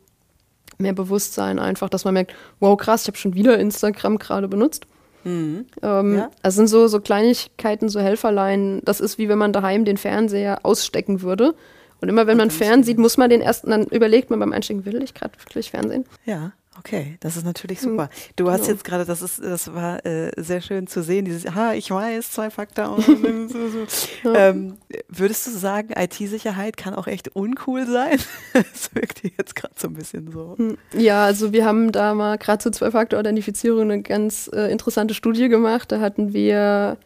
mehr 0.78 0.94
Bewusstsein 0.94 1.60
einfach, 1.60 1.90
dass 1.90 2.06
man 2.06 2.14
merkt, 2.14 2.34
wow, 2.60 2.78
krass, 2.78 3.04
ich 3.04 3.08
habe 3.08 3.18
schon 3.18 3.34
wieder 3.34 3.58
Instagram 3.60 4.20
gerade 4.20 4.48
benutzt. 4.48 4.86
Mhm. 5.24 5.66
Ähm, 5.82 6.16
ja. 6.16 6.32
Also 6.44 6.58
sind 6.58 6.68
so, 6.68 6.88
so 6.88 7.00
Kleinigkeiten, 7.00 7.90
so 7.90 8.00
Helferlein. 8.00 8.82
Das 8.86 9.00
ist 9.00 9.18
wie 9.18 9.28
wenn 9.28 9.38
man 9.38 9.54
daheim 9.54 9.86
den 9.86 9.98
Fernseher 9.98 10.60
ausstecken 10.64 11.22
würde. 11.22 11.56
Und 12.02 12.10
immer 12.10 12.28
wenn 12.28 12.38
man 12.38 12.52
Fern 12.52 12.84
sieht, 12.84 12.98
muss 12.98 13.18
man 13.18 13.30
den 13.30 13.42
ersten, 13.42 13.70
dann 13.70 13.86
überlegt 13.86 14.30
man 14.30 14.40
beim 14.40 14.52
Einsteigen, 14.52 14.86
will 14.86 15.02
ich 15.02 15.14
gerade 15.14 15.34
wirklich 15.40 15.72
Fernsehen? 15.72 16.06
Ja. 16.26 16.52
Okay, 16.78 17.18
das 17.22 17.38
ist 17.38 17.46
natürlich 17.46 17.80
hm, 17.80 17.92
super. 17.92 18.10
Du 18.36 18.50
hast 18.52 18.62
genau. 18.62 18.72
jetzt 18.74 18.84
gerade, 18.84 19.06
das 19.06 19.22
ist, 19.22 19.42
das 19.42 19.74
war 19.74 20.06
äh, 20.06 20.32
sehr 20.36 20.62
schön 20.62 20.88
zu 20.88 21.04
sehen, 21.04 21.26
dieses, 21.26 21.56
ha, 21.56 21.74
ich 21.74 21.90
weiß, 21.90 22.32
zwei 22.32 22.50
Faktor. 22.50 23.02
so, 23.02 23.70
so. 23.70 24.30
ja. 24.30 24.50
ähm, 24.50 24.78
würdest 25.08 25.48
du 25.48 25.52
sagen, 25.52 25.94
IT-Sicherheit 25.98 26.76
kann 26.76 26.94
auch 26.94 27.08
echt 27.08 27.36
uncool 27.36 27.86
sein? 27.86 28.20
das 28.54 28.94
wirkt 28.94 29.22
jetzt 29.38 29.56
gerade 29.56 29.74
so 29.78 29.88
ein 29.88 29.94
bisschen 29.94 30.32
so. 30.32 30.56
Hm, 30.58 30.78
ja, 30.94 31.26
also 31.26 31.54
wir 31.54 31.66
haben 31.66 31.92
da 31.92 32.14
mal 32.14 32.38
gerade 32.38 32.60
zur 32.60 32.74
Zwei-Faktor-Authentifizierung 32.74 33.82
eine 33.82 34.02
ganz 34.02 34.50
äh, 34.54 34.72
interessante 34.72 35.14
Studie 35.14 35.48
gemacht. 35.48 35.92
Da 35.92 36.00
hatten 36.02 36.34
wir 36.34 36.98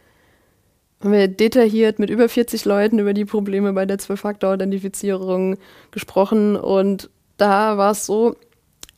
haben 1.02 1.14
wir 1.14 1.30
detailliert 1.30 1.98
mit 1.98 2.10
über 2.10 2.28
40 2.28 2.66
Leuten 2.66 3.00
über 3.00 3.14
die 3.14 3.24
Probleme 3.24 3.72
bei 3.72 3.86
der 3.86 4.00
Zwei-Faktor-Authentifizierung 4.00 5.58
gesprochen 5.92 6.58
und 6.58 7.10
da 7.38 7.78
war 7.78 7.92
es 7.92 8.06
so, 8.06 8.36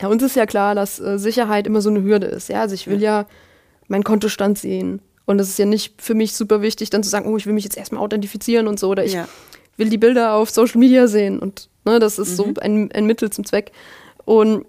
ja, 0.02 0.08
uns 0.08 0.22
ist 0.22 0.34
ja 0.34 0.46
klar, 0.46 0.74
dass 0.74 0.98
äh, 0.98 1.18
Sicherheit 1.18 1.66
immer 1.66 1.80
so 1.80 1.88
eine 1.88 2.02
Hürde 2.02 2.26
ist. 2.26 2.48
Ja, 2.48 2.60
also 2.60 2.74
ich 2.74 2.88
will 2.88 3.00
ja, 3.00 3.20
ja 3.20 3.26
meinen 3.86 4.02
Kontostand 4.02 4.58
sehen. 4.58 5.00
Und 5.24 5.40
es 5.40 5.48
ist 5.48 5.58
ja 5.58 5.64
nicht 5.64 6.02
für 6.02 6.14
mich 6.14 6.34
super 6.34 6.60
wichtig, 6.60 6.90
dann 6.90 7.04
zu 7.04 7.08
sagen, 7.08 7.26
oh, 7.26 7.36
ich 7.36 7.46
will 7.46 7.52
mich 7.52 7.64
jetzt 7.64 7.76
erstmal 7.76 8.02
authentifizieren 8.02 8.66
und 8.66 8.80
so. 8.80 8.88
Oder 8.88 9.04
ich 9.04 9.12
ja. 9.12 9.28
will 9.76 9.88
die 9.88 9.98
Bilder 9.98 10.34
auf 10.34 10.50
Social 10.50 10.80
Media 10.80 11.06
sehen. 11.06 11.38
Und 11.38 11.68
ne, 11.84 12.00
das 12.00 12.18
ist 12.18 12.32
mhm. 12.32 12.34
so 12.34 12.54
ein, 12.60 12.92
ein 12.92 13.06
Mittel 13.06 13.30
zum 13.30 13.44
Zweck. 13.46 13.70
Und 14.24 14.66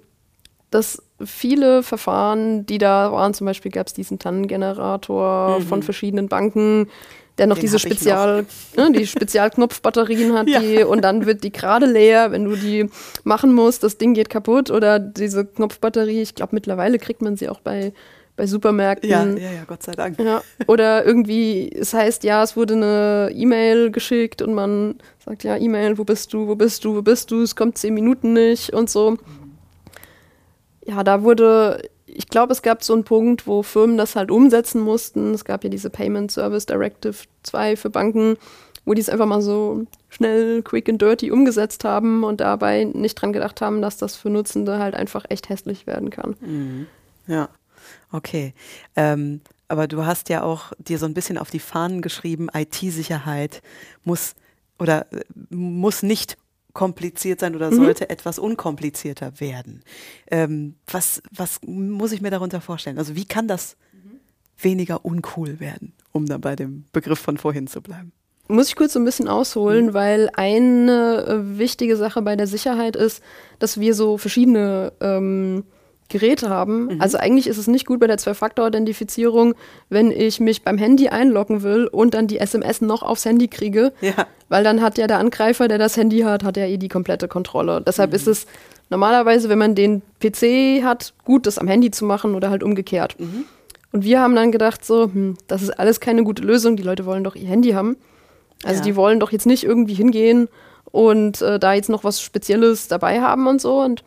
dass 0.69 1.01
viele 1.23 1.81
Verfahren, 1.81 2.67
die 2.67 2.77
da 2.77 3.11
waren, 3.11 3.33
zum 3.33 3.45
Beispiel 3.45 3.71
gab 3.71 3.87
es 3.87 3.93
diesen 3.93 4.19
Tannengenerator 4.19 5.59
mhm. 5.59 5.63
von 5.63 5.83
verschiedenen 5.83 6.27
Banken, 6.27 6.89
der 7.37 7.47
noch 7.47 7.55
Den 7.55 7.61
diese 7.61 7.79
Spezial, 7.79 8.45
noch. 8.75 8.89
Ne, 8.89 8.99
die 8.99 9.07
Spezialknopfbatterien 9.07 10.33
hat, 10.33 10.47
ja. 10.47 10.59
die, 10.59 10.83
und 10.83 11.01
dann 11.01 11.25
wird 11.25 11.43
die 11.43 11.51
gerade 11.51 11.85
leer, 11.85 12.31
wenn 12.31 12.45
du 12.45 12.55
die 12.55 12.89
machen 13.23 13.53
musst, 13.53 13.83
das 13.83 13.97
Ding 13.97 14.13
geht 14.13 14.29
kaputt 14.29 14.69
oder 14.69 14.99
diese 14.99 15.45
Knopfbatterie, 15.45 16.21
ich 16.21 16.35
glaube 16.35 16.55
mittlerweile 16.55 16.99
kriegt 16.99 17.21
man 17.21 17.35
sie 17.35 17.49
auch 17.49 17.59
bei 17.59 17.93
bei 18.35 18.47
Supermärkten. 18.47 19.09
Ja, 19.09 19.25
ja, 19.25 19.51
ja, 19.51 19.63
Gott 19.67 19.83
sei 19.83 19.91
Dank. 19.91 20.19
Ja. 20.19 20.41
Oder 20.67 21.05
irgendwie, 21.05 21.71
es 21.71 21.93
heißt, 21.93 22.23
ja, 22.23 22.41
es 22.41 22.55
wurde 22.55 22.73
eine 22.73 23.31
E-Mail 23.31 23.91
geschickt 23.91 24.41
und 24.41 24.53
man 24.53 24.95
sagt, 25.23 25.43
ja, 25.43 25.55
E-Mail, 25.55 25.97
wo 25.97 26.03
bist 26.03 26.33
du, 26.33 26.47
wo 26.47 26.55
bist 26.55 26.83
du, 26.83 26.95
wo 26.95 27.01
bist 27.01 27.29
du, 27.29 27.43
es 27.43 27.55
kommt 27.55 27.77
zehn 27.77 27.93
Minuten 27.93 28.33
nicht 28.33 28.73
und 28.73 28.89
so. 28.89 29.17
Ja, 30.85 31.03
da 31.03 31.23
wurde 31.23 31.89
ich 32.15 32.27
glaube, 32.27 32.53
es 32.53 32.61
gab 32.61 32.83
so 32.83 32.93
einen 32.93 33.03
Punkt, 33.03 33.47
wo 33.47 33.63
Firmen 33.63 33.97
das 33.97 34.15
halt 34.15 34.31
umsetzen 34.31 34.81
mussten. 34.81 35.33
Es 35.33 35.45
gab 35.45 35.63
ja 35.63 35.69
diese 35.69 35.89
Payment 35.89 36.31
Service 36.31 36.65
Directive 36.65 37.15
2 37.43 37.75
für 37.75 37.89
Banken, 37.89 38.37
wo 38.85 38.93
die 38.93 39.01
es 39.01 39.09
einfach 39.09 39.25
mal 39.25 39.41
so 39.41 39.85
schnell, 40.09 40.61
quick 40.61 40.89
and 40.89 41.01
dirty 41.01 41.31
umgesetzt 41.31 41.83
haben 41.83 42.23
und 42.23 42.41
dabei 42.41 42.83
nicht 42.83 43.15
dran 43.15 43.33
gedacht 43.33 43.61
haben, 43.61 43.81
dass 43.81 43.97
das 43.97 44.15
für 44.15 44.29
Nutzende 44.29 44.79
halt 44.79 44.95
einfach 44.95 45.25
echt 45.29 45.49
hässlich 45.49 45.87
werden 45.87 46.09
kann. 46.09 46.35
Mhm. 46.41 46.87
Ja, 47.27 47.49
okay. 48.11 48.53
Ähm, 48.95 49.41
aber 49.67 49.87
du 49.87 50.05
hast 50.05 50.29
ja 50.29 50.43
auch 50.43 50.73
dir 50.77 50.97
so 50.97 51.05
ein 51.05 51.13
bisschen 51.13 51.37
auf 51.37 51.49
die 51.49 51.59
Fahnen 51.59 52.01
geschrieben, 52.01 52.49
IT-Sicherheit 52.53 53.61
muss 54.03 54.35
oder 54.77 55.11
äh, 55.11 55.23
muss 55.49 56.03
nicht 56.03 56.37
kompliziert 56.73 57.39
sein 57.39 57.55
oder 57.55 57.71
mhm. 57.71 57.75
sollte 57.75 58.09
etwas 58.09 58.39
unkomplizierter 58.39 59.39
werden. 59.39 59.83
Ähm, 60.29 60.75
was, 60.87 61.21
was 61.31 61.59
muss 61.65 62.11
ich 62.11 62.21
mir 62.21 62.31
darunter 62.31 62.61
vorstellen? 62.61 62.97
Also 62.97 63.15
wie 63.15 63.25
kann 63.25 63.47
das 63.47 63.77
mhm. 63.91 64.19
weniger 64.57 65.05
uncool 65.05 65.59
werden, 65.59 65.93
um 66.11 66.25
dann 66.25 66.41
bei 66.41 66.55
dem 66.55 66.85
Begriff 66.91 67.19
von 67.19 67.37
vorhin 67.37 67.67
zu 67.67 67.81
bleiben? 67.81 68.11
Muss 68.49 68.67
ich 68.67 68.75
kurz 68.75 68.93
so 68.93 68.99
ein 68.99 69.05
bisschen 69.05 69.29
ausholen, 69.29 69.87
mhm. 69.87 69.93
weil 69.93 70.29
eine 70.33 71.25
äh, 71.25 71.57
wichtige 71.57 71.95
Sache 71.95 72.21
bei 72.21 72.35
der 72.35 72.47
Sicherheit 72.47 72.95
ist, 72.95 73.23
dass 73.59 73.79
wir 73.79 73.95
so 73.95 74.17
verschiedene 74.17 74.91
ähm, 74.99 75.63
Geräte 76.09 76.49
haben. 76.49 76.85
Mhm. 76.85 77.01
Also 77.01 77.17
eigentlich 77.17 77.47
ist 77.47 77.57
es 77.57 77.67
nicht 77.67 77.85
gut 77.85 77.99
bei 77.99 78.07
der 78.07 78.17
Zwei-Faktor-Authentifizierung, 78.17 79.55
wenn 79.89 80.11
ich 80.11 80.39
mich 80.39 80.63
beim 80.63 80.77
Handy 80.77 81.09
einloggen 81.09 81.63
will 81.63 81.87
und 81.87 82.13
dann 82.13 82.27
die 82.27 82.39
SMS 82.39 82.81
noch 82.81 83.03
aufs 83.03 83.25
Handy 83.25 83.47
kriege. 83.47 83.93
Ja. 84.01 84.13
Weil 84.49 84.63
dann 84.63 84.81
hat 84.81 84.97
ja 84.97 85.07
der 85.07 85.19
Angreifer, 85.19 85.67
der 85.67 85.77
das 85.77 85.97
Handy 85.97 86.19
hat, 86.19 86.43
hat 86.43 86.57
ja 86.57 86.65
eh 86.65 86.77
die 86.77 86.89
komplette 86.89 87.27
Kontrolle. 87.27 87.81
Deshalb 87.81 88.11
mhm. 88.11 88.15
ist 88.15 88.27
es 88.27 88.45
normalerweise, 88.89 89.49
wenn 89.49 89.57
man 89.57 89.75
den 89.75 90.01
PC 90.19 90.83
hat, 90.83 91.13
gut, 91.23 91.47
das 91.47 91.57
am 91.57 91.67
Handy 91.67 91.91
zu 91.91 92.05
machen 92.05 92.35
oder 92.35 92.49
halt 92.49 92.63
umgekehrt. 92.63 93.19
Mhm. 93.19 93.45
Und 93.91 94.03
wir 94.03 94.19
haben 94.19 94.35
dann 94.35 94.51
gedacht, 94.51 94.83
so, 94.83 95.05
hm, 95.05 95.37
das 95.47 95.61
ist 95.61 95.71
alles 95.71 95.99
keine 95.99 96.23
gute 96.23 96.43
Lösung. 96.43 96.75
Die 96.75 96.83
Leute 96.83 97.05
wollen 97.05 97.23
doch 97.23 97.35
ihr 97.35 97.47
Handy 97.47 97.71
haben. 97.71 97.95
Also 98.63 98.79
ja. 98.79 98.83
die 98.83 98.95
wollen 98.95 99.19
doch 99.19 99.31
jetzt 99.31 99.45
nicht 99.45 99.63
irgendwie 99.63 99.93
hingehen 99.93 100.49
und 100.91 101.41
äh, 101.41 101.59
da 101.59 101.73
jetzt 101.73 101.89
noch 101.89 102.03
was 102.03 102.21
Spezielles 102.21 102.87
dabei 102.87 103.21
haben 103.21 103.47
und 103.47 103.61
so. 103.61 103.81
Und 103.81 104.03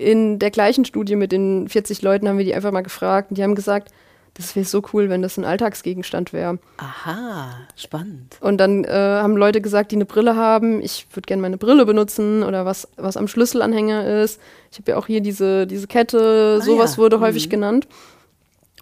in 0.00 0.38
der 0.38 0.50
gleichen 0.50 0.84
Studie 0.84 1.14
mit 1.14 1.30
den 1.30 1.68
40 1.68 2.00
Leuten 2.02 2.28
haben 2.28 2.38
wir 2.38 2.44
die 2.44 2.54
einfach 2.54 2.72
mal 2.72 2.80
gefragt 2.80 3.30
und 3.30 3.36
die 3.36 3.42
haben 3.42 3.54
gesagt, 3.54 3.92
das 4.34 4.56
wäre 4.56 4.64
so 4.64 4.82
cool, 4.92 5.10
wenn 5.10 5.22
das 5.22 5.36
ein 5.36 5.44
Alltagsgegenstand 5.44 6.32
wäre. 6.32 6.58
Aha, 6.78 7.50
spannend. 7.76 8.38
Und 8.40 8.58
dann 8.58 8.84
äh, 8.84 8.90
haben 8.90 9.36
Leute 9.36 9.60
gesagt, 9.60 9.90
die 9.90 9.96
eine 9.96 10.06
Brille 10.06 10.36
haben, 10.36 10.80
ich 10.80 11.06
würde 11.12 11.26
gerne 11.26 11.42
meine 11.42 11.58
Brille 11.58 11.84
benutzen 11.84 12.42
oder 12.42 12.64
was, 12.64 12.88
was 12.96 13.16
am 13.16 13.28
Schlüsselanhänger 13.28 14.22
ist. 14.22 14.40
Ich 14.70 14.78
habe 14.78 14.92
ja 14.92 14.96
auch 14.96 15.06
hier 15.06 15.20
diese, 15.20 15.66
diese 15.66 15.86
Kette, 15.86 16.58
ah, 16.60 16.64
sowas 16.64 16.92
ja. 16.92 16.98
wurde 16.98 17.18
mhm. 17.18 17.22
häufig 17.22 17.50
genannt. 17.50 17.88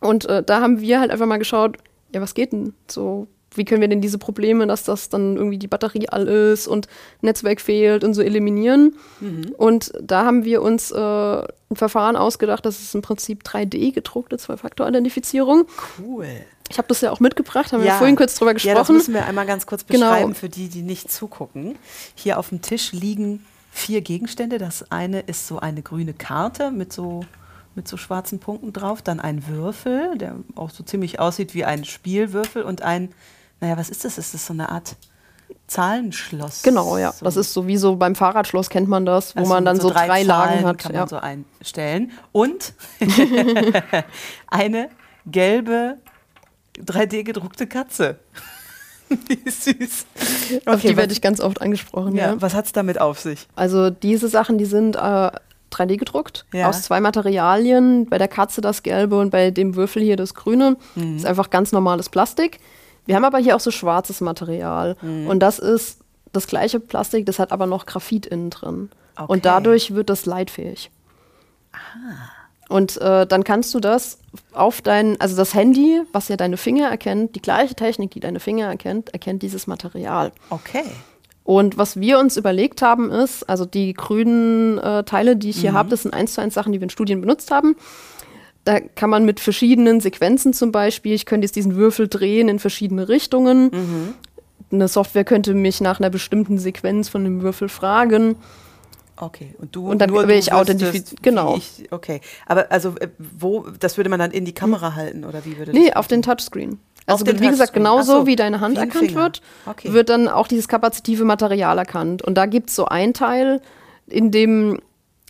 Und 0.01 0.27
äh, 0.27 0.43
da 0.45 0.61
haben 0.61 0.81
wir 0.81 1.01
halt 1.01 1.11
einfach 1.11 1.27
mal 1.27 1.39
geschaut, 1.39 1.79
ja, 2.15 2.21
was 2.21 2.35
geht 2.35 2.53
denn? 2.53 2.75
So, 2.87 3.27
wie 3.59 3.65
können 3.65 3.81
wir 3.81 3.89
denn 3.89 4.01
diese 4.01 4.19
Probleme, 4.19 4.67
dass 4.67 4.85
das 4.85 5.09
dann 5.09 5.37
irgendwie 5.37 5.59
die 5.59 5.67
Batterie 5.67 6.09
all 6.09 6.27
ist 6.27 6.67
und 6.67 6.89
Netzwerk 7.21 7.61
fehlt 7.61 8.05
und 8.05 8.15
so 8.15 8.23
eliminieren. 8.23 8.95
Mhm. 9.21 9.55
Und 9.57 9.93
da 10.01 10.25
haben 10.25 10.45
wir 10.45 10.63
uns 10.63 10.91
äh, 10.91 10.97
ein 10.97 11.77
Verfahren 11.77 12.17
ausgedacht, 12.17 12.65
das 12.65 12.81
ist 12.81 12.95
im 12.95 13.03
Prinzip 13.03 13.43
3D 13.43 13.93
gedruckte 13.93 14.39
Zwei-Faktor-Identifizierung. 14.39 15.67
Cool. 15.99 16.27
Ich 16.71 16.79
habe 16.79 16.89
das 16.89 17.01
ja 17.01 17.11
auch 17.11 17.21
mitgebracht, 17.21 17.73
haben 17.73 17.81
ja. 17.81 17.93
wir 17.93 17.99
vorhin 17.99 18.17
kurz 18.17 18.35
drüber 18.37 18.55
gesprochen. 18.55 18.75
Ja, 18.75 18.81
das 18.81 18.89
müssen 18.89 19.15
wir 19.15 19.27
einmal 19.27 19.47
ganz 19.47 19.67
kurz 19.67 19.87
genau. 19.87 20.07
beschreiben 20.07 20.23
genau. 20.29 20.39
für 20.39 20.49
die, 20.49 20.69
die 20.69 20.83
nicht 20.83 21.11
zugucken. 21.11 21.77
Hier 22.15 22.39
auf 22.39 22.51
dem 22.51 22.63
Tisch 22.63 22.93
liegen 22.93 23.45
vier 23.71 24.01
Gegenstände. 24.01 24.59
Das 24.59 24.91
eine 24.91 25.21
ist 25.21 25.47
so 25.47 25.59
eine 25.59 25.83
grüne 25.83 26.15
Karte 26.15 26.71
mit 26.71 26.93
so 26.93 27.25
mit 27.79 27.87
so 27.87 27.97
schwarzen 27.97 28.41
Punkten 28.41 28.73
drauf, 28.73 29.03
dann 29.03 29.21
ein 29.21 29.47
Würfel, 29.47 30.19
der 30.19 30.35
auch 30.57 30.71
so 30.71 30.83
ziemlich 30.83 31.21
aussieht 31.21 31.55
wie 31.55 31.65
ein 31.65 31.85
Spielwürfel 31.85 32.65
und 32.65 32.83
ein, 32.83 33.11
naja, 33.61 33.77
was 33.77 33.91
ist 33.91 34.05
das? 34.05 34.19
Ist 34.19 34.35
das 34.35 34.47
so 34.47 34.53
eine 34.53 34.69
Art 34.69 34.97
Zahlenschloss? 35.67 36.63
Genau, 36.63 36.99
ja. 36.99 37.13
So. 37.13 37.25
Das 37.25 37.37
ist 37.37 37.53
so 37.53 37.67
wie 37.67 37.77
so 37.77 37.97
beim 37.97 38.15
Fahrradschloss 38.15 38.71
kennt 38.71 38.89
man 38.89 39.05
das, 39.05 39.35
wo 39.37 39.41
also 39.41 39.53
man 39.53 39.65
dann 39.65 39.77
so, 39.77 39.89
so 39.89 39.95
drei, 39.95 40.07
drei 40.07 40.23
Lagen 40.23 40.65
hat. 40.65 40.79
Kann 40.79 40.93
man 40.95 41.09
so 41.09 41.17
einstellen. 41.17 42.13
Und 42.33 42.73
eine 44.47 44.89
gelbe 45.27 45.99
3D 46.79 47.25
gedruckte 47.25 47.67
Katze. 47.67 48.19
Wie 49.09 49.51
süß. 49.51 50.07
Auf 50.67 50.77
okay, 50.77 50.89
die 50.89 50.97
werde 50.97 51.13
ich 51.13 51.23
ganz 51.23 51.41
oft 51.41 51.63
angesprochen. 51.63 52.15
Ja, 52.15 52.33
ja. 52.33 52.43
Was 52.43 52.55
hat 52.55 52.67
es 52.67 52.73
damit 52.73 53.01
auf 53.01 53.19
sich? 53.19 53.49
Also 53.57 53.91
diese 53.91 54.29
Sachen, 54.29 54.59
die 54.59 54.67
sind 54.67 54.97
äh, 54.97 55.31
3D 55.73 55.97
gedruckt 55.97 56.45
ja. 56.53 56.69
aus 56.69 56.83
zwei 56.83 57.01
Materialien. 57.01 58.07
Bei 58.07 58.19
der 58.19 58.29
Katze 58.29 58.61
das 58.61 58.83
Gelbe 58.83 59.19
und 59.19 59.31
bei 59.31 59.51
dem 59.51 59.77
Würfel 59.77 60.03
hier 60.03 60.17
das 60.17 60.35
Grüne. 60.35 60.77
Mhm. 60.95 61.15
Das 61.15 61.23
ist 61.23 61.27
einfach 61.27 61.51
ganz 61.51 61.73
normales 61.73 62.09
Plastik. 62.11 62.61
Wir 63.09 63.17
haben 63.17 63.25
aber 63.25 63.39
hier 63.39 63.57
auch 63.57 63.61
so 63.61 63.71
schwarzes 63.71 64.21
Material. 64.21 64.95
Mhm. 65.01 65.29
Und 65.29 65.39
das 65.41 65.59
ist 65.59 66.01
das 66.35 66.47
gleiche 66.47 66.79
Plastik, 66.79 67.25
das 67.25 67.39
hat 67.39 67.53
aber 67.53 67.65
noch 67.65 67.87
Graphit 67.87 68.27
innen 68.27 68.51
drin. 68.51 68.91
Okay. 69.17 69.33
Und 69.33 69.47
dadurch 69.47 69.95
wird 69.95 70.11
das 70.11 70.27
leitfähig. 70.27 70.91
Aha. 71.73 72.29
Und 72.69 72.99
äh, 72.99 73.27
dann 73.27 73.45
kannst 73.45 73.73
du 73.73 73.81
das 73.81 74.19
auf 74.53 74.83
dein, 74.83 75.19
also 75.23 75.37
das 75.37 75.55
Handy, 75.55 76.03
was 76.13 76.29
ja 76.29 76.37
deine 76.37 76.59
Finger 76.59 76.91
erkennt, 76.91 77.35
die 77.35 77.41
gleiche 77.41 77.75
Technik, 77.75 78.11
die 78.11 78.21
deine 78.21 78.41
Finger 78.41 78.67
erkennt, 78.67 79.09
erkennt 79.15 79.43
dieses 79.43 79.67
Material. 79.67 80.31
Okay. 80.51 80.85
Und 81.45 81.79
was 81.79 81.99
wir 81.99 82.19
uns 82.19 82.37
überlegt 82.37 82.83
haben, 82.83 83.11
ist, 83.11 83.49
also 83.49 83.65
die 83.65 83.95
grünen 83.95 84.77
äh, 84.77 85.05
Teile, 85.05 85.35
die 85.35 85.49
ich 85.49 85.61
hier 85.63 85.73
mhm. 85.73 85.77
habe, 85.77 85.89
das 85.89 86.03
sind 86.03 86.13
eins 86.13 86.35
zu 86.35 86.43
eins 86.43 86.53
Sachen, 86.53 86.75
die 86.75 86.79
wir 86.79 86.85
in 86.85 86.91
Studien 86.91 87.23
benutzt 87.23 87.51
haben. 87.51 87.75
Da 88.69 88.81
kann 88.81 89.09
man 89.09 89.25
mit 89.25 89.41
verschiedenen 89.41 90.03
Sequenzen 90.03 90.53
zum 90.53 90.73
Beispiel, 90.73 91.15
ich 91.15 91.25
könnte 91.25 91.47
jetzt 91.47 91.57
diesen 91.57 91.77
Würfel 91.77 92.07
drehen 92.07 92.51
in 92.51 92.59
verschiedene 92.59 93.09
Richtungen. 93.09 93.71
Mhm. 93.73 94.15
Eine 94.71 94.89
Software 94.89 95.25
könnte 95.25 95.55
mich 95.55 95.81
nach 95.81 96.01
einer 96.01 96.11
bestimmten 96.11 96.59
Sequenz 96.59 97.09
von 97.09 97.25
dem 97.25 97.41
Würfel 97.41 97.71
fragen. 97.71 98.37
Okay, 99.17 99.55
und 99.57 99.75
du 99.75 99.91
und 99.91 100.01
dann 100.01 100.11
nur, 100.11 100.29
will 100.29 100.37
ich 100.37 100.53
authentifizieren. 100.53 101.23
Genau. 101.23 101.57
Ich, 101.57 101.91
okay, 101.91 102.21
aber 102.45 102.71
also 102.71 102.91
äh, 103.01 103.09
wo, 103.19 103.63
das 103.81 103.97
würde 103.97 104.11
man 104.11 104.21
dann 104.21 104.33
in 104.33 104.45
die 104.45 104.53
Kamera 104.53 104.95
halten 104.95 105.25
oder 105.25 105.47
wie 105.47 105.57
würde 105.57 105.73
das? 105.73 105.81
Nee, 105.81 105.95
auf 105.95 106.07
den 106.07 106.21
Touchscreen. 106.21 106.79
Also 107.07 107.27
wie 107.27 107.49
gesagt, 107.49 107.73
genauso 107.73 108.21
so, 108.21 108.27
wie 108.27 108.37
deine 108.37 108.61
Hand 108.61 108.77
wie 108.77 108.81
erkannt 108.81 109.15
wird, 109.15 109.41
okay. 109.65 109.95
wird 109.95 110.11
dann 110.11 110.29
auch 110.29 110.47
dieses 110.47 110.69
kapazitive 110.69 111.25
Material 111.25 111.79
erkannt. 111.79 112.21
Und 112.21 112.35
da 112.35 112.45
gibt 112.45 112.69
es 112.69 112.77
so 112.77 112.85
ein 112.85 113.15
Teil, 113.15 113.63
in 114.09 114.31
dem 114.31 114.79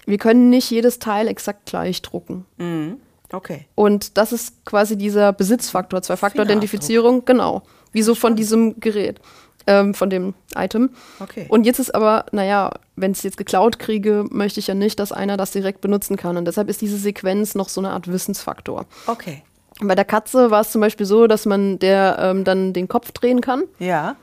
wir 0.06 0.18
können 0.18 0.50
nicht 0.50 0.68
jedes 0.72 0.98
Teil 0.98 1.28
exakt 1.28 1.66
gleich 1.66 2.02
drucken. 2.02 2.44
Mhm. 2.56 2.96
Okay. 3.32 3.66
Und 3.74 4.16
das 4.16 4.32
ist 4.32 4.64
quasi 4.64 4.96
dieser 4.96 5.32
Besitzfaktor, 5.32 6.02
Zwei-Faktor-Identifizierung, 6.02 7.24
genau. 7.24 7.62
Wie 7.92 8.02
so 8.02 8.14
von 8.14 8.36
diesem 8.36 8.80
Gerät, 8.80 9.20
ähm, 9.66 9.94
von 9.94 10.10
dem 10.10 10.34
Item. 10.56 10.90
Okay. 11.20 11.46
Und 11.48 11.64
jetzt 11.64 11.78
ist 11.78 11.94
aber, 11.94 12.26
naja, 12.32 12.72
wenn 12.96 13.12
ich 13.12 13.18
es 13.18 13.24
jetzt 13.24 13.36
geklaut 13.36 13.78
kriege, 13.78 14.24
möchte 14.30 14.60
ich 14.60 14.66
ja 14.66 14.74
nicht, 14.74 14.98
dass 14.98 15.12
einer 15.12 15.36
das 15.36 15.50
direkt 15.50 15.80
benutzen 15.80 16.16
kann. 16.16 16.36
Und 16.36 16.46
deshalb 16.46 16.68
ist 16.68 16.80
diese 16.80 16.96
Sequenz 16.96 17.54
noch 17.54 17.68
so 17.68 17.80
eine 17.80 17.90
Art 17.90 18.08
Wissensfaktor. 18.08 18.86
Okay. 19.06 19.42
Bei 19.80 19.94
der 19.94 20.04
Katze 20.04 20.50
war 20.50 20.62
es 20.62 20.72
zum 20.72 20.80
Beispiel 20.80 21.06
so, 21.06 21.26
dass 21.26 21.46
man 21.46 21.78
der 21.78 22.18
ähm, 22.20 22.44
dann 22.44 22.72
den 22.72 22.88
Kopf 22.88 23.12
drehen 23.12 23.40
kann. 23.40 23.64
Ja. 23.78 24.16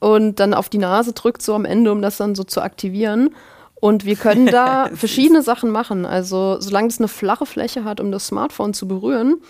Und 0.00 0.40
dann 0.40 0.54
auf 0.54 0.68
die 0.68 0.78
Nase 0.78 1.12
drückt, 1.12 1.42
so 1.42 1.54
am 1.54 1.64
Ende, 1.64 1.92
um 1.92 2.02
das 2.02 2.16
dann 2.16 2.34
so 2.34 2.44
zu 2.44 2.60
aktivieren. 2.60 3.34
Und 3.82 4.04
wir 4.04 4.14
können 4.14 4.46
da 4.46 4.90
verschiedene 4.94 5.42
Sachen 5.42 5.70
machen. 5.70 6.06
Also, 6.06 6.60
solange 6.60 6.86
es 6.86 7.00
eine 7.00 7.08
flache 7.08 7.46
Fläche 7.46 7.82
hat, 7.82 7.98
um 7.98 8.12
das 8.12 8.28
Smartphone 8.28 8.74
zu 8.74 8.86
berühren, 8.86 9.42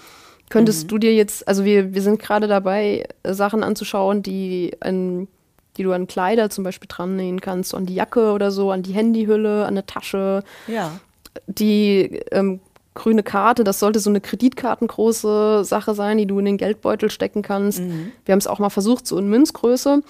könntest 0.48 0.84
mhm. 0.84 0.88
du 0.88 0.98
dir 0.98 1.14
jetzt, 1.14 1.46
also 1.46 1.66
wir, 1.66 1.92
wir 1.92 2.00
sind 2.00 2.18
gerade 2.18 2.48
dabei, 2.48 3.06
Sachen 3.24 3.62
anzuschauen, 3.62 4.22
die, 4.22 4.74
an, 4.80 5.28
die 5.76 5.82
du 5.82 5.92
an 5.92 6.06
Kleider 6.06 6.48
zum 6.48 6.64
Beispiel 6.64 6.88
dran 6.88 7.16
nähen 7.16 7.42
kannst, 7.42 7.74
an 7.74 7.84
die 7.84 7.94
Jacke 7.94 8.32
oder 8.32 8.50
so, 8.50 8.70
an 8.70 8.82
die 8.82 8.94
Handyhülle, 8.94 9.64
an 9.64 9.74
eine 9.74 9.84
Tasche. 9.84 10.42
Ja. 10.66 10.92
Die 11.46 12.22
ähm, 12.30 12.60
grüne 12.94 13.22
Karte, 13.22 13.64
das 13.64 13.80
sollte 13.80 14.00
so 14.00 14.08
eine 14.08 14.22
kreditkartengroße 14.22 15.62
Sache 15.66 15.94
sein, 15.94 16.16
die 16.16 16.26
du 16.26 16.38
in 16.38 16.46
den 16.46 16.56
Geldbeutel 16.56 17.10
stecken 17.10 17.42
kannst. 17.42 17.80
Mhm. 17.80 18.12
Wir 18.24 18.32
haben 18.32 18.38
es 18.38 18.46
auch 18.46 18.60
mal 18.60 18.70
versucht, 18.70 19.06
so 19.06 19.18
in 19.18 19.28
Münzgröße. 19.28 20.02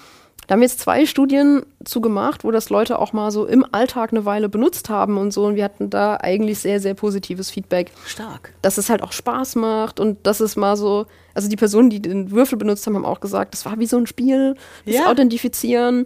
Da 0.47 0.53
haben 0.53 0.61
wir 0.61 0.67
jetzt 0.67 0.79
zwei 0.79 1.05
Studien 1.05 1.63
zu 1.83 2.01
gemacht, 2.01 2.43
wo 2.43 2.51
das 2.51 2.69
Leute 2.69 2.99
auch 2.99 3.13
mal 3.13 3.31
so 3.31 3.45
im 3.45 3.65
Alltag 3.71 4.11
eine 4.11 4.25
Weile 4.25 4.49
benutzt 4.49 4.89
haben 4.89 5.17
und 5.17 5.31
so. 5.31 5.45
Und 5.45 5.55
wir 5.55 5.63
hatten 5.63 5.89
da 5.89 6.17
eigentlich 6.17 6.59
sehr, 6.59 6.79
sehr 6.79 6.93
positives 6.93 7.49
Feedback. 7.49 7.91
Stark. 8.05 8.53
Dass 8.61 8.77
es 8.77 8.89
halt 8.89 9.01
auch 9.03 9.11
Spaß 9.11 9.55
macht 9.55 9.99
und 9.99 10.25
dass 10.25 10.39
es 10.39 10.55
mal 10.55 10.75
so, 10.75 11.05
also 11.33 11.49
die 11.49 11.55
Personen, 11.55 11.89
die 11.89 12.01
den 12.01 12.31
Würfel 12.31 12.57
benutzt 12.57 12.85
haben, 12.85 12.95
haben 12.95 13.05
auch 13.05 13.21
gesagt, 13.21 13.53
das 13.53 13.65
war 13.65 13.79
wie 13.79 13.85
so 13.85 13.97
ein 13.97 14.07
Spiel, 14.07 14.55
das 14.85 14.95
ja. 14.95 15.09
Authentifizieren. 15.09 16.05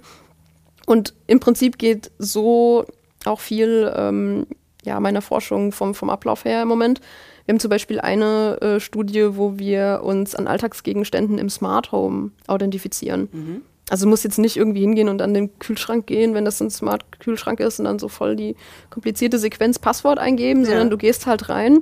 Und 0.86 1.14
im 1.28 1.40
Prinzip 1.40 1.78
geht 1.78 2.12
so 2.18 2.86
auch 3.26 3.40
viel 3.40 3.92
ähm, 3.96 4.48
ja, 4.84 5.00
meiner 5.00 5.22
Forschung 5.22 5.72
vom, 5.72 5.94
vom 5.94 6.10
Ablauf 6.10 6.46
her 6.46 6.62
im 6.62 6.68
Moment. 6.68 7.02
Wir 7.46 7.54
haben 7.54 7.60
zum 7.60 7.70
Beispiel 7.70 8.00
eine 8.00 8.58
äh, 8.62 8.80
Studie, 8.80 9.30
wo 9.38 9.58
wir 9.58 10.02
uns 10.04 10.36
an 10.36 10.48
Alltagsgegenständen 10.48 11.38
im 11.38 11.50
Smart 11.50 11.92
Home 11.92 12.32
authentifizieren. 12.48 13.30
Mhm. 13.32 13.62
Also 13.90 14.06
du 14.06 14.10
musst 14.10 14.24
jetzt 14.24 14.38
nicht 14.38 14.58
irgendwie 14.58 14.82
hingehen 14.82 15.08
und 15.08 15.22
an 15.22 15.34
den 15.34 15.58
Kühlschrank 15.60 16.08
gehen, 16.08 16.34
wenn 16.34 16.46
das 16.46 16.62
ein 16.62 16.70
Smart-Kühlschrank 16.70 17.60
ist 17.60 17.80
und 17.80 17.86
dann 17.86 18.00
so 18.00 18.10
voll 18.10 18.36
die 18.36 18.56
komplizierte 18.90 19.40
Sequenz 19.40 19.80
Passwort 19.80 20.20
eingeben, 20.20 20.62
ja. 20.62 20.68
sondern 20.68 20.90
du 20.90 20.98
gehst 20.98 21.26
halt 21.26 21.50
rein 21.50 21.80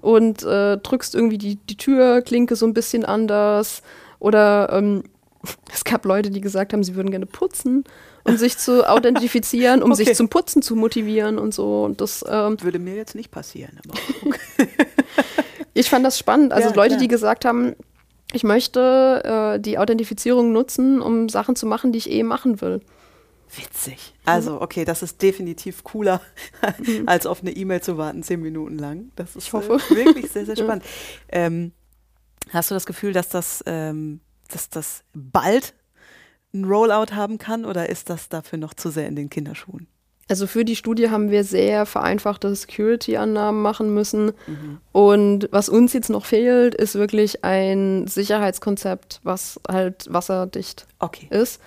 und 0.00 0.42
äh, 0.44 0.78
drückst 0.78 1.14
irgendwie 1.14 1.38
die, 1.38 1.56
die 1.56 1.76
Türklinke 1.76 2.54
so 2.54 2.66
ein 2.66 2.74
bisschen 2.74 3.04
anders. 3.04 3.82
Oder 4.20 4.68
ähm, 4.72 5.02
es 5.72 5.84
gab 5.84 6.04
Leute, 6.04 6.30
die 6.30 6.40
gesagt 6.40 6.72
haben, 6.72 6.84
sie 6.84 6.94
würden 6.94 7.10
gerne 7.10 7.26
putzen 7.26 7.84
um 8.24 8.36
sich 8.36 8.58
zu 8.58 8.88
authentifizieren, 8.88 9.82
um 9.82 9.92
okay. 9.92 10.04
sich 10.04 10.14
zum 10.16 10.28
Putzen 10.28 10.62
zu 10.62 10.76
motivieren 10.76 11.38
und 11.38 11.54
so. 11.54 11.84
Und 11.84 12.00
das 12.00 12.24
ähm, 12.28 12.60
würde 12.60 12.78
mir 12.78 12.94
jetzt 12.94 13.14
nicht 13.14 13.30
passieren. 13.30 13.80
Okay. 14.24 14.68
ich 15.74 15.88
fand 15.90 16.04
das 16.04 16.18
spannend. 16.18 16.52
Also 16.52 16.68
ja, 16.68 16.74
Leute, 16.74 16.90
klar. 16.90 17.00
die 17.00 17.08
gesagt 17.08 17.44
haben, 17.44 17.74
ich 18.32 18.44
möchte 18.44 19.22
äh, 19.56 19.60
die 19.60 19.78
Authentifizierung 19.78 20.52
nutzen, 20.52 21.00
um 21.00 21.28
Sachen 21.28 21.56
zu 21.56 21.66
machen, 21.66 21.92
die 21.92 21.98
ich 21.98 22.10
eh 22.10 22.22
machen 22.22 22.60
will. 22.60 22.80
Witzig. 23.54 24.14
Also, 24.24 24.62
okay, 24.62 24.86
das 24.86 25.02
ist 25.02 25.20
definitiv 25.20 25.84
cooler, 25.84 26.22
mhm. 26.78 27.06
als 27.06 27.26
auf 27.26 27.42
eine 27.42 27.50
E-Mail 27.50 27.82
zu 27.82 27.98
warten, 27.98 28.22
zehn 28.22 28.40
Minuten 28.40 28.78
lang. 28.78 29.12
Das 29.14 29.36
ist 29.36 29.48
ich 29.48 29.52
hoffe. 29.52 29.78
Äh, 29.90 29.96
wirklich 29.96 30.30
sehr, 30.30 30.46
sehr 30.46 30.56
spannend. 30.58 30.84
Ähm, 31.28 31.72
hast 32.50 32.70
du 32.70 32.74
das 32.74 32.86
Gefühl, 32.86 33.12
dass 33.12 33.28
das, 33.28 33.62
ähm, 33.66 34.20
dass 34.48 34.70
das 34.70 35.04
bald 35.12 35.74
ein 36.54 36.64
Rollout 36.64 37.14
haben 37.14 37.36
kann 37.38 37.64
oder 37.66 37.88
ist 37.90 38.08
das 38.08 38.30
dafür 38.30 38.58
noch 38.58 38.74
zu 38.74 38.90
sehr 38.90 39.06
in 39.06 39.16
den 39.16 39.28
Kinderschuhen? 39.28 39.86
Also 40.32 40.46
für 40.46 40.64
die 40.64 40.76
Studie 40.76 41.10
haben 41.10 41.30
wir 41.30 41.44
sehr 41.44 41.84
vereinfachte 41.84 42.54
Security-Annahmen 42.54 43.60
machen 43.60 43.92
müssen. 43.92 44.32
Mhm. 44.46 44.78
Und 44.90 45.48
was 45.50 45.68
uns 45.68 45.92
jetzt 45.92 46.08
noch 46.08 46.24
fehlt, 46.24 46.74
ist 46.74 46.94
wirklich 46.94 47.44
ein 47.44 48.06
Sicherheitskonzept, 48.06 49.20
was 49.24 49.60
halt 49.70 50.06
wasserdicht 50.08 50.86
okay. 51.00 51.26
ist. 51.28 51.60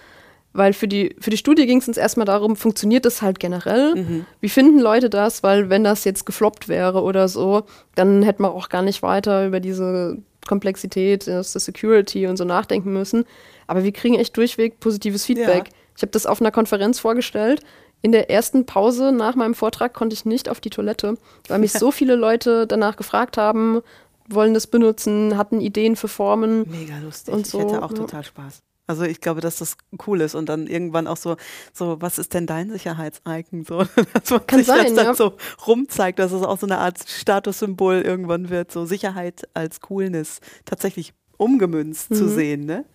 Weil 0.53 0.73
für 0.73 0.87
die, 0.87 1.15
für 1.19 1.29
die 1.29 1.37
Studie 1.37 1.67
ging 1.67 1.77
es 1.77 1.87
uns 1.87 1.97
erstmal 1.97 2.25
darum, 2.25 2.55
funktioniert 2.55 3.05
das 3.05 3.21
halt 3.21 3.39
generell? 3.39 3.93
Mhm. 3.97 4.25
Wie 4.41 4.49
finden 4.49 4.79
Leute 4.79 5.11
das? 5.11 5.43
Weil 5.43 5.69
wenn 5.69 5.83
das 5.83 6.03
jetzt 6.03 6.25
gefloppt 6.25 6.67
wäre 6.67 7.03
oder 7.03 7.27
so, 7.27 7.65
dann 7.93 8.23
hätten 8.23 8.41
wir 8.41 8.51
auch 8.51 8.69
gar 8.69 8.81
nicht 8.81 9.03
weiter 9.03 9.45
über 9.45 9.59
diese 9.59 10.17
Komplexität, 10.47 11.27
das 11.27 11.53
Security 11.53 12.25
und 12.25 12.37
so 12.37 12.45
nachdenken 12.45 12.93
müssen. 12.93 13.25
Aber 13.67 13.83
wir 13.83 13.91
kriegen 13.91 14.15
echt 14.15 14.35
durchweg 14.35 14.79
positives 14.79 15.23
Feedback. 15.23 15.67
Ja. 15.67 15.73
Ich 15.95 16.01
habe 16.01 16.11
das 16.11 16.25
auf 16.25 16.41
einer 16.41 16.51
Konferenz 16.51 16.97
vorgestellt. 16.97 17.61
In 18.05 18.11
der 18.11 18.29
ersten 18.29 18.67
Pause 18.67 19.11
nach 19.11 19.33
meinem 19.33 19.55
Vortrag 19.55 19.95
konnte 19.95 20.13
ich 20.13 20.25
nicht 20.25 20.47
auf 20.47 20.61
die 20.61 20.69
Toilette, 20.69 21.17
weil 21.47 21.57
mich 21.57 21.73
so 21.73 21.89
viele 21.89 22.13
Leute 22.13 22.67
danach 22.67 22.97
gefragt 22.97 23.35
haben, 23.35 23.81
wollen 24.29 24.53
das 24.53 24.67
benutzen, 24.67 25.39
hatten 25.39 25.59
Ideen 25.59 25.95
für 25.95 26.07
Formen. 26.07 26.69
Mega 26.69 26.99
lustig. 26.99 27.33
Und 27.33 27.47
so. 27.47 27.57
Ich 27.57 27.65
hätte 27.65 27.81
auch 27.81 27.89
ja. 27.89 27.97
total 27.97 28.23
Spaß. 28.23 28.61
Also 28.85 29.05
ich 29.05 29.21
glaube, 29.21 29.41
dass 29.41 29.57
das 29.57 29.77
cool 30.05 30.21
ist 30.21 30.35
und 30.35 30.49
dann 30.49 30.67
irgendwann 30.67 31.07
auch 31.07 31.17
so, 31.17 31.35
so 31.73 31.99
was 31.99 32.19
ist 32.19 32.35
denn 32.35 32.45
dein 32.45 32.69
Sicherheitsicon? 32.69 33.65
So, 33.65 33.79
dass 34.13 34.29
man 34.29 34.45
Kann 34.45 34.59
sich 34.59 34.67
sein, 34.67 34.85
das 34.85 34.93
dann 34.93 35.05
ja. 35.07 35.15
so 35.15 35.33
rumzeigt, 35.65 36.19
dass 36.19 36.31
es 36.31 36.43
auch 36.43 36.59
so 36.59 36.67
eine 36.67 36.77
Art 36.77 37.09
Statussymbol 37.09 38.03
irgendwann 38.03 38.51
wird, 38.51 38.71
so 38.71 38.85
Sicherheit 38.85 39.49
als 39.55 39.81
Coolness 39.81 40.41
tatsächlich 40.65 41.15
umgemünzt 41.37 42.11
mhm. 42.11 42.15
zu 42.17 42.29
sehen, 42.29 42.65
ne? 42.65 42.85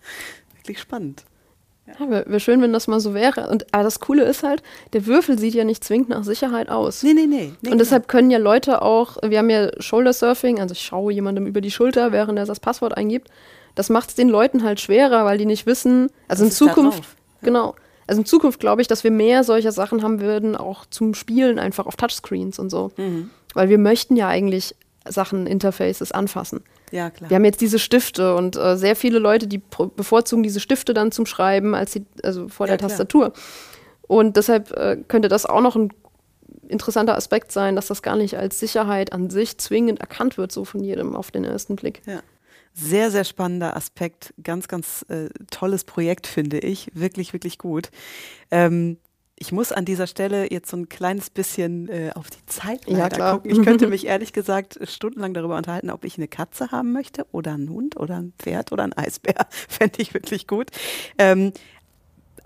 wirklich 0.55 0.79
spannend. 0.79 1.25
Ja, 1.87 2.09
wäre 2.09 2.25
wär 2.27 2.39
schön, 2.39 2.61
wenn 2.61 2.73
das 2.73 2.87
mal 2.87 2.99
so 2.99 3.13
wäre. 3.13 3.49
Und 3.49 3.73
aber 3.73 3.83
das 3.83 3.99
Coole 3.99 4.23
ist 4.23 4.43
halt, 4.43 4.61
der 4.93 5.05
Würfel 5.07 5.37
sieht 5.39 5.55
ja 5.55 5.63
nicht 5.63 5.83
zwingend 5.83 6.09
nach 6.09 6.23
Sicherheit 6.23 6.69
aus. 6.69 7.03
Nee, 7.03 7.13
nee, 7.13 7.25
nee. 7.25 7.53
nee 7.61 7.71
und 7.71 7.79
deshalb 7.79 8.07
können 8.07 8.31
ja 8.31 8.37
Leute 8.37 8.81
auch, 8.81 9.17
wir 9.23 9.39
haben 9.39 9.49
ja 9.49 9.71
Shoulder 9.81 10.13
Surfing, 10.13 10.59
also 10.59 10.73
ich 10.73 10.81
schaue 10.81 11.11
jemandem 11.11 11.47
über 11.47 11.61
die 11.61 11.71
Schulter, 11.71 12.11
während 12.11 12.37
er 12.37 12.45
das 12.45 12.59
Passwort 12.59 12.95
eingibt. 12.95 13.29
Das 13.75 13.89
macht 13.89 14.09
es 14.09 14.15
den 14.15 14.29
Leuten 14.29 14.63
halt 14.63 14.79
schwerer, 14.79 15.25
weil 15.25 15.37
die 15.37 15.45
nicht 15.45 15.65
wissen, 15.65 16.09
also 16.27 16.45
Was 16.45 16.51
in 16.51 16.67
Zukunft, 16.67 17.03
ja. 17.03 17.45
genau. 17.45 17.75
Also 18.07 18.21
in 18.21 18.25
Zukunft 18.25 18.59
glaube 18.59 18.81
ich, 18.81 18.87
dass 18.87 19.03
wir 19.03 19.11
mehr 19.11 19.43
solcher 19.43 19.71
Sachen 19.71 20.03
haben 20.03 20.19
würden, 20.19 20.55
auch 20.57 20.85
zum 20.85 21.13
Spielen 21.13 21.59
einfach 21.59 21.85
auf 21.85 21.95
Touchscreens 21.95 22.59
und 22.59 22.69
so. 22.69 22.91
Mhm. 22.97 23.29
Weil 23.53 23.69
wir 23.69 23.77
möchten 23.77 24.15
ja 24.15 24.27
eigentlich 24.27 24.75
Sachen, 25.07 25.47
Interfaces 25.47 26.11
anfassen. 26.11 26.63
Ja, 26.91 27.09
klar. 27.09 27.29
Wir 27.29 27.35
haben 27.35 27.45
jetzt 27.45 27.61
diese 27.61 27.79
Stifte 27.79 28.35
und 28.35 28.55
äh, 28.55 28.77
sehr 28.77 28.95
viele 28.95 29.19
Leute, 29.19 29.47
die 29.47 29.61
bevorzugen 29.95 30.43
diese 30.43 30.59
Stifte 30.59 30.93
dann 30.93 31.11
zum 31.11 31.25
Schreiben, 31.25 31.73
als 31.73 31.93
sie, 31.93 32.05
also 32.23 32.47
vor 32.47 32.67
ja, 32.67 32.77
der 32.77 32.87
Tastatur. 32.87 33.33
Und 34.07 34.35
deshalb 34.35 34.71
äh, 34.71 34.97
könnte 35.07 35.29
das 35.29 35.45
auch 35.45 35.61
noch 35.61 35.75
ein 35.75 35.89
interessanter 36.67 37.15
Aspekt 37.15 37.51
sein, 37.51 37.75
dass 37.75 37.87
das 37.87 38.01
gar 38.01 38.15
nicht 38.15 38.37
als 38.37 38.59
Sicherheit 38.59 39.13
an 39.13 39.29
sich 39.29 39.57
zwingend 39.57 39.99
erkannt 39.99 40.37
wird, 40.37 40.51
so 40.51 40.65
von 40.65 40.83
jedem 40.83 41.15
auf 41.15 41.31
den 41.31 41.43
ersten 41.43 41.75
Blick. 41.75 42.01
Ja. 42.05 42.21
Sehr, 42.73 43.11
sehr 43.11 43.25
spannender 43.25 43.75
Aspekt. 43.75 44.33
Ganz, 44.41 44.69
ganz 44.69 45.05
äh, 45.09 45.27
tolles 45.49 45.83
Projekt, 45.83 46.25
finde 46.25 46.59
ich. 46.59 46.89
Wirklich, 46.93 47.33
wirklich 47.33 47.57
gut. 47.57 47.89
Ähm, 48.49 48.97
ich 49.41 49.51
muss 49.51 49.71
an 49.71 49.85
dieser 49.85 50.05
Stelle 50.05 50.51
jetzt 50.51 50.69
so 50.69 50.77
ein 50.77 50.87
kleines 50.87 51.31
bisschen 51.31 51.89
äh, 51.89 52.11
auf 52.13 52.29
die 52.29 52.45
Zeit 52.45 52.87
ja, 52.87 53.09
gucken. 53.09 53.49
Ich 53.49 53.63
könnte 53.63 53.87
mich 53.87 54.05
ehrlich 54.05 54.33
gesagt 54.33 54.79
stundenlang 54.83 55.33
darüber 55.33 55.57
unterhalten, 55.57 55.89
ob 55.89 56.05
ich 56.05 56.17
eine 56.17 56.27
Katze 56.27 56.69
haben 56.69 56.93
möchte 56.93 57.25
oder 57.31 57.53
einen 57.55 57.69
Hund 57.69 57.97
oder 57.97 58.17
ein 58.17 58.33
Pferd 58.37 58.71
oder 58.71 58.83
ein 58.83 58.93
Eisbär. 58.93 59.47
Fände 59.67 59.99
ich 59.99 60.13
wirklich 60.13 60.45
gut. 60.45 60.69
Ähm, 61.17 61.53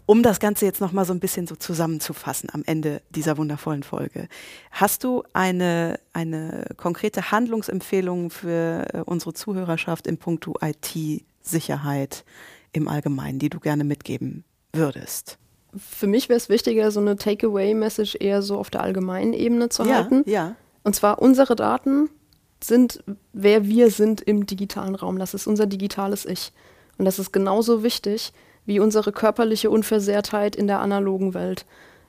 um 0.06 0.24
das 0.24 0.40
Ganze 0.40 0.64
jetzt 0.66 0.80
nochmal 0.80 1.04
so 1.04 1.14
ein 1.14 1.20
bisschen 1.20 1.48
so 1.48 1.58
zusammenzufassen 1.58 2.50
am 2.54 2.64
Ende 2.66 3.02
dieser 3.10 3.38
wundervollen 3.38 3.84
Folge. 3.84 4.30
Hast 4.72 5.04
du 5.04 5.24
eine, 5.34 6.00
eine 6.14 6.70
konkrete 6.78 7.30
Handlungsempfehlung 7.30 8.30
für 8.30 8.88
äh, 8.94 9.02
unsere 9.02 9.34
Zuhörerschaft 9.34 10.08
in 10.08 10.18
puncto 10.18 10.56
IT-Sicherheit 10.62 12.24
im 12.72 12.88
Allgemeinen, 12.88 13.40
die 13.40 13.50
du 13.50 13.60
gerne 13.60 13.84
mitgeben 13.84 14.46
würdest? 14.72 15.40
Für 15.78 16.08
mich 16.08 16.30
wäre 16.30 16.38
es 16.38 16.50
wichtiger, 16.50 16.92
so 16.92 17.00
eine 17.00 17.16
Takeaway-Message 17.16 18.18
eher 18.20 18.42
so 18.42 18.58
auf 18.58 18.70
der 18.70 18.82
allgemeinen 18.82 19.34
Ebene 19.34 19.70
zu 19.70 19.84
ja, 19.84 19.96
halten. 19.96 20.24
Ja. 20.26 20.56
Und 20.84 20.96
zwar 20.96 21.22
unsere 21.22 21.56
Daten 21.56 22.10
sind, 22.64 23.04
wer 23.34 23.66
wir 23.66 23.92
sind 23.92 24.22
im 24.22 24.46
digitalen 24.46 24.96
Raum. 24.96 25.20
Das 25.20 25.34
ist 25.34 25.48
unser 25.48 25.66
digitales 25.66 26.26
Ich. 26.26 26.52
Und 26.98 27.06
das 27.06 27.20
ist 27.20 27.32
genauso 27.32 27.84
wichtig 27.84 28.34
wie 28.66 28.80
unsere 28.80 29.12
körperliche 29.12 29.70
Unversehrtheit 29.70 30.56
in 30.56 30.68
der 30.68 30.80
analogen 30.80 31.34
Welt. 31.34 31.66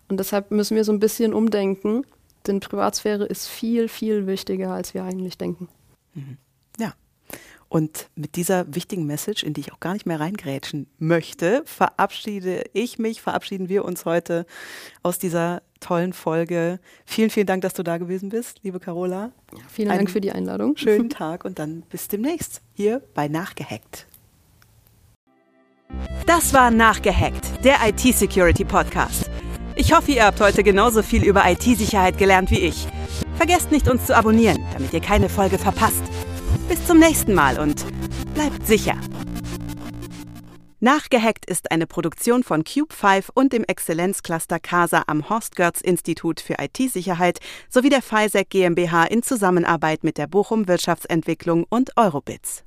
Und 0.09 0.19
deshalb 0.21 0.51
müssen 0.51 0.77
wir 0.77 0.85
so 0.85 0.93
ein 0.93 1.01
bisschen 1.01 1.35
umdenken, 1.35 2.05
denn 2.47 2.61
Privatsphäre 2.61 3.25
ist 3.25 3.49
viel, 3.49 3.89
viel 3.89 4.27
wichtiger, 4.27 4.71
als 4.71 4.95
wir 4.95 5.03
eigentlich 5.03 5.37
denken. 5.37 5.69
Mhm. 6.15 6.39
Und 7.69 8.09
mit 8.15 8.37
dieser 8.37 8.73
wichtigen 8.75 9.07
Message, 9.07 9.43
in 9.43 9.53
die 9.53 9.61
ich 9.61 9.73
auch 9.73 9.81
gar 9.81 9.93
nicht 9.93 10.07
mehr 10.07 10.21
reingrätschen 10.21 10.87
möchte, 10.99 11.63
verabschiede 11.65 12.65
ich 12.73 12.99
mich, 12.99 13.21
verabschieden 13.21 13.69
wir 13.69 13.85
uns 13.85 14.05
heute 14.05 14.47
aus 15.03 15.19
dieser 15.19 15.63
tollen 15.81 16.13
Folge. 16.13 16.79
Vielen, 17.05 17.31
vielen 17.31 17.47
Dank, 17.47 17.63
dass 17.63 17.75
du 17.75 17.83
da 17.83 17.99
gewesen 17.99 18.29
bist, 18.29 18.61
liebe 18.63 18.79
Carola. 18.79 19.33
Ja, 19.53 19.59
vielen 19.69 19.91
Einen 19.91 19.99
Dank 19.99 20.11
für 20.11 20.21
die 20.21 20.33
Einladung. 20.33 20.77
Schönen 20.77 21.11
Tag 21.11 21.45
und 21.45 21.59
dann 21.59 21.83
bis 21.91 22.09
demnächst 22.09 22.63
hier 22.73 23.03
bei 23.15 23.27
Nachgehackt. 23.29 24.07
Das 26.27 26.53
war 26.53 26.71
Nachgehackt, 26.71 27.65
der 27.65 27.77
IT-Security 27.87 28.65
Podcast. 28.65 29.31
Ich 29.77 29.95
hoffe, 29.95 30.13
ihr 30.13 30.25
habt 30.25 30.41
heute 30.41 30.63
genauso 30.63 31.03
viel 31.03 31.25
über 31.25 31.43
IT-Sicherheit 31.49 32.17
gelernt 32.17 32.51
wie 32.51 32.61
ich. 32.61 32.87
Vergesst 33.37 33.71
nicht, 33.71 33.89
uns 33.89 34.07
zu 34.07 34.17
abonnieren, 34.17 34.65
damit 34.73 34.93
ihr 34.93 35.01
keine 35.01 35.29
Folge 35.29 35.59
verpasst. 35.59 36.03
Bis 36.69 36.85
zum 36.85 36.99
nächsten 36.99 37.33
Mal 37.33 37.61
und 37.61 37.85
bleibt 38.35 38.67
sicher. 38.67 38.97
Nachgehackt 40.81 41.47
ist 41.47 41.71
eine 41.71 41.87
Produktion 41.87 42.43
von 42.43 42.65
Cube 42.65 42.93
5 42.93 43.31
und 43.35 43.53
dem 43.53 43.65
Exzellenzcluster 43.65 44.59
CASA 44.59 45.05
am 45.07 45.31
Horst 45.31 45.57
Görz 45.57 45.81
Institut 45.81 46.41
für 46.41 46.57
IT-Sicherheit 46.59 47.39
sowie 47.69 47.89
der 47.89 48.03
FISEC 48.03 48.51
GmbH 48.51 49.05
in 49.05 49.23
Zusammenarbeit 49.23 50.05
mit 50.05 50.19
der 50.19 50.27
Bochum 50.27 50.67
Wirtschaftsentwicklung 50.69 51.65
und 51.69 51.97
Eurobits. 51.97 52.65